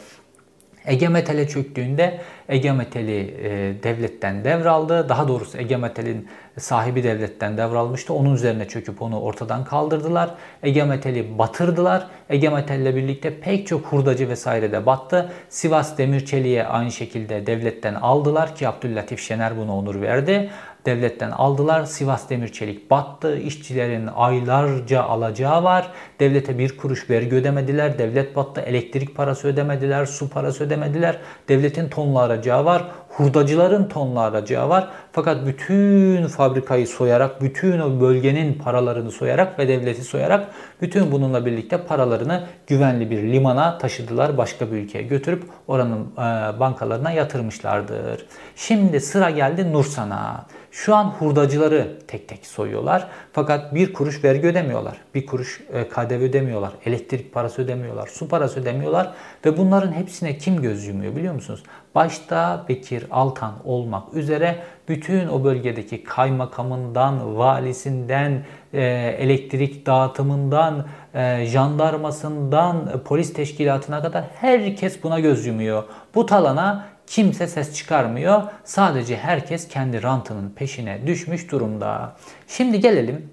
Ege 0.87 1.09
Metal'e 1.09 1.49
çöktüğünde 1.49 2.21
Ege 2.49 2.73
Metal'i 2.73 3.35
e, 3.43 3.83
devletten 3.83 4.45
devraldı. 4.45 5.09
Daha 5.09 5.29
doğrusu 5.29 5.59
Ege 5.59 5.77
Metal'in 5.77 6.29
sahibi 6.59 7.03
devletten 7.03 7.57
devralmıştı. 7.57 8.15
Onun 8.15 8.35
üzerine 8.35 8.69
çöküp 8.69 9.03
onu 9.03 9.21
ortadan 9.21 9.65
kaldırdılar. 9.65 10.31
Ege 10.63 10.85
Metal'i 10.85 11.39
batırdılar. 11.39 12.07
Ege 12.31 12.49
Metal 12.49 12.81
ile 12.81 12.97
birlikte 12.97 13.41
pek 13.41 13.67
çok 13.67 13.87
hurdacı 13.87 14.29
vesaire 14.29 14.73
de 14.73 14.87
battı. 14.87 15.33
Sivas 15.49 15.99
Demirçeli'ye 15.99 16.65
aynı 16.65 16.93
şekilde 16.93 17.47
devletten 17.47 17.95
aldılar 17.95 18.57
ki 18.57 18.69
Abdüllatif 18.69 19.21
Şener 19.21 19.57
bunu 19.57 19.77
onur 19.77 20.01
verdi 20.01 20.51
devletten 20.87 21.31
aldılar. 21.31 21.85
Sivas 21.85 22.31
Demirçelik 22.31 22.91
battı. 22.91 23.39
İşçilerin 23.39 24.09
aylarca 24.15 25.03
alacağı 25.03 25.65
var. 25.65 25.93
Devlete 26.21 26.59
bir 26.59 26.77
kuruş 26.77 27.11
vergi 27.11 27.37
ödemediler. 27.37 27.99
Devlet 27.99 28.37
battı. 28.37 28.61
Elektrik 28.61 29.17
parası 29.17 29.49
ödemediler. 29.49 30.07
Su 30.07 30.31
parası 30.31 30.65
ödemediler. 30.65 31.19
Devletin 31.49 31.89
tonla 31.89 32.21
aracağı 32.21 32.65
var. 32.65 32.85
Hurdacıların 33.17 33.89
tonla 33.89 34.21
aracağı 34.21 34.69
var. 34.69 34.89
Fakat 35.13 35.47
bütün 35.47 36.27
fabrikayı 36.27 36.87
soyarak, 36.87 37.43
bütün 37.43 37.81
o 37.81 38.01
bölgenin 38.01 38.55
paralarını 38.55 39.11
soyarak 39.11 39.59
ve 39.59 39.69
devleti 39.69 40.05
soyarak 40.05 40.47
bütün 40.83 41.13
bununla 41.13 41.47
birlikte 41.47 41.77
paralarını 41.77 42.45
güvenli 42.67 43.11
bir 43.11 43.23
limana 43.23 43.79
taşıdılar. 43.79 44.39
Başka 44.39 44.73
bir 44.73 44.77
ülkeye 44.77 45.03
götürüp 45.03 45.45
oranın 45.69 46.17
bankalarına 46.61 47.11
yatırmışlardır. 47.11 48.27
Şimdi 48.57 49.01
sıra 49.01 49.31
geldi 49.31 49.73
Nursan'a. 49.73 50.47
Şu 50.71 50.95
an 50.95 51.05
hurdacıları 51.05 51.99
tek 52.09 52.29
tek 52.29 52.47
soyuyorlar. 52.47 53.09
Fakat 53.33 53.75
bir 53.75 53.93
kuruş 53.93 54.25
vergi 54.25 54.47
ödemiyorlar. 54.47 54.97
Bir 55.15 55.27
kuruş 55.27 55.61
e, 55.73 55.89
KDV 55.89 56.23
ödemiyorlar. 56.23 56.73
Elektrik 56.87 57.33
parası 57.33 57.63
ödemiyorlar. 57.63 58.07
Su 58.07 58.29
parası 58.29 58.61
ödemiyorlar. 58.61 59.13
Ve 59.47 59.57
bunların 59.57 59.93
hepsine 59.93 60.39
kim 60.39 60.63
göz 60.63 60.87
yumuyor 60.87 61.17
biliyor 61.17 61.35
musunuz? 61.35 61.63
Başta 61.95 62.65
Bekir 62.69 63.07
Altan 63.11 63.55
olmak 63.65 64.15
üzere 64.15 64.59
bütün 64.89 65.29
o 65.29 65.45
bölgedeki 65.45 66.05
kaymakamından, 66.05 67.39
valisinden, 67.39 68.45
e, 68.73 68.83
elektrik 69.19 69.87
dağıtımından, 69.87 70.87
e, 71.15 71.47
jandarmasından, 71.47 73.03
polis 73.05 73.33
teşkilatına 73.33 74.03
kadar 74.03 74.25
herkes 74.35 75.03
buna 75.03 75.21
göz 75.21 75.47
yumuyor. 75.47 75.85
Bu 76.15 76.27
talana 76.27 76.87
kimse 77.07 77.47
ses 77.47 77.75
çıkarmıyor. 77.75 78.43
Sadece 78.65 79.17
herkes 79.17 79.69
kendi 79.69 80.03
rantının 80.03 80.51
peşine 80.51 81.07
düşmüş 81.07 81.51
durumda. 81.51 82.17
Şimdi 82.49 82.81
gelelim 82.81 83.31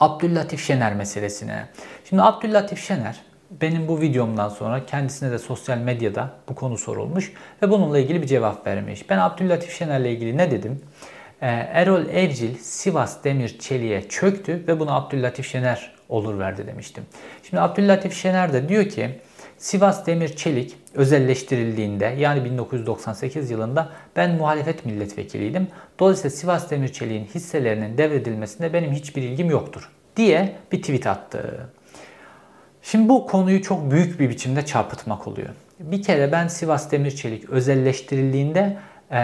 Abdüllatif 0.00 0.66
Şener 0.66 0.94
meselesine. 0.94 1.68
Şimdi 2.04 2.22
Abdüllatif 2.22 2.86
Şener 2.86 3.20
benim 3.60 3.88
bu 3.88 4.00
videomdan 4.00 4.48
sonra 4.48 4.86
kendisine 4.86 5.30
de 5.30 5.38
sosyal 5.38 5.78
medyada 5.78 6.30
bu 6.48 6.54
konu 6.54 6.78
sorulmuş 6.78 7.32
ve 7.62 7.70
bununla 7.70 7.98
ilgili 7.98 8.22
bir 8.22 8.26
cevap 8.26 8.66
vermiş. 8.66 9.10
Ben 9.10 9.18
Abdüllatif 9.18 9.78
Şener'le 9.78 10.04
ilgili 10.04 10.36
ne 10.36 10.50
dedim? 10.50 10.80
Ee, 11.42 11.46
Erol 11.72 12.06
Evcil 12.06 12.54
Sivas 12.58 13.24
Demir 13.24 13.58
Çelik'e 13.58 14.08
çöktü 14.08 14.64
ve 14.68 14.80
bunu 14.80 14.94
Abdüllatif 14.94 15.48
Şener 15.48 15.94
olur 16.08 16.38
verdi 16.38 16.66
demiştim. 16.66 17.04
Şimdi 17.42 17.60
Abdüllatif 17.60 18.14
Şener 18.14 18.52
de 18.52 18.68
diyor 18.68 18.84
ki 18.84 19.20
Sivas 19.58 20.06
Demir 20.06 20.36
Çelik 20.36 20.76
özelleştirildiğinde 20.94 22.14
yani 22.18 22.44
1998 22.44 23.50
yılında 23.50 23.88
ben 24.16 24.34
muhalefet 24.34 24.86
milletvekiliydim. 24.86 25.68
Dolayısıyla 25.98 26.30
Sivas 26.30 26.70
Demir 26.70 26.88
Çelik'in 26.88 27.24
hisselerinin 27.24 27.98
devredilmesinde 27.98 28.72
benim 28.72 28.92
hiçbir 28.92 29.22
ilgim 29.22 29.50
yoktur 29.50 29.90
diye 30.16 30.56
bir 30.72 30.82
tweet 30.82 31.06
attı. 31.06 31.68
Şimdi 32.82 33.08
bu 33.08 33.26
konuyu 33.26 33.62
çok 33.62 33.90
büyük 33.90 34.20
bir 34.20 34.30
biçimde 34.30 34.66
çarpıtmak 34.66 35.28
oluyor. 35.28 35.48
Bir 35.80 36.02
kere 36.02 36.32
ben 36.32 36.48
Sivas 36.48 36.90
Demir 36.90 37.10
Çelik 37.10 37.50
özelleştirildiğinde 37.50 38.76
ee, 39.12 39.16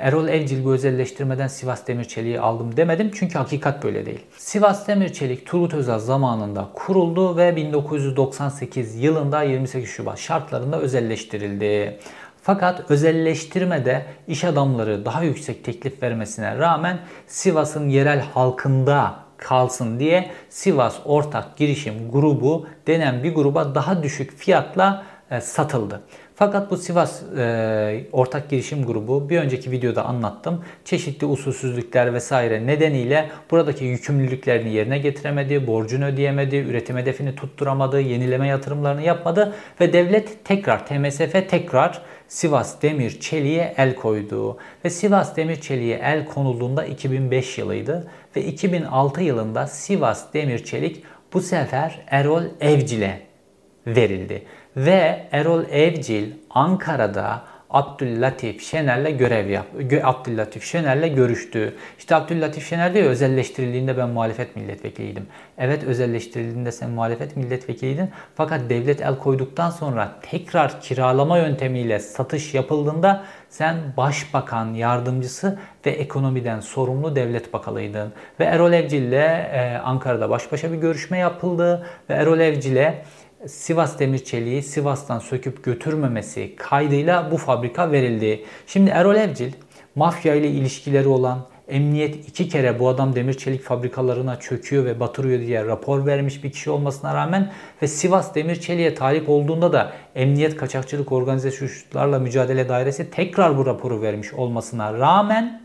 Erol 0.00 0.28
Evcil 0.28 0.64
bu 0.64 0.72
özelleştirmeden 0.72 1.46
Sivas 1.46 1.86
Demir 1.86 2.04
Çelik'i 2.04 2.40
aldım 2.40 2.76
demedim 2.76 3.10
çünkü 3.14 3.38
hakikat 3.38 3.84
böyle 3.84 4.06
değil. 4.06 4.20
Sivas 4.36 4.88
Demir 4.88 5.12
Çelik 5.12 5.46
Turgut 5.46 5.74
Özal 5.74 5.98
zamanında 5.98 6.68
kuruldu 6.74 7.36
ve 7.36 7.56
1998 7.56 8.94
yılında 8.94 9.42
28 9.42 9.90
Şubat 9.90 10.18
şartlarında 10.18 10.80
özelleştirildi. 10.80 11.98
Fakat 12.42 12.90
özelleştirmede 12.90 14.06
iş 14.28 14.44
adamları 14.44 15.04
daha 15.04 15.22
yüksek 15.22 15.64
teklif 15.64 16.02
vermesine 16.02 16.58
rağmen 16.58 16.98
Sivas'ın 17.26 17.88
yerel 17.88 18.20
halkında 18.20 19.14
kalsın 19.42 20.00
diye 20.00 20.30
Sivas 20.50 20.98
Ortak 21.04 21.56
Girişim 21.56 21.94
Grubu 22.12 22.66
denen 22.86 23.22
bir 23.22 23.34
gruba 23.34 23.74
daha 23.74 24.02
düşük 24.02 24.38
fiyatla 24.38 25.04
e, 25.30 25.40
satıldı. 25.40 26.00
Fakat 26.34 26.70
bu 26.70 26.76
Sivas 26.76 27.22
e, 27.38 28.04
Ortak 28.12 28.50
Girişim 28.50 28.86
Grubu 28.86 29.28
bir 29.28 29.38
önceki 29.38 29.70
videoda 29.70 30.04
anlattım. 30.04 30.64
Çeşitli 30.84 31.26
usulsüzlükler 31.26 32.14
vesaire 32.14 32.66
nedeniyle 32.66 33.30
buradaki 33.50 33.84
yükümlülüklerini 33.84 34.72
yerine 34.72 34.98
getiremedi, 34.98 35.66
borcunu 35.66 36.04
ödeyemedi, 36.04 36.56
üretim 36.56 36.96
hedefini 36.96 37.34
tutturamadı, 37.34 38.00
yenileme 38.00 38.48
yatırımlarını 38.48 39.02
yapmadı 39.02 39.54
ve 39.80 39.92
devlet 39.92 40.44
tekrar 40.44 40.86
TMSF 40.86 41.48
tekrar 41.50 42.02
Sivas 42.28 42.82
Demir 42.82 43.20
Çelik'e 43.20 43.74
el 43.76 43.94
koydu. 43.94 44.56
Ve 44.84 44.90
Sivas 44.90 45.36
Demir 45.36 45.60
Çelik'e 45.60 46.00
el 46.04 46.26
konulduğunda 46.26 46.84
2005 46.84 47.58
yılıydı 47.58 48.10
ve 48.36 48.44
2006 48.44 49.22
yılında 49.22 49.66
Sivas 49.66 50.32
Demir 50.34 50.64
Çelik 50.64 51.04
bu 51.32 51.40
sefer 51.40 52.00
Erol 52.06 52.42
Evcil'e 52.60 53.22
verildi. 53.86 54.46
Ve 54.76 55.28
Erol 55.32 55.64
Evcil 55.64 56.32
Ankara'da 56.50 57.42
Abdüllatif 57.72 58.62
Şener'le 58.62 59.18
görev 59.18 59.48
yap. 59.48 59.66
Abdüllatif 60.02 60.64
Şener'le 60.64 61.14
görüştü. 61.14 61.74
İşte 61.98 62.14
Abdüllatif 62.14 62.68
Şener 62.68 62.94
diyor 62.94 63.10
özelleştirildiğinde 63.10 63.96
ben 63.96 64.08
muhalefet 64.08 64.56
milletvekiliydim. 64.56 65.26
Evet 65.58 65.84
özelleştirildiğinde 65.84 66.72
sen 66.72 66.90
muhalefet 66.90 67.36
milletvekiliydin. 67.36 68.10
Fakat 68.34 68.60
devlet 68.70 69.00
el 69.00 69.18
koyduktan 69.18 69.70
sonra 69.70 70.18
tekrar 70.30 70.80
kiralama 70.80 71.38
yöntemiyle 71.38 71.98
satış 71.98 72.54
yapıldığında 72.54 73.24
sen 73.48 73.76
başbakan 73.96 74.74
yardımcısı 74.74 75.58
ve 75.86 75.90
ekonomiden 75.90 76.60
sorumlu 76.60 77.16
devlet 77.16 77.52
bakanıydın. 77.52 78.12
Ve 78.40 78.44
Erol 78.44 78.72
Evcil 78.72 79.02
ile 79.02 79.50
e, 79.52 79.78
Ankara'da 79.84 80.30
baş 80.30 80.52
başa 80.52 80.72
bir 80.72 80.76
görüşme 80.76 81.18
yapıldı 81.18 81.86
ve 82.10 82.14
Erol 82.14 82.40
Evcil'e 82.40 83.04
Sivas 83.46 83.98
Demirçeliği 83.98 84.62
Sivas'tan 84.62 85.18
söküp 85.18 85.64
götürmemesi 85.64 86.56
kaydıyla 86.56 87.30
bu 87.30 87.36
fabrika 87.36 87.92
verildi. 87.92 88.44
Şimdi 88.66 88.90
Erol 88.90 89.14
Evcil 89.14 89.52
mafya 89.94 90.34
ile 90.34 90.48
ilişkileri 90.48 91.08
olan 91.08 91.46
emniyet 91.68 92.28
iki 92.28 92.48
kere 92.48 92.78
bu 92.78 92.88
adam 92.88 93.14
demir 93.14 93.34
çelik 93.34 93.62
fabrikalarına 93.62 94.40
çöküyor 94.40 94.84
ve 94.84 95.00
batırıyor 95.00 95.40
diye 95.40 95.64
rapor 95.64 96.06
vermiş 96.06 96.44
bir 96.44 96.52
kişi 96.52 96.70
olmasına 96.70 97.14
rağmen 97.14 97.52
ve 97.82 97.88
Sivas 97.88 98.34
Demir 98.34 98.56
Çelik'e 98.60 98.94
talip 98.94 99.28
olduğunda 99.28 99.72
da 99.72 99.92
Emniyet 100.14 100.56
Kaçakçılık 100.56 101.12
Organize 101.12 101.50
Suçlarla 101.50 102.18
Mücadele 102.18 102.68
Dairesi 102.68 103.10
tekrar 103.10 103.58
bu 103.58 103.66
raporu 103.66 104.02
vermiş 104.02 104.34
olmasına 104.34 104.94
rağmen 104.98 105.62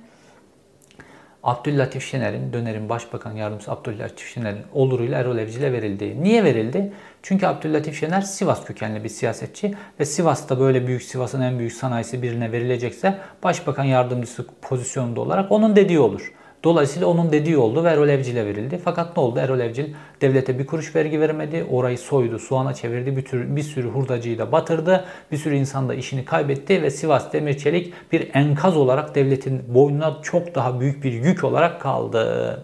Abdüllatif 1.47 2.03
Şener'in, 2.03 2.53
dönerin 2.53 2.89
başbakan 2.89 3.31
yardımcısı 3.31 3.71
Abdüllatif 3.71 4.33
Şener'in 4.33 4.61
oluruyla 4.73 5.19
Erol 5.19 5.37
Evcil'e 5.37 5.73
verildi. 5.73 6.23
Niye 6.23 6.43
verildi? 6.43 6.93
Çünkü 7.23 7.45
Abdüllatif 7.45 7.99
Şener 7.99 8.21
Sivas 8.21 8.65
kökenli 8.65 9.03
bir 9.03 9.09
siyasetçi 9.09 9.75
ve 9.99 10.05
Sivas'ta 10.05 10.59
böyle 10.59 10.87
büyük 10.87 11.03
Sivas'ın 11.03 11.41
en 11.41 11.59
büyük 11.59 11.73
sanayisi 11.73 12.21
birine 12.21 12.51
verilecekse 12.51 13.17
başbakan 13.43 13.83
yardımcısı 13.83 14.47
pozisyonunda 14.61 15.21
olarak 15.21 15.51
onun 15.51 15.75
dediği 15.75 15.99
olur. 15.99 16.33
Dolayısıyla 16.63 17.07
onun 17.07 17.31
dediği 17.31 17.57
oldu 17.57 17.83
ve 17.83 17.89
Erol 17.89 18.09
Evcil'e 18.09 18.45
verildi. 18.45 18.81
Fakat 18.83 19.17
ne 19.17 19.23
oldu? 19.23 19.39
Erol 19.39 19.59
Evcil 19.59 19.93
devlete 20.21 20.59
bir 20.59 20.67
kuruş 20.67 20.95
vergi 20.95 21.21
vermedi. 21.21 21.65
Orayı 21.71 21.97
soydu, 21.97 22.39
soğana 22.39 22.73
çevirdi. 22.73 23.17
Bir, 23.17 23.25
tür, 23.25 23.55
bir 23.55 23.61
sürü 23.61 23.89
hurdacıyı 23.89 24.37
da 24.37 24.51
batırdı. 24.51 25.05
Bir 25.31 25.37
sürü 25.37 25.55
insan 25.55 25.89
da 25.89 25.93
işini 25.93 26.25
kaybetti 26.25 26.81
ve 26.81 26.91
Sivas 26.91 27.33
Demirçelik 27.33 27.93
bir 28.11 28.29
enkaz 28.33 28.77
olarak 28.77 29.15
devletin 29.15 29.75
boynuna 29.75 30.17
çok 30.23 30.55
daha 30.55 30.79
büyük 30.79 31.03
bir 31.03 31.13
yük 31.13 31.43
olarak 31.43 31.81
kaldı. 31.81 32.63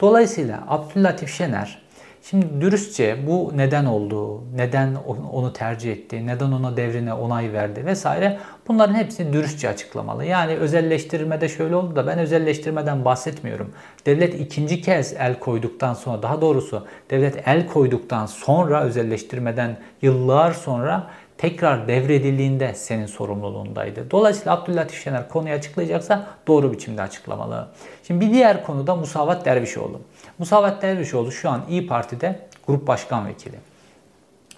Dolayısıyla 0.00 0.64
Abdüllatif 0.68 1.30
Şener 1.30 1.85
Şimdi 2.30 2.60
dürüstçe 2.60 3.26
bu 3.26 3.52
neden 3.56 3.84
oldu, 3.84 4.42
neden 4.54 4.94
onu 5.32 5.52
tercih 5.52 5.92
etti, 5.92 6.26
neden 6.26 6.52
ona 6.52 6.76
devrine 6.76 7.12
onay 7.12 7.52
verdi 7.52 7.86
vesaire 7.86 8.38
bunların 8.68 8.94
hepsini 8.94 9.32
dürüstçe 9.32 9.68
açıklamalı. 9.68 10.24
Yani 10.24 10.56
özelleştirmede 10.56 11.48
şöyle 11.48 11.76
oldu 11.76 11.96
da 11.96 12.06
ben 12.06 12.18
özelleştirmeden 12.18 13.04
bahsetmiyorum. 13.04 13.72
Devlet 14.06 14.40
ikinci 14.40 14.80
kez 14.80 15.12
el 15.12 15.38
koyduktan 15.38 15.94
sonra 15.94 16.22
daha 16.22 16.40
doğrusu 16.40 16.86
devlet 17.10 17.48
el 17.48 17.66
koyduktan 17.66 18.26
sonra 18.26 18.82
özelleştirmeden 18.82 19.76
yıllar 20.02 20.52
sonra 20.52 21.10
tekrar 21.38 21.88
devredildiğinde 21.88 22.74
senin 22.74 23.06
sorumluluğundaydı. 23.06 24.10
Dolayısıyla 24.10 24.52
Abdüllatif 24.52 25.02
Şener 25.04 25.28
konuyu 25.28 25.54
açıklayacaksa 25.54 26.26
doğru 26.46 26.72
biçimde 26.72 27.02
açıklamalı. 27.02 27.68
Şimdi 28.06 28.26
bir 28.26 28.32
diğer 28.32 28.64
konu 28.64 28.86
da 28.86 28.96
Musavat 28.96 29.44
Dervişoğlu. 29.44 30.00
Musavat 30.38 30.82
Dervişoğlu 30.82 31.32
şu 31.32 31.50
an 31.50 31.64
İyi 31.68 31.86
Parti'de 31.86 32.40
grup 32.66 32.86
başkan 32.86 33.28
vekili. 33.28 33.56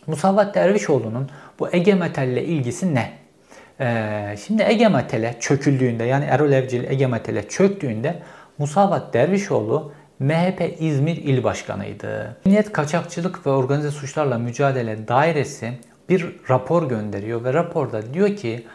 Musavat 0.07 0.55
Dervişoğlu'nun 0.55 1.31
bu 1.59 1.69
Ege 1.73 1.95
Metal 1.95 2.29
ile 2.29 2.45
ilgisi 2.45 2.95
ne? 2.95 3.13
Ee, 3.81 4.37
şimdi 4.47 4.63
Ege 4.63 4.89
Metal'e 4.89 5.37
çöküldüğünde 5.41 6.05
yani 6.05 6.25
Erol 6.25 6.53
Evcil 6.53 6.85
Ege 6.85 7.07
Metal'e 7.07 7.49
çöktüğünde 7.49 8.23
Musavat 8.59 9.15
Dervişoğlu 9.15 9.93
MHP 10.19 10.75
İzmir 10.81 11.17
İl 11.17 11.45
Başkanıydı. 11.45 12.37
Emniyet 12.47 12.73
Kaçakçılık 12.73 13.47
ve 13.47 13.51
Organize 13.51 13.91
Suçlarla 13.91 14.39
Mücadele 14.39 15.09
Dairesi 15.09 15.73
bir 16.09 16.27
rapor 16.51 16.89
gönderiyor 16.89 17.45
ve 17.45 17.55
raporda 17.55 18.15
diyor 18.15 18.37
ki 18.37 18.67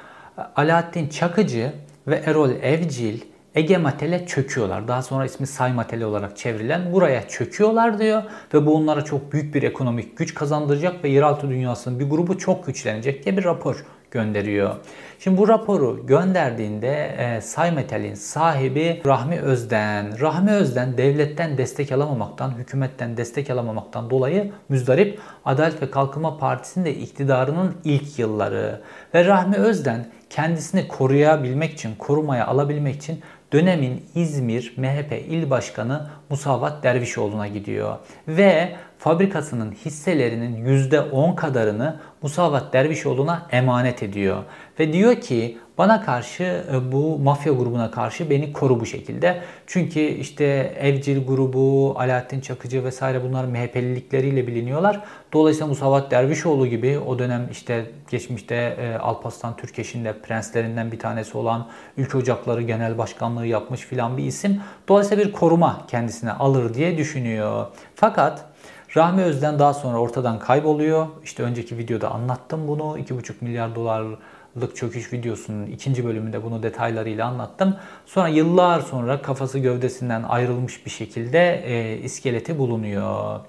Alaaddin 0.55 1.07
Çakıcı 1.07 1.73
ve 2.07 2.15
Erol 2.25 2.51
Evcil 2.51 3.21
Ege 3.55 3.77
Matel'e 3.77 4.25
çöküyorlar. 4.25 4.87
Daha 4.87 5.01
sonra 5.01 5.25
ismi 5.25 5.47
Say 5.47 5.73
Matele 5.73 6.05
olarak 6.05 6.37
çevrilen 6.37 6.93
buraya 6.93 7.27
çöküyorlar 7.27 7.99
diyor 7.99 8.23
ve 8.53 8.65
bu 8.65 8.75
onlara 8.75 9.05
çok 9.05 9.33
büyük 9.33 9.55
bir 9.55 9.63
ekonomik 9.63 10.17
güç 10.17 10.33
kazandıracak 10.33 11.03
ve 11.03 11.09
yeraltı 11.09 11.49
dünyasının 11.49 11.99
bir 11.99 12.09
grubu 12.09 12.37
çok 12.37 12.65
güçlenecek 12.65 13.25
diye 13.25 13.37
bir 13.37 13.43
rapor 13.43 13.85
gönderiyor. 14.11 14.75
Şimdi 15.19 15.37
bu 15.37 15.47
raporu 15.47 16.07
gönderdiğinde 16.07 17.15
e, 17.17 17.41
Saymetel'in 17.41 18.13
sahibi 18.13 19.01
Rahmi 19.05 19.39
Özden. 19.39 20.19
Rahmi 20.21 20.51
Özden 20.51 20.97
devletten 20.97 21.57
destek 21.57 21.91
alamamaktan, 21.91 22.51
hükümetten 22.57 23.17
destek 23.17 23.49
alamamaktan 23.49 24.09
dolayı 24.09 24.51
müzdarip 24.69 25.19
Adalet 25.45 25.81
ve 25.81 25.91
Kalkınma 25.91 26.37
Partisi'nin 26.37 26.85
de 26.85 26.95
iktidarının 26.95 27.75
ilk 27.83 28.19
yılları. 28.19 28.81
Ve 29.13 29.25
Rahmi 29.25 29.55
Özden 29.55 30.05
kendisini 30.29 30.87
koruyabilmek 30.87 31.73
için, 31.73 31.95
korumaya 31.95 32.47
alabilmek 32.47 32.95
için 32.95 33.21
dönemin 33.53 34.05
İzmir 34.15 34.73
MHP 34.77 35.11
İl 35.29 35.49
Başkanı 35.49 36.09
Musavat 36.29 36.83
Dervişoğlu'na 36.83 37.47
gidiyor. 37.47 37.97
Ve 38.27 38.75
fabrikasının 39.03 39.71
hisselerinin 39.71 40.65
%10 40.65 41.35
kadarını 41.35 41.99
Musavat 42.21 42.73
Dervişoğlu'na 42.73 43.47
emanet 43.51 44.03
ediyor. 44.03 44.43
Ve 44.79 44.93
diyor 44.93 45.15
ki 45.15 45.57
bana 45.77 46.01
karşı 46.01 46.43
e, 46.43 46.91
bu 46.91 47.19
mafya 47.19 47.53
grubuna 47.53 47.91
karşı 47.91 48.29
beni 48.29 48.53
koru 48.53 48.79
bu 48.79 48.85
şekilde. 48.85 49.41
Çünkü 49.67 49.99
işte 49.99 50.45
Evcil 50.79 51.27
grubu, 51.27 51.95
Alaaddin 51.99 52.41
Çakıcı 52.41 52.83
vesaire 52.83 53.23
bunlar 53.23 53.45
MHP'lilikleriyle 53.45 54.47
biliniyorlar. 54.47 55.03
Dolayısıyla 55.33 55.67
Musavat 55.67 56.11
Dervişoğlu 56.11 56.67
gibi 56.67 56.99
o 56.99 57.19
dönem 57.19 57.47
işte 57.51 57.85
geçmişte 58.11 58.55
e, 58.55 58.95
Alparslan 58.95 59.57
Türkeş'in 59.57 60.05
de 60.05 60.13
prenslerinden 60.13 60.91
bir 60.91 60.99
tanesi 60.99 61.37
olan 61.37 61.67
Ülke 61.97 62.17
Ocakları 62.17 62.61
Genel 62.61 62.97
Başkanlığı 62.97 63.47
yapmış 63.47 63.81
filan 63.81 64.17
bir 64.17 64.23
isim. 64.23 64.61
Dolayısıyla 64.87 65.25
bir 65.25 65.31
koruma 65.31 65.85
kendisine 65.87 66.31
alır 66.31 66.73
diye 66.73 66.97
düşünüyor. 66.97 67.65
Fakat 67.95 68.52
Rahmi 68.97 69.21
Özden 69.21 69.59
daha 69.59 69.73
sonra 69.73 69.97
ortadan 69.97 70.39
kayboluyor. 70.39 71.07
İşte 71.23 71.43
önceki 71.43 71.77
videoda 71.77 72.11
anlattım 72.11 72.67
bunu. 72.67 72.97
2,5 72.99 73.33
milyar 73.41 73.75
dolarlık 73.75 74.75
çöküş 74.75 75.13
videosunun 75.13 75.65
ikinci 75.65 76.05
bölümünde 76.05 76.43
bunu 76.43 76.63
detaylarıyla 76.63 77.27
anlattım. 77.27 77.75
Sonra 78.05 78.27
yıllar 78.27 78.79
sonra 78.79 79.21
kafası 79.21 79.59
gövdesinden 79.59 80.23
ayrılmış 80.23 80.85
bir 80.85 80.91
şekilde 80.91 81.63
e, 81.65 81.97
iskeleti 81.97 82.57
bulunuyor. 82.57 83.39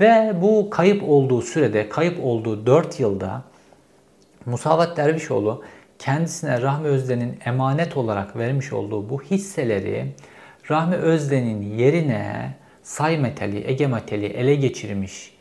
Ve 0.00 0.32
bu 0.42 0.70
kayıp 0.70 1.02
olduğu 1.08 1.42
sürede, 1.42 1.88
kayıp 1.88 2.24
olduğu 2.24 2.66
4 2.66 3.00
yılda 3.00 3.42
Musavat 4.46 4.96
Dervişoğlu 4.96 5.62
kendisine 5.98 6.62
Rahmi 6.62 6.88
Özden'in 6.88 7.38
emanet 7.44 7.96
olarak 7.96 8.36
vermiş 8.36 8.72
olduğu 8.72 9.10
bu 9.10 9.22
hisseleri 9.22 10.14
Rahmi 10.70 10.96
Özden'in 10.96 11.78
yerine 11.78 12.54
Say 12.92 13.18
Metali, 13.18 13.64
Ege 13.66 13.86
Metali 13.86 14.26
ele 14.26 14.54
geçirmiş 14.54 15.34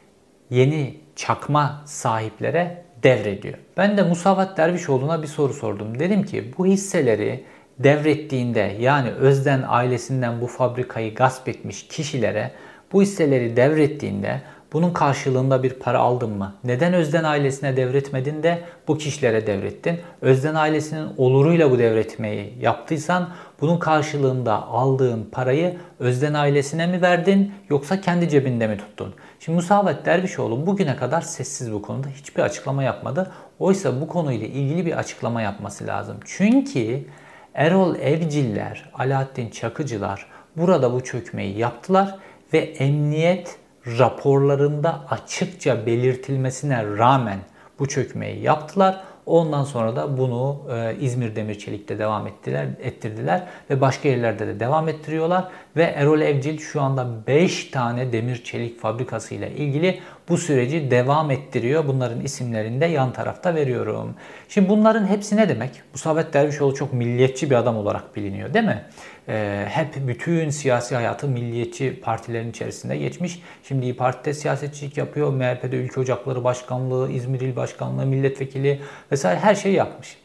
yeni 0.49 0.97
çakma 1.15 1.81
sahiplere 1.85 2.83
devrediyor. 3.03 3.57
Ben 3.77 3.97
de 3.97 4.03
Musavat 4.03 4.57
Dervişoğlu'na 4.57 5.21
bir 5.21 5.27
soru 5.27 5.53
sordum. 5.53 5.99
Dedim 5.99 6.23
ki 6.23 6.53
bu 6.57 6.65
hisseleri 6.65 7.43
devrettiğinde 7.79 8.77
yani 8.79 9.09
Özden 9.09 9.63
ailesinden 9.67 10.41
bu 10.41 10.47
fabrikayı 10.47 11.15
gasp 11.15 11.49
etmiş 11.49 11.87
kişilere 11.87 12.51
bu 12.93 13.01
hisseleri 13.01 13.55
devrettiğinde 13.55 14.41
bunun 14.73 14.93
karşılığında 14.93 15.63
bir 15.63 15.73
para 15.73 15.99
aldın 15.99 16.29
mı? 16.29 16.55
Neden 16.63 16.93
Özden 16.93 17.23
ailesine 17.23 17.77
devretmedin 17.77 18.43
de 18.43 18.61
bu 18.87 18.97
kişilere 18.97 19.47
devrettin? 19.47 19.99
Özden 20.21 20.55
ailesinin 20.55 21.07
oluruyla 21.17 21.71
bu 21.71 21.79
devretmeyi 21.79 22.53
yaptıysan 22.61 23.29
bunun 23.61 23.77
karşılığında 23.77 24.67
aldığın 24.67 25.29
parayı 25.31 25.77
Özden 25.99 26.33
ailesine 26.33 26.87
mi 26.87 27.01
verdin 27.01 27.53
yoksa 27.69 28.01
kendi 28.01 28.29
cebinde 28.29 28.67
mi 28.67 28.77
tuttun? 28.77 29.13
Şimdi 29.39 29.55
Musavat 29.55 30.05
Dervişoğlu 30.05 30.65
bugüne 30.65 30.95
kadar 30.95 31.21
sessiz 31.21 31.73
bu 31.73 31.81
konuda 31.81 32.07
hiçbir 32.07 32.41
açıklama 32.41 32.83
yapmadı. 32.83 33.31
Oysa 33.59 34.01
bu 34.01 34.07
konuyla 34.07 34.47
ilgili 34.47 34.85
bir 34.85 34.97
açıklama 34.97 35.41
yapması 35.41 35.87
lazım. 35.87 36.17
Çünkü 36.25 37.05
Erol 37.53 37.95
Evciller, 37.95 38.89
Alaaddin 38.93 39.49
Çakıcılar 39.49 40.25
burada 40.57 40.93
bu 40.93 41.03
çökmeyi 41.03 41.57
yaptılar 41.57 42.15
ve 42.53 42.57
emniyet 42.57 43.55
raporlarında 43.85 45.01
açıkça 45.09 45.85
belirtilmesine 45.85 46.85
rağmen 46.97 47.39
bu 47.79 47.87
çökmeyi 47.87 48.41
yaptılar. 48.41 49.03
Ondan 49.25 49.63
sonra 49.63 49.95
da 49.95 50.17
bunu 50.17 50.61
e, 50.71 50.95
İzmir 50.99 51.35
Demir 51.35 51.59
Çelik'te 51.59 51.99
devam 51.99 52.27
ettiler, 52.27 52.67
ettirdiler 52.79 53.43
ve 53.69 53.81
başka 53.81 54.09
yerlerde 54.09 54.47
de 54.47 54.59
devam 54.59 54.87
ettiriyorlar. 54.87 55.47
Ve 55.75 55.83
Erol 55.83 56.21
Evcil 56.21 56.57
şu 56.57 56.81
anda 56.81 57.07
5 57.27 57.65
tane 57.65 58.13
demir 58.13 58.43
çelik 58.43 58.79
fabrikası 58.79 59.35
ile 59.35 59.51
ilgili 59.51 59.99
bu 60.29 60.37
süreci 60.37 60.91
devam 60.91 61.31
ettiriyor. 61.31 61.87
Bunların 61.87 62.21
isimlerini 62.21 62.81
de 62.81 62.85
yan 62.85 63.13
tarafta 63.13 63.55
veriyorum. 63.55 64.15
Şimdi 64.49 64.69
bunların 64.69 65.07
hepsi 65.07 65.37
ne 65.37 65.49
demek? 65.49 65.81
Bu 65.93 65.97
Savet 65.97 66.33
Dervişoğlu 66.33 66.75
çok 66.75 66.93
milliyetçi 66.93 67.49
bir 67.49 67.55
adam 67.55 67.77
olarak 67.77 68.15
biliniyor 68.15 68.53
değil 68.53 68.65
mi? 68.65 68.83
Ee, 69.29 69.65
hep 69.69 70.07
bütün 70.07 70.49
siyasi 70.49 70.95
hayatı 70.95 71.27
milliyetçi 71.27 72.01
partilerin 72.01 72.49
içerisinde 72.49 72.97
geçmiş. 72.97 73.41
Şimdi 73.63 73.85
İYİ 73.85 73.95
Parti'de 73.95 74.33
siyasetçilik 74.33 74.97
yapıyor. 74.97 75.33
MHP'de 75.33 75.75
Ülke 75.75 75.99
Ocakları 75.99 76.43
Başkanlığı, 76.43 77.11
İzmir 77.11 77.41
İl 77.41 77.55
Başkanlığı, 77.55 78.05
Milletvekili 78.05 78.79
vesaire 79.11 79.39
her 79.39 79.55
şeyi 79.55 79.75
yapmış. 79.75 80.17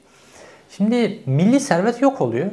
Şimdi 0.70 1.18
milli 1.26 1.60
servet 1.60 2.02
yok 2.02 2.20
oluyor. 2.20 2.46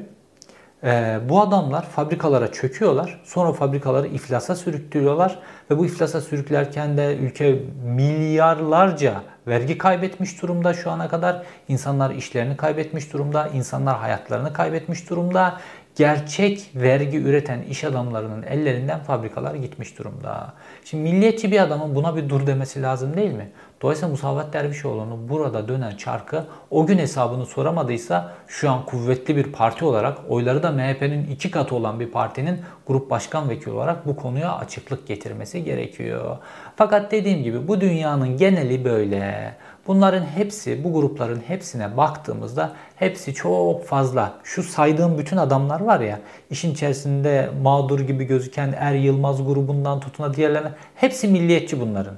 Ee, 0.83 1.19
bu 1.29 1.41
adamlar 1.41 1.85
fabrikalara 1.85 2.51
çöküyorlar. 2.51 3.21
Sonra 3.23 3.53
fabrikaları 3.53 4.07
iflasa 4.07 4.55
sürüklüyorlar. 4.55 5.39
Ve 5.71 5.77
bu 5.77 5.85
iflasa 5.85 6.21
sürüklerken 6.21 6.97
de 6.97 7.17
ülke 7.17 7.59
milyarlarca 7.85 9.21
vergi 9.47 9.77
kaybetmiş 9.77 10.41
durumda 10.41 10.73
şu 10.73 10.91
ana 10.91 11.07
kadar. 11.07 11.43
İnsanlar 11.67 12.11
işlerini 12.11 12.57
kaybetmiş 12.57 13.13
durumda. 13.13 13.47
insanlar 13.47 13.97
hayatlarını 13.97 14.53
kaybetmiş 14.53 15.09
durumda. 15.09 15.59
Gerçek 15.95 16.71
vergi 16.75 17.17
üreten 17.17 17.61
iş 17.61 17.83
adamlarının 17.83 18.43
ellerinden 18.43 18.99
fabrikalar 18.99 19.55
gitmiş 19.55 19.99
durumda. 19.99 20.53
Şimdi 20.85 21.03
milliyetçi 21.03 21.51
bir 21.51 21.59
adamın 21.59 21.95
buna 21.95 22.15
bir 22.15 22.29
dur 22.29 22.47
demesi 22.47 22.81
lazım 22.81 23.17
değil 23.17 23.31
mi? 23.31 23.51
Dolayısıyla 23.83 24.11
Musavat 24.11 24.53
Dervişoğlu'nun 24.53 25.29
burada 25.29 25.67
dönen 25.67 25.97
çarkı 25.97 26.45
o 26.71 26.85
gün 26.85 26.97
hesabını 26.97 27.45
soramadıysa 27.45 28.31
şu 28.47 28.71
an 28.71 28.85
kuvvetli 28.85 29.35
bir 29.35 29.51
parti 29.51 29.85
olarak 29.85 30.17
oyları 30.29 30.63
da 30.63 30.71
MHP'nin 30.71 31.27
iki 31.27 31.51
katı 31.51 31.75
olan 31.75 31.99
bir 31.99 32.07
partinin 32.07 32.59
grup 32.87 33.09
başkan 33.09 33.49
vekili 33.49 33.71
olarak 33.71 34.07
bu 34.07 34.15
konuya 34.15 34.55
açıklık 34.55 35.07
getirmesi 35.07 35.63
gerekiyor. 35.63 36.37
Fakat 36.75 37.11
dediğim 37.11 37.43
gibi 37.43 37.67
bu 37.67 37.81
dünyanın 37.81 38.37
geneli 38.37 38.85
böyle. 38.85 39.55
Bunların 39.87 40.25
hepsi, 40.25 40.83
bu 40.83 40.93
grupların 40.93 41.41
hepsine 41.47 41.97
baktığımızda 41.97 42.71
hepsi 42.95 43.33
çok 43.33 43.85
fazla. 43.85 44.33
Şu 44.43 44.63
saydığım 44.63 45.17
bütün 45.17 45.37
adamlar 45.37 45.81
var 45.81 45.99
ya, 45.99 46.19
işin 46.49 46.73
içerisinde 46.73 47.49
mağdur 47.61 47.99
gibi 47.99 48.23
gözüken 48.23 48.75
Er 48.79 48.93
Yılmaz 48.93 49.45
grubundan 49.45 49.99
tutuna 49.99 50.33
diğerlerine 50.33 50.71
hepsi 50.95 51.27
milliyetçi 51.27 51.81
bunların. 51.81 52.15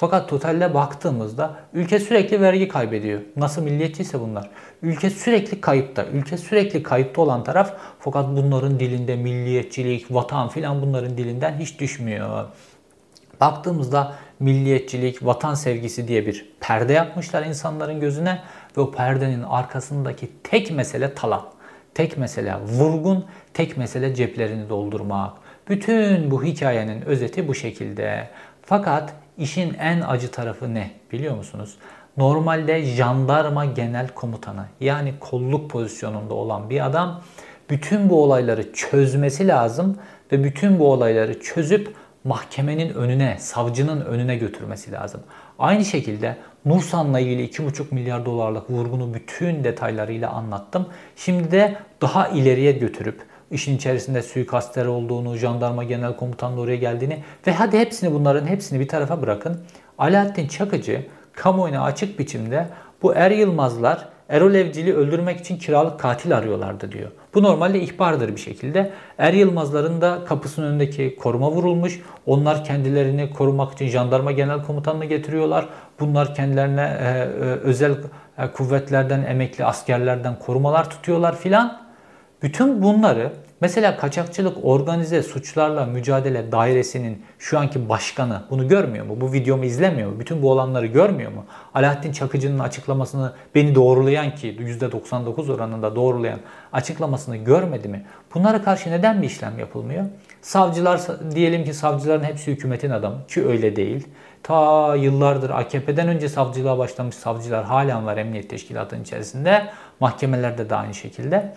Fakat 0.00 0.28
totalde 0.28 0.74
baktığımızda 0.74 1.56
ülke 1.72 1.98
sürekli 1.98 2.40
vergi 2.40 2.68
kaybediyor. 2.68 3.20
Nasıl 3.36 3.62
milliyetçiyse 3.62 4.20
bunlar. 4.20 4.50
Ülke 4.82 5.10
sürekli 5.10 5.60
kayıpta. 5.60 6.04
Ülke 6.04 6.36
sürekli 6.36 6.82
kayıpta 6.82 7.22
olan 7.22 7.44
taraf 7.44 7.74
fakat 7.98 8.28
bunların 8.28 8.80
dilinde 8.80 9.16
milliyetçilik, 9.16 10.14
vatan 10.14 10.48
filan 10.48 10.82
bunların 10.82 11.18
dilinden 11.18 11.58
hiç 11.58 11.80
düşmüyor. 11.80 12.46
Baktığımızda 13.40 14.14
milliyetçilik, 14.38 15.26
vatan 15.26 15.54
sevgisi 15.54 16.08
diye 16.08 16.26
bir 16.26 16.52
perde 16.60 16.92
yapmışlar 16.92 17.42
insanların 17.42 18.00
gözüne 18.00 18.42
ve 18.76 18.80
o 18.80 18.90
perdenin 18.90 19.42
arkasındaki 19.42 20.30
tek 20.42 20.70
mesele 20.70 21.14
talan. 21.14 21.44
Tek 21.94 22.18
mesele 22.18 22.56
vurgun, 22.56 23.24
tek 23.54 23.76
mesele 23.76 24.14
ceplerini 24.14 24.68
doldurmak. 24.68 25.32
Bütün 25.68 26.30
bu 26.30 26.44
hikayenin 26.44 27.02
özeti 27.02 27.48
bu 27.48 27.54
şekilde. 27.54 28.28
Fakat 28.62 29.14
işin 29.38 29.74
en 29.74 30.00
acı 30.00 30.30
tarafı 30.30 30.74
ne 30.74 30.90
biliyor 31.12 31.36
musunuz? 31.36 31.74
Normalde 32.16 32.82
jandarma 32.82 33.64
genel 33.64 34.08
komutanı 34.08 34.64
yani 34.80 35.14
kolluk 35.20 35.70
pozisyonunda 35.70 36.34
olan 36.34 36.70
bir 36.70 36.86
adam 36.86 37.22
bütün 37.70 38.10
bu 38.10 38.22
olayları 38.22 38.72
çözmesi 38.72 39.48
lazım 39.48 39.98
ve 40.32 40.44
bütün 40.44 40.78
bu 40.78 40.92
olayları 40.92 41.40
çözüp 41.40 41.94
mahkemenin 42.24 42.94
önüne, 42.94 43.36
savcının 43.38 44.00
önüne 44.00 44.36
götürmesi 44.36 44.92
lazım. 44.92 45.20
Aynı 45.58 45.84
şekilde 45.84 46.36
Nursan'la 46.64 47.20
ilgili 47.20 47.48
2,5 47.48 47.94
milyar 47.94 48.26
dolarlık 48.26 48.70
vurgunu 48.70 49.14
bütün 49.14 49.64
detaylarıyla 49.64 50.30
anlattım. 50.30 50.86
Şimdi 51.16 51.50
de 51.50 51.76
daha 52.00 52.28
ileriye 52.28 52.72
götürüp 52.72 53.22
işin 53.50 53.76
içerisinde 53.76 54.22
suikastler 54.22 54.86
olduğunu, 54.86 55.36
jandarma 55.36 55.84
genel 55.84 56.16
komutanlığı 56.16 56.60
oraya 56.60 56.76
geldiğini 56.76 57.22
ve 57.46 57.52
hadi 57.52 57.78
hepsini 57.78 58.14
bunların 58.14 58.46
hepsini 58.46 58.80
bir 58.80 58.88
tarafa 58.88 59.22
bırakın. 59.22 59.60
Alaaddin 59.98 60.48
Çakıcı 60.48 61.06
kamuoyuna 61.32 61.82
açık 61.82 62.18
biçimde 62.18 62.66
bu 63.02 63.14
Er 63.14 63.30
Yılmazlar 63.30 64.08
Erol 64.28 64.54
Evcil'i 64.54 64.94
öldürmek 64.94 65.40
için 65.40 65.58
kiralık 65.58 66.00
katil 66.00 66.36
arıyorlardı 66.36 66.92
diyor. 66.92 67.10
Bu 67.34 67.42
normalde 67.42 67.80
ihbardır 67.80 68.36
bir 68.36 68.40
şekilde. 68.40 68.90
Er 69.18 69.32
Yılmazların 69.32 70.00
da 70.00 70.24
kapısının 70.24 70.66
önündeki 70.66 71.16
koruma 71.16 71.50
vurulmuş. 71.50 72.00
Onlar 72.26 72.64
kendilerini 72.64 73.30
korumak 73.30 73.72
için 73.72 73.88
jandarma 73.88 74.32
genel 74.32 74.62
komutanını 74.62 75.04
getiriyorlar. 75.04 75.68
Bunlar 76.00 76.34
kendilerine 76.34 76.98
e, 77.00 77.04
e, 77.04 77.44
özel 77.44 77.94
e, 78.38 78.46
kuvvetlerden, 78.46 79.22
emekli 79.22 79.64
askerlerden 79.64 80.38
korumalar 80.38 80.90
tutuyorlar 80.90 81.36
filan. 81.36 81.89
Bütün 82.42 82.82
bunları 82.82 83.32
mesela 83.60 83.96
kaçakçılık 83.96 84.56
organize 84.62 85.22
suçlarla 85.22 85.86
mücadele 85.86 86.52
dairesinin 86.52 87.22
şu 87.38 87.58
anki 87.58 87.88
başkanı 87.88 88.42
bunu 88.50 88.68
görmüyor 88.68 89.06
mu? 89.06 89.20
Bu 89.20 89.32
videomu 89.32 89.64
izlemiyor 89.64 90.10
mu? 90.10 90.20
Bütün 90.20 90.42
bu 90.42 90.50
olanları 90.50 90.86
görmüyor 90.86 91.32
mu? 91.32 91.44
Alaaddin 91.74 92.12
Çakıcı'nın 92.12 92.58
açıklamasını 92.58 93.32
beni 93.54 93.74
doğrulayan 93.74 94.34
ki 94.34 94.56
%99 94.60 95.52
oranında 95.52 95.96
doğrulayan 95.96 96.40
açıklamasını 96.72 97.36
görmedi 97.36 97.88
mi? 97.88 98.06
Bunlara 98.34 98.62
karşı 98.62 98.90
neden 98.90 99.22
bir 99.22 99.26
işlem 99.26 99.58
yapılmıyor? 99.58 100.04
Savcılar 100.42 101.00
diyelim 101.34 101.64
ki 101.64 101.74
savcıların 101.74 102.24
hepsi 102.24 102.52
hükümetin 102.52 102.90
adamı 102.90 103.26
ki 103.26 103.46
öyle 103.46 103.76
değil. 103.76 104.06
Ta 104.42 104.94
yıllardır 104.96 105.50
AKP'den 105.50 106.08
önce 106.08 106.28
savcılığa 106.28 106.78
başlamış 106.78 107.14
savcılar 107.14 107.64
halen 107.64 108.06
var 108.06 108.16
emniyet 108.16 108.50
teşkilatının 108.50 109.02
içerisinde. 109.02 109.66
Mahkemelerde 110.00 110.70
de 110.70 110.74
aynı 110.74 110.94
şekilde. 110.94 111.52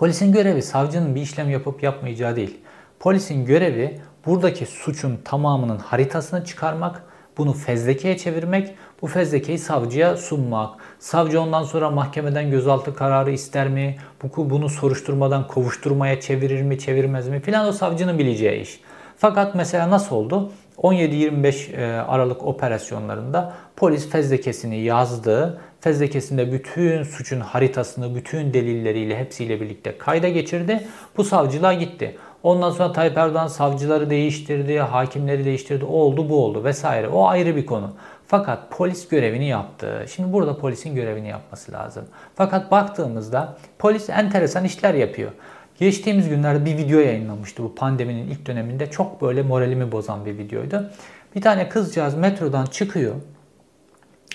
Polisin 0.00 0.32
görevi 0.32 0.62
savcının 0.62 1.14
bir 1.14 1.20
işlem 1.20 1.50
yapıp 1.50 1.82
yapmayacağı 1.82 2.36
değil. 2.36 2.60
Polisin 3.00 3.44
görevi 3.44 4.00
buradaki 4.26 4.66
suçun 4.66 5.18
tamamının 5.24 5.78
haritasını 5.78 6.44
çıkarmak, 6.44 7.02
bunu 7.38 7.52
fezlekeye 7.52 8.18
çevirmek, 8.18 8.74
bu 9.02 9.06
fezlekeyi 9.06 9.58
savcıya 9.58 10.16
sunmak. 10.16 10.70
Savcı 10.98 11.40
ondan 11.40 11.62
sonra 11.62 11.90
mahkemeden 11.90 12.50
gözaltı 12.50 12.94
kararı 12.94 13.30
ister 13.30 13.68
mi? 13.68 13.96
Bu, 14.22 14.50
bunu 14.50 14.68
soruşturmadan 14.68 15.46
kovuşturmaya 15.46 16.20
çevirir 16.20 16.62
mi, 16.62 16.78
çevirmez 16.78 17.28
mi 17.28 17.40
filan 17.40 17.68
o 17.68 17.72
savcının 17.72 18.18
bileceği 18.18 18.62
iş. 18.62 18.80
Fakat 19.16 19.54
mesela 19.54 19.90
nasıl 19.90 20.16
oldu? 20.16 20.52
17-25 20.78 21.76
e, 21.76 22.00
Aralık 22.00 22.44
operasyonlarında 22.44 23.52
polis 23.76 24.10
fezlekesini 24.10 24.80
yazdı. 24.80 25.60
Fezlekesinde 25.80 26.52
bütün 26.52 27.02
suçun 27.02 27.40
haritasını, 27.40 28.14
bütün 28.14 28.54
delilleriyle 28.54 29.18
hepsiyle 29.18 29.60
birlikte 29.60 29.98
kayda 29.98 30.28
geçirdi. 30.28 30.86
Bu 31.16 31.24
savcılığa 31.24 31.74
gitti. 31.74 32.16
Ondan 32.42 32.70
sonra 32.70 32.92
Tayyip 32.92 33.18
Erdoğan 33.18 33.46
savcıları 33.46 34.10
değiştirdi, 34.10 34.78
hakimleri 34.78 35.44
değiştirdi, 35.44 35.84
oldu 35.84 36.28
bu 36.28 36.44
oldu 36.44 36.64
vesaire. 36.64 37.08
O 37.08 37.26
ayrı 37.26 37.56
bir 37.56 37.66
konu. 37.66 37.92
Fakat 38.26 38.70
polis 38.70 39.08
görevini 39.08 39.48
yaptı. 39.48 40.06
Şimdi 40.14 40.32
burada 40.32 40.58
polisin 40.58 40.94
görevini 40.94 41.28
yapması 41.28 41.72
lazım. 41.72 42.04
Fakat 42.34 42.70
baktığımızda 42.70 43.56
polis 43.78 44.10
enteresan 44.10 44.64
işler 44.64 44.94
yapıyor. 44.94 45.30
Geçtiğimiz 45.78 46.28
günlerde 46.28 46.64
bir 46.64 46.76
video 46.76 47.00
yayınlamıştı 47.00 47.62
bu 47.62 47.74
pandeminin 47.74 48.28
ilk 48.28 48.46
döneminde. 48.46 48.90
Çok 48.90 49.22
böyle 49.22 49.42
moralimi 49.42 49.92
bozan 49.92 50.26
bir 50.26 50.38
videoydu. 50.38 50.90
Bir 51.36 51.40
tane 51.40 51.68
kızcağız 51.68 52.14
metrodan 52.14 52.66
çıkıyor 52.66 53.14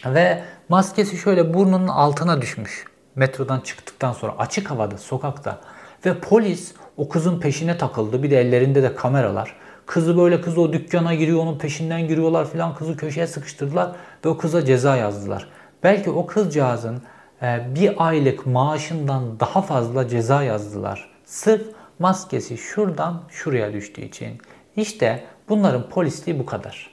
ve 0.06 0.42
maskesi 0.70 1.18
şöyle 1.18 1.54
burnunun 1.54 1.88
altına 1.88 2.42
düşmüş. 2.42 2.86
Metrodan 3.16 3.60
çıktıktan 3.60 4.14
sonra 4.14 4.36
açık 4.38 4.72
havada, 4.72 4.98
sokakta. 4.98 5.62
Ve 6.06 6.20
polis 6.20 6.74
o 6.98 7.10
kızın 7.10 7.40
peşine 7.40 7.78
takıldı. 7.78 8.24
Bir 8.24 8.32
de 8.32 8.42
ellerinde 8.42 8.84
de 8.84 8.96
kameralar. 8.96 9.56
Kızı 9.86 10.18
böyle 10.18 10.42
kız 10.42 10.58
o 10.58 10.74
dükkana 10.74 11.14
giriyor, 11.14 11.40
onun 11.40 11.58
peşinden 11.58 12.08
giriyorlar 12.08 12.50
filan. 12.50 12.76
Kızı 12.76 12.98
köşeye 12.98 13.28
sıkıştırdılar 13.28 13.92
ve 14.26 14.30
o 14.30 14.38
kıza 14.38 14.66
ceza 14.66 14.96
yazdılar. 14.96 15.48
Belki 15.84 16.10
o 16.10 16.26
kızcağızın 16.26 17.02
e, 17.42 17.68
bir 17.76 18.08
aylık 18.08 18.46
maaşından 18.46 19.40
daha 19.40 19.62
fazla 19.62 20.08
ceza 20.08 20.44
yazdılar. 20.44 21.10
Sırf 21.26 21.68
maskesi 22.00 22.58
şuradan 22.58 23.22
şuraya 23.30 23.74
düştüğü 23.74 24.02
için. 24.02 24.38
İşte 24.76 25.24
bunların 25.50 25.90
polisliği 25.90 26.40
bu 26.40 26.46
kadar. 26.46 26.90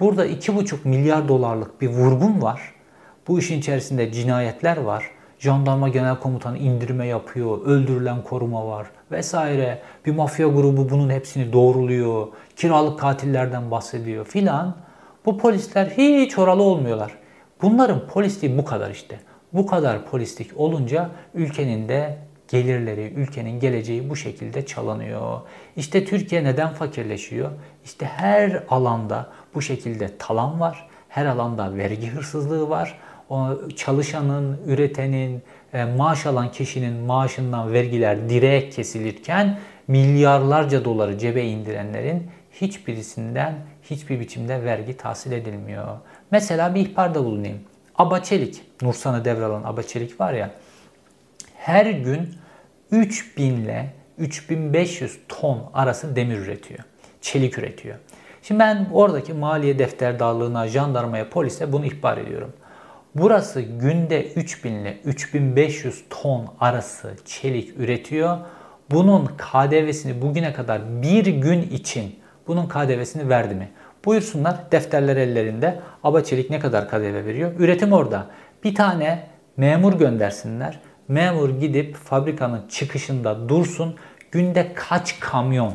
Burada 0.00 0.26
2,5 0.26 0.76
milyar 0.84 1.28
dolarlık 1.28 1.80
bir 1.80 1.88
vurgun 1.88 2.42
var. 2.42 2.73
Bu 3.28 3.38
işin 3.38 3.58
içerisinde 3.58 4.12
cinayetler 4.12 4.76
var. 4.76 5.10
Jandarma 5.38 5.88
Genel 5.88 6.16
Komutanı 6.16 6.58
indirme 6.58 7.06
yapıyor, 7.06 7.66
öldürülen 7.66 8.22
koruma 8.22 8.66
var 8.66 8.86
vesaire. 9.10 9.82
Bir 10.06 10.14
mafya 10.14 10.48
grubu 10.48 10.90
bunun 10.90 11.10
hepsini 11.10 11.52
doğruluyor, 11.52 12.28
kiralık 12.56 12.98
katillerden 12.98 13.70
bahsediyor 13.70 14.24
filan. 14.24 14.76
Bu 15.26 15.38
polisler 15.38 15.86
hiç 15.86 16.38
oralı 16.38 16.62
olmuyorlar. 16.62 17.12
Bunların 17.62 18.06
polisliği 18.06 18.58
bu 18.58 18.64
kadar 18.64 18.90
işte. 18.90 19.20
Bu 19.52 19.66
kadar 19.66 20.04
polislik 20.04 20.60
olunca 20.60 21.10
ülkenin 21.34 21.88
de 21.88 22.18
gelirleri, 22.48 23.12
ülkenin 23.16 23.60
geleceği 23.60 24.10
bu 24.10 24.16
şekilde 24.16 24.66
çalınıyor. 24.66 25.40
İşte 25.76 26.04
Türkiye 26.04 26.44
neden 26.44 26.72
fakirleşiyor? 26.72 27.50
İşte 27.84 28.06
her 28.06 28.64
alanda 28.68 29.28
bu 29.54 29.62
şekilde 29.62 30.18
talan 30.18 30.60
var. 30.60 30.88
Her 31.08 31.26
alanda 31.26 31.76
vergi 31.76 32.10
hırsızlığı 32.10 32.68
var. 32.68 32.98
Çalışanın, 33.76 34.60
üretenin, 34.66 35.42
e, 35.72 35.84
maaş 35.84 36.26
alan 36.26 36.52
kişinin 36.52 36.92
maaşından 36.92 37.72
vergiler 37.72 38.28
direkt 38.28 38.76
kesilirken 38.76 39.58
milyarlarca 39.88 40.84
doları 40.84 41.18
cebe 41.18 41.44
indirenlerin 41.44 42.30
hiçbirisinden 42.52 43.54
hiçbir 43.82 44.20
biçimde 44.20 44.64
vergi 44.64 44.96
tahsil 44.96 45.32
edilmiyor. 45.32 45.88
Mesela 46.30 46.74
bir 46.74 46.80
ihbarda 46.80 47.24
bulunayım. 47.24 47.58
Abaçelik, 47.98 48.62
Nursan'ı 48.82 49.24
devralan 49.24 49.62
Abaçelik 49.64 50.20
var 50.20 50.32
ya, 50.32 50.50
her 51.56 51.86
gün 51.86 52.34
3000 52.90 53.44
ile 53.44 53.92
3500 54.18 55.18
ton 55.28 55.70
arası 55.74 56.16
demir 56.16 56.38
üretiyor. 56.38 56.80
Çelik 57.20 57.58
üretiyor. 57.58 57.96
Şimdi 58.42 58.60
ben 58.60 58.86
oradaki 58.92 59.32
maliye 59.32 59.78
defterdarlığına, 59.78 60.68
jandarmaya, 60.68 61.30
polise 61.30 61.72
bunu 61.72 61.86
ihbar 61.86 62.18
ediyorum. 62.18 62.52
Burası 63.14 63.60
günde 63.60 64.32
3000 64.32 64.72
ile 64.72 64.98
3500 65.04 66.04
ton 66.10 66.46
arası 66.60 67.14
çelik 67.24 67.78
üretiyor. 67.78 68.38
Bunun 68.90 69.26
KDV'sini 69.26 70.22
bugüne 70.22 70.52
kadar 70.52 71.02
bir 71.02 71.26
gün 71.26 71.62
için 71.62 72.18
bunun 72.46 72.68
KDV'sini 72.68 73.28
verdi 73.28 73.54
mi? 73.54 73.70
Buyursunlar 74.04 74.72
defterler 74.72 75.16
ellerinde. 75.16 75.80
Aba 76.04 76.24
Çelik 76.24 76.50
ne 76.50 76.58
kadar 76.58 76.88
KDV 76.88 77.24
veriyor? 77.26 77.52
Üretim 77.58 77.92
orada. 77.92 78.26
Bir 78.64 78.74
tane 78.74 79.26
memur 79.56 79.92
göndersinler. 79.92 80.80
Memur 81.08 81.50
gidip 81.50 81.96
fabrikanın 81.96 82.68
çıkışında 82.68 83.48
dursun. 83.48 83.96
Günde 84.30 84.72
kaç 84.74 85.20
kamyon 85.20 85.74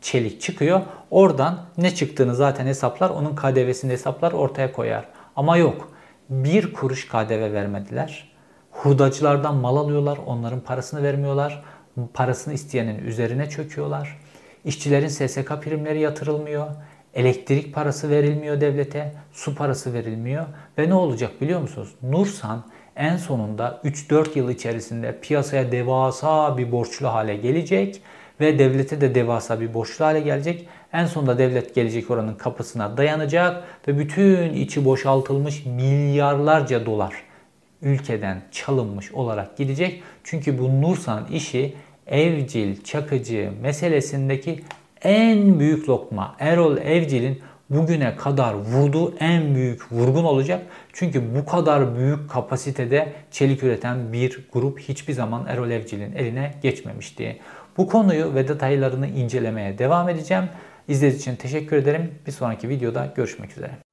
çelik 0.00 0.40
çıkıyor. 0.40 0.80
Oradan 1.10 1.58
ne 1.78 1.94
çıktığını 1.94 2.34
zaten 2.34 2.66
hesaplar. 2.66 3.10
Onun 3.10 3.36
KDV'sini 3.36 3.92
hesaplar 3.92 4.32
ortaya 4.32 4.72
koyar. 4.72 5.04
Ama 5.36 5.56
yok. 5.56 5.95
Bir 6.30 6.72
kuruş 6.72 7.08
KDV 7.08 7.52
vermediler. 7.52 8.32
Hurdacılardan 8.70 9.56
mal 9.56 9.76
alıyorlar. 9.76 10.18
Onların 10.26 10.60
parasını 10.60 11.02
vermiyorlar. 11.02 11.64
Parasını 12.14 12.54
isteyenin 12.54 12.98
üzerine 12.98 13.48
çöküyorlar. 13.48 14.18
İşçilerin 14.64 15.08
SSK 15.08 15.62
primleri 15.62 16.00
yatırılmıyor. 16.00 16.66
Elektrik 17.14 17.74
parası 17.74 18.10
verilmiyor 18.10 18.60
devlete. 18.60 19.12
Su 19.32 19.54
parası 19.54 19.92
verilmiyor. 19.92 20.46
Ve 20.78 20.88
ne 20.88 20.94
olacak 20.94 21.40
biliyor 21.40 21.60
musunuz? 21.60 21.94
Nursan 22.02 22.64
en 22.96 23.16
sonunda 23.16 23.80
3-4 23.84 24.38
yıl 24.38 24.50
içerisinde 24.50 25.20
piyasaya 25.20 25.72
devasa 25.72 26.58
bir 26.58 26.72
borçlu 26.72 27.08
hale 27.08 27.36
gelecek 27.36 28.02
ve 28.40 28.58
devlete 28.58 29.00
de 29.00 29.14
devasa 29.14 29.60
bir 29.60 29.74
borçlu 29.74 30.04
hale 30.04 30.20
gelecek. 30.20 30.68
En 30.92 31.06
sonunda 31.06 31.38
devlet 31.38 31.74
gelecek 31.74 32.10
oranın 32.10 32.34
kapısına 32.34 32.96
dayanacak 32.96 33.64
ve 33.88 33.98
bütün 33.98 34.52
içi 34.52 34.84
boşaltılmış 34.84 35.66
milyarlarca 35.66 36.86
dolar 36.86 37.12
ülkeden 37.82 38.42
çalınmış 38.52 39.12
olarak 39.12 39.56
gidecek. 39.56 40.02
Çünkü 40.24 40.58
bu 40.58 40.82
Nursan 40.82 41.26
işi 41.32 41.74
Evcil, 42.06 42.82
Çakıcı 42.84 43.52
meselesindeki 43.62 44.60
en 45.02 45.58
büyük 45.58 45.88
lokma. 45.88 46.36
Erol 46.38 46.76
Evcil'in 46.76 47.40
bugüne 47.70 48.16
kadar 48.16 48.54
vurduğu 48.54 49.14
en 49.18 49.54
büyük 49.54 49.92
vurgun 49.92 50.24
olacak. 50.24 50.62
Çünkü 50.92 51.22
bu 51.34 51.46
kadar 51.46 51.96
büyük 51.96 52.30
kapasitede 52.30 53.12
çelik 53.30 53.62
üreten 53.62 54.12
bir 54.12 54.48
grup 54.52 54.80
hiçbir 54.80 55.12
zaman 55.12 55.46
Erol 55.46 55.70
Evcil'in 55.70 56.12
eline 56.12 56.54
geçmemişti. 56.62 57.38
Bu 57.76 57.88
konuyu 57.88 58.34
ve 58.34 58.48
detaylarını 58.48 59.08
incelemeye 59.08 59.78
devam 59.78 60.08
edeceğim. 60.08 60.44
İzlediğiniz 60.88 61.20
için 61.20 61.36
teşekkür 61.36 61.76
ederim. 61.76 62.14
Bir 62.26 62.32
sonraki 62.32 62.68
videoda 62.68 63.12
görüşmek 63.16 63.50
üzere. 63.50 63.85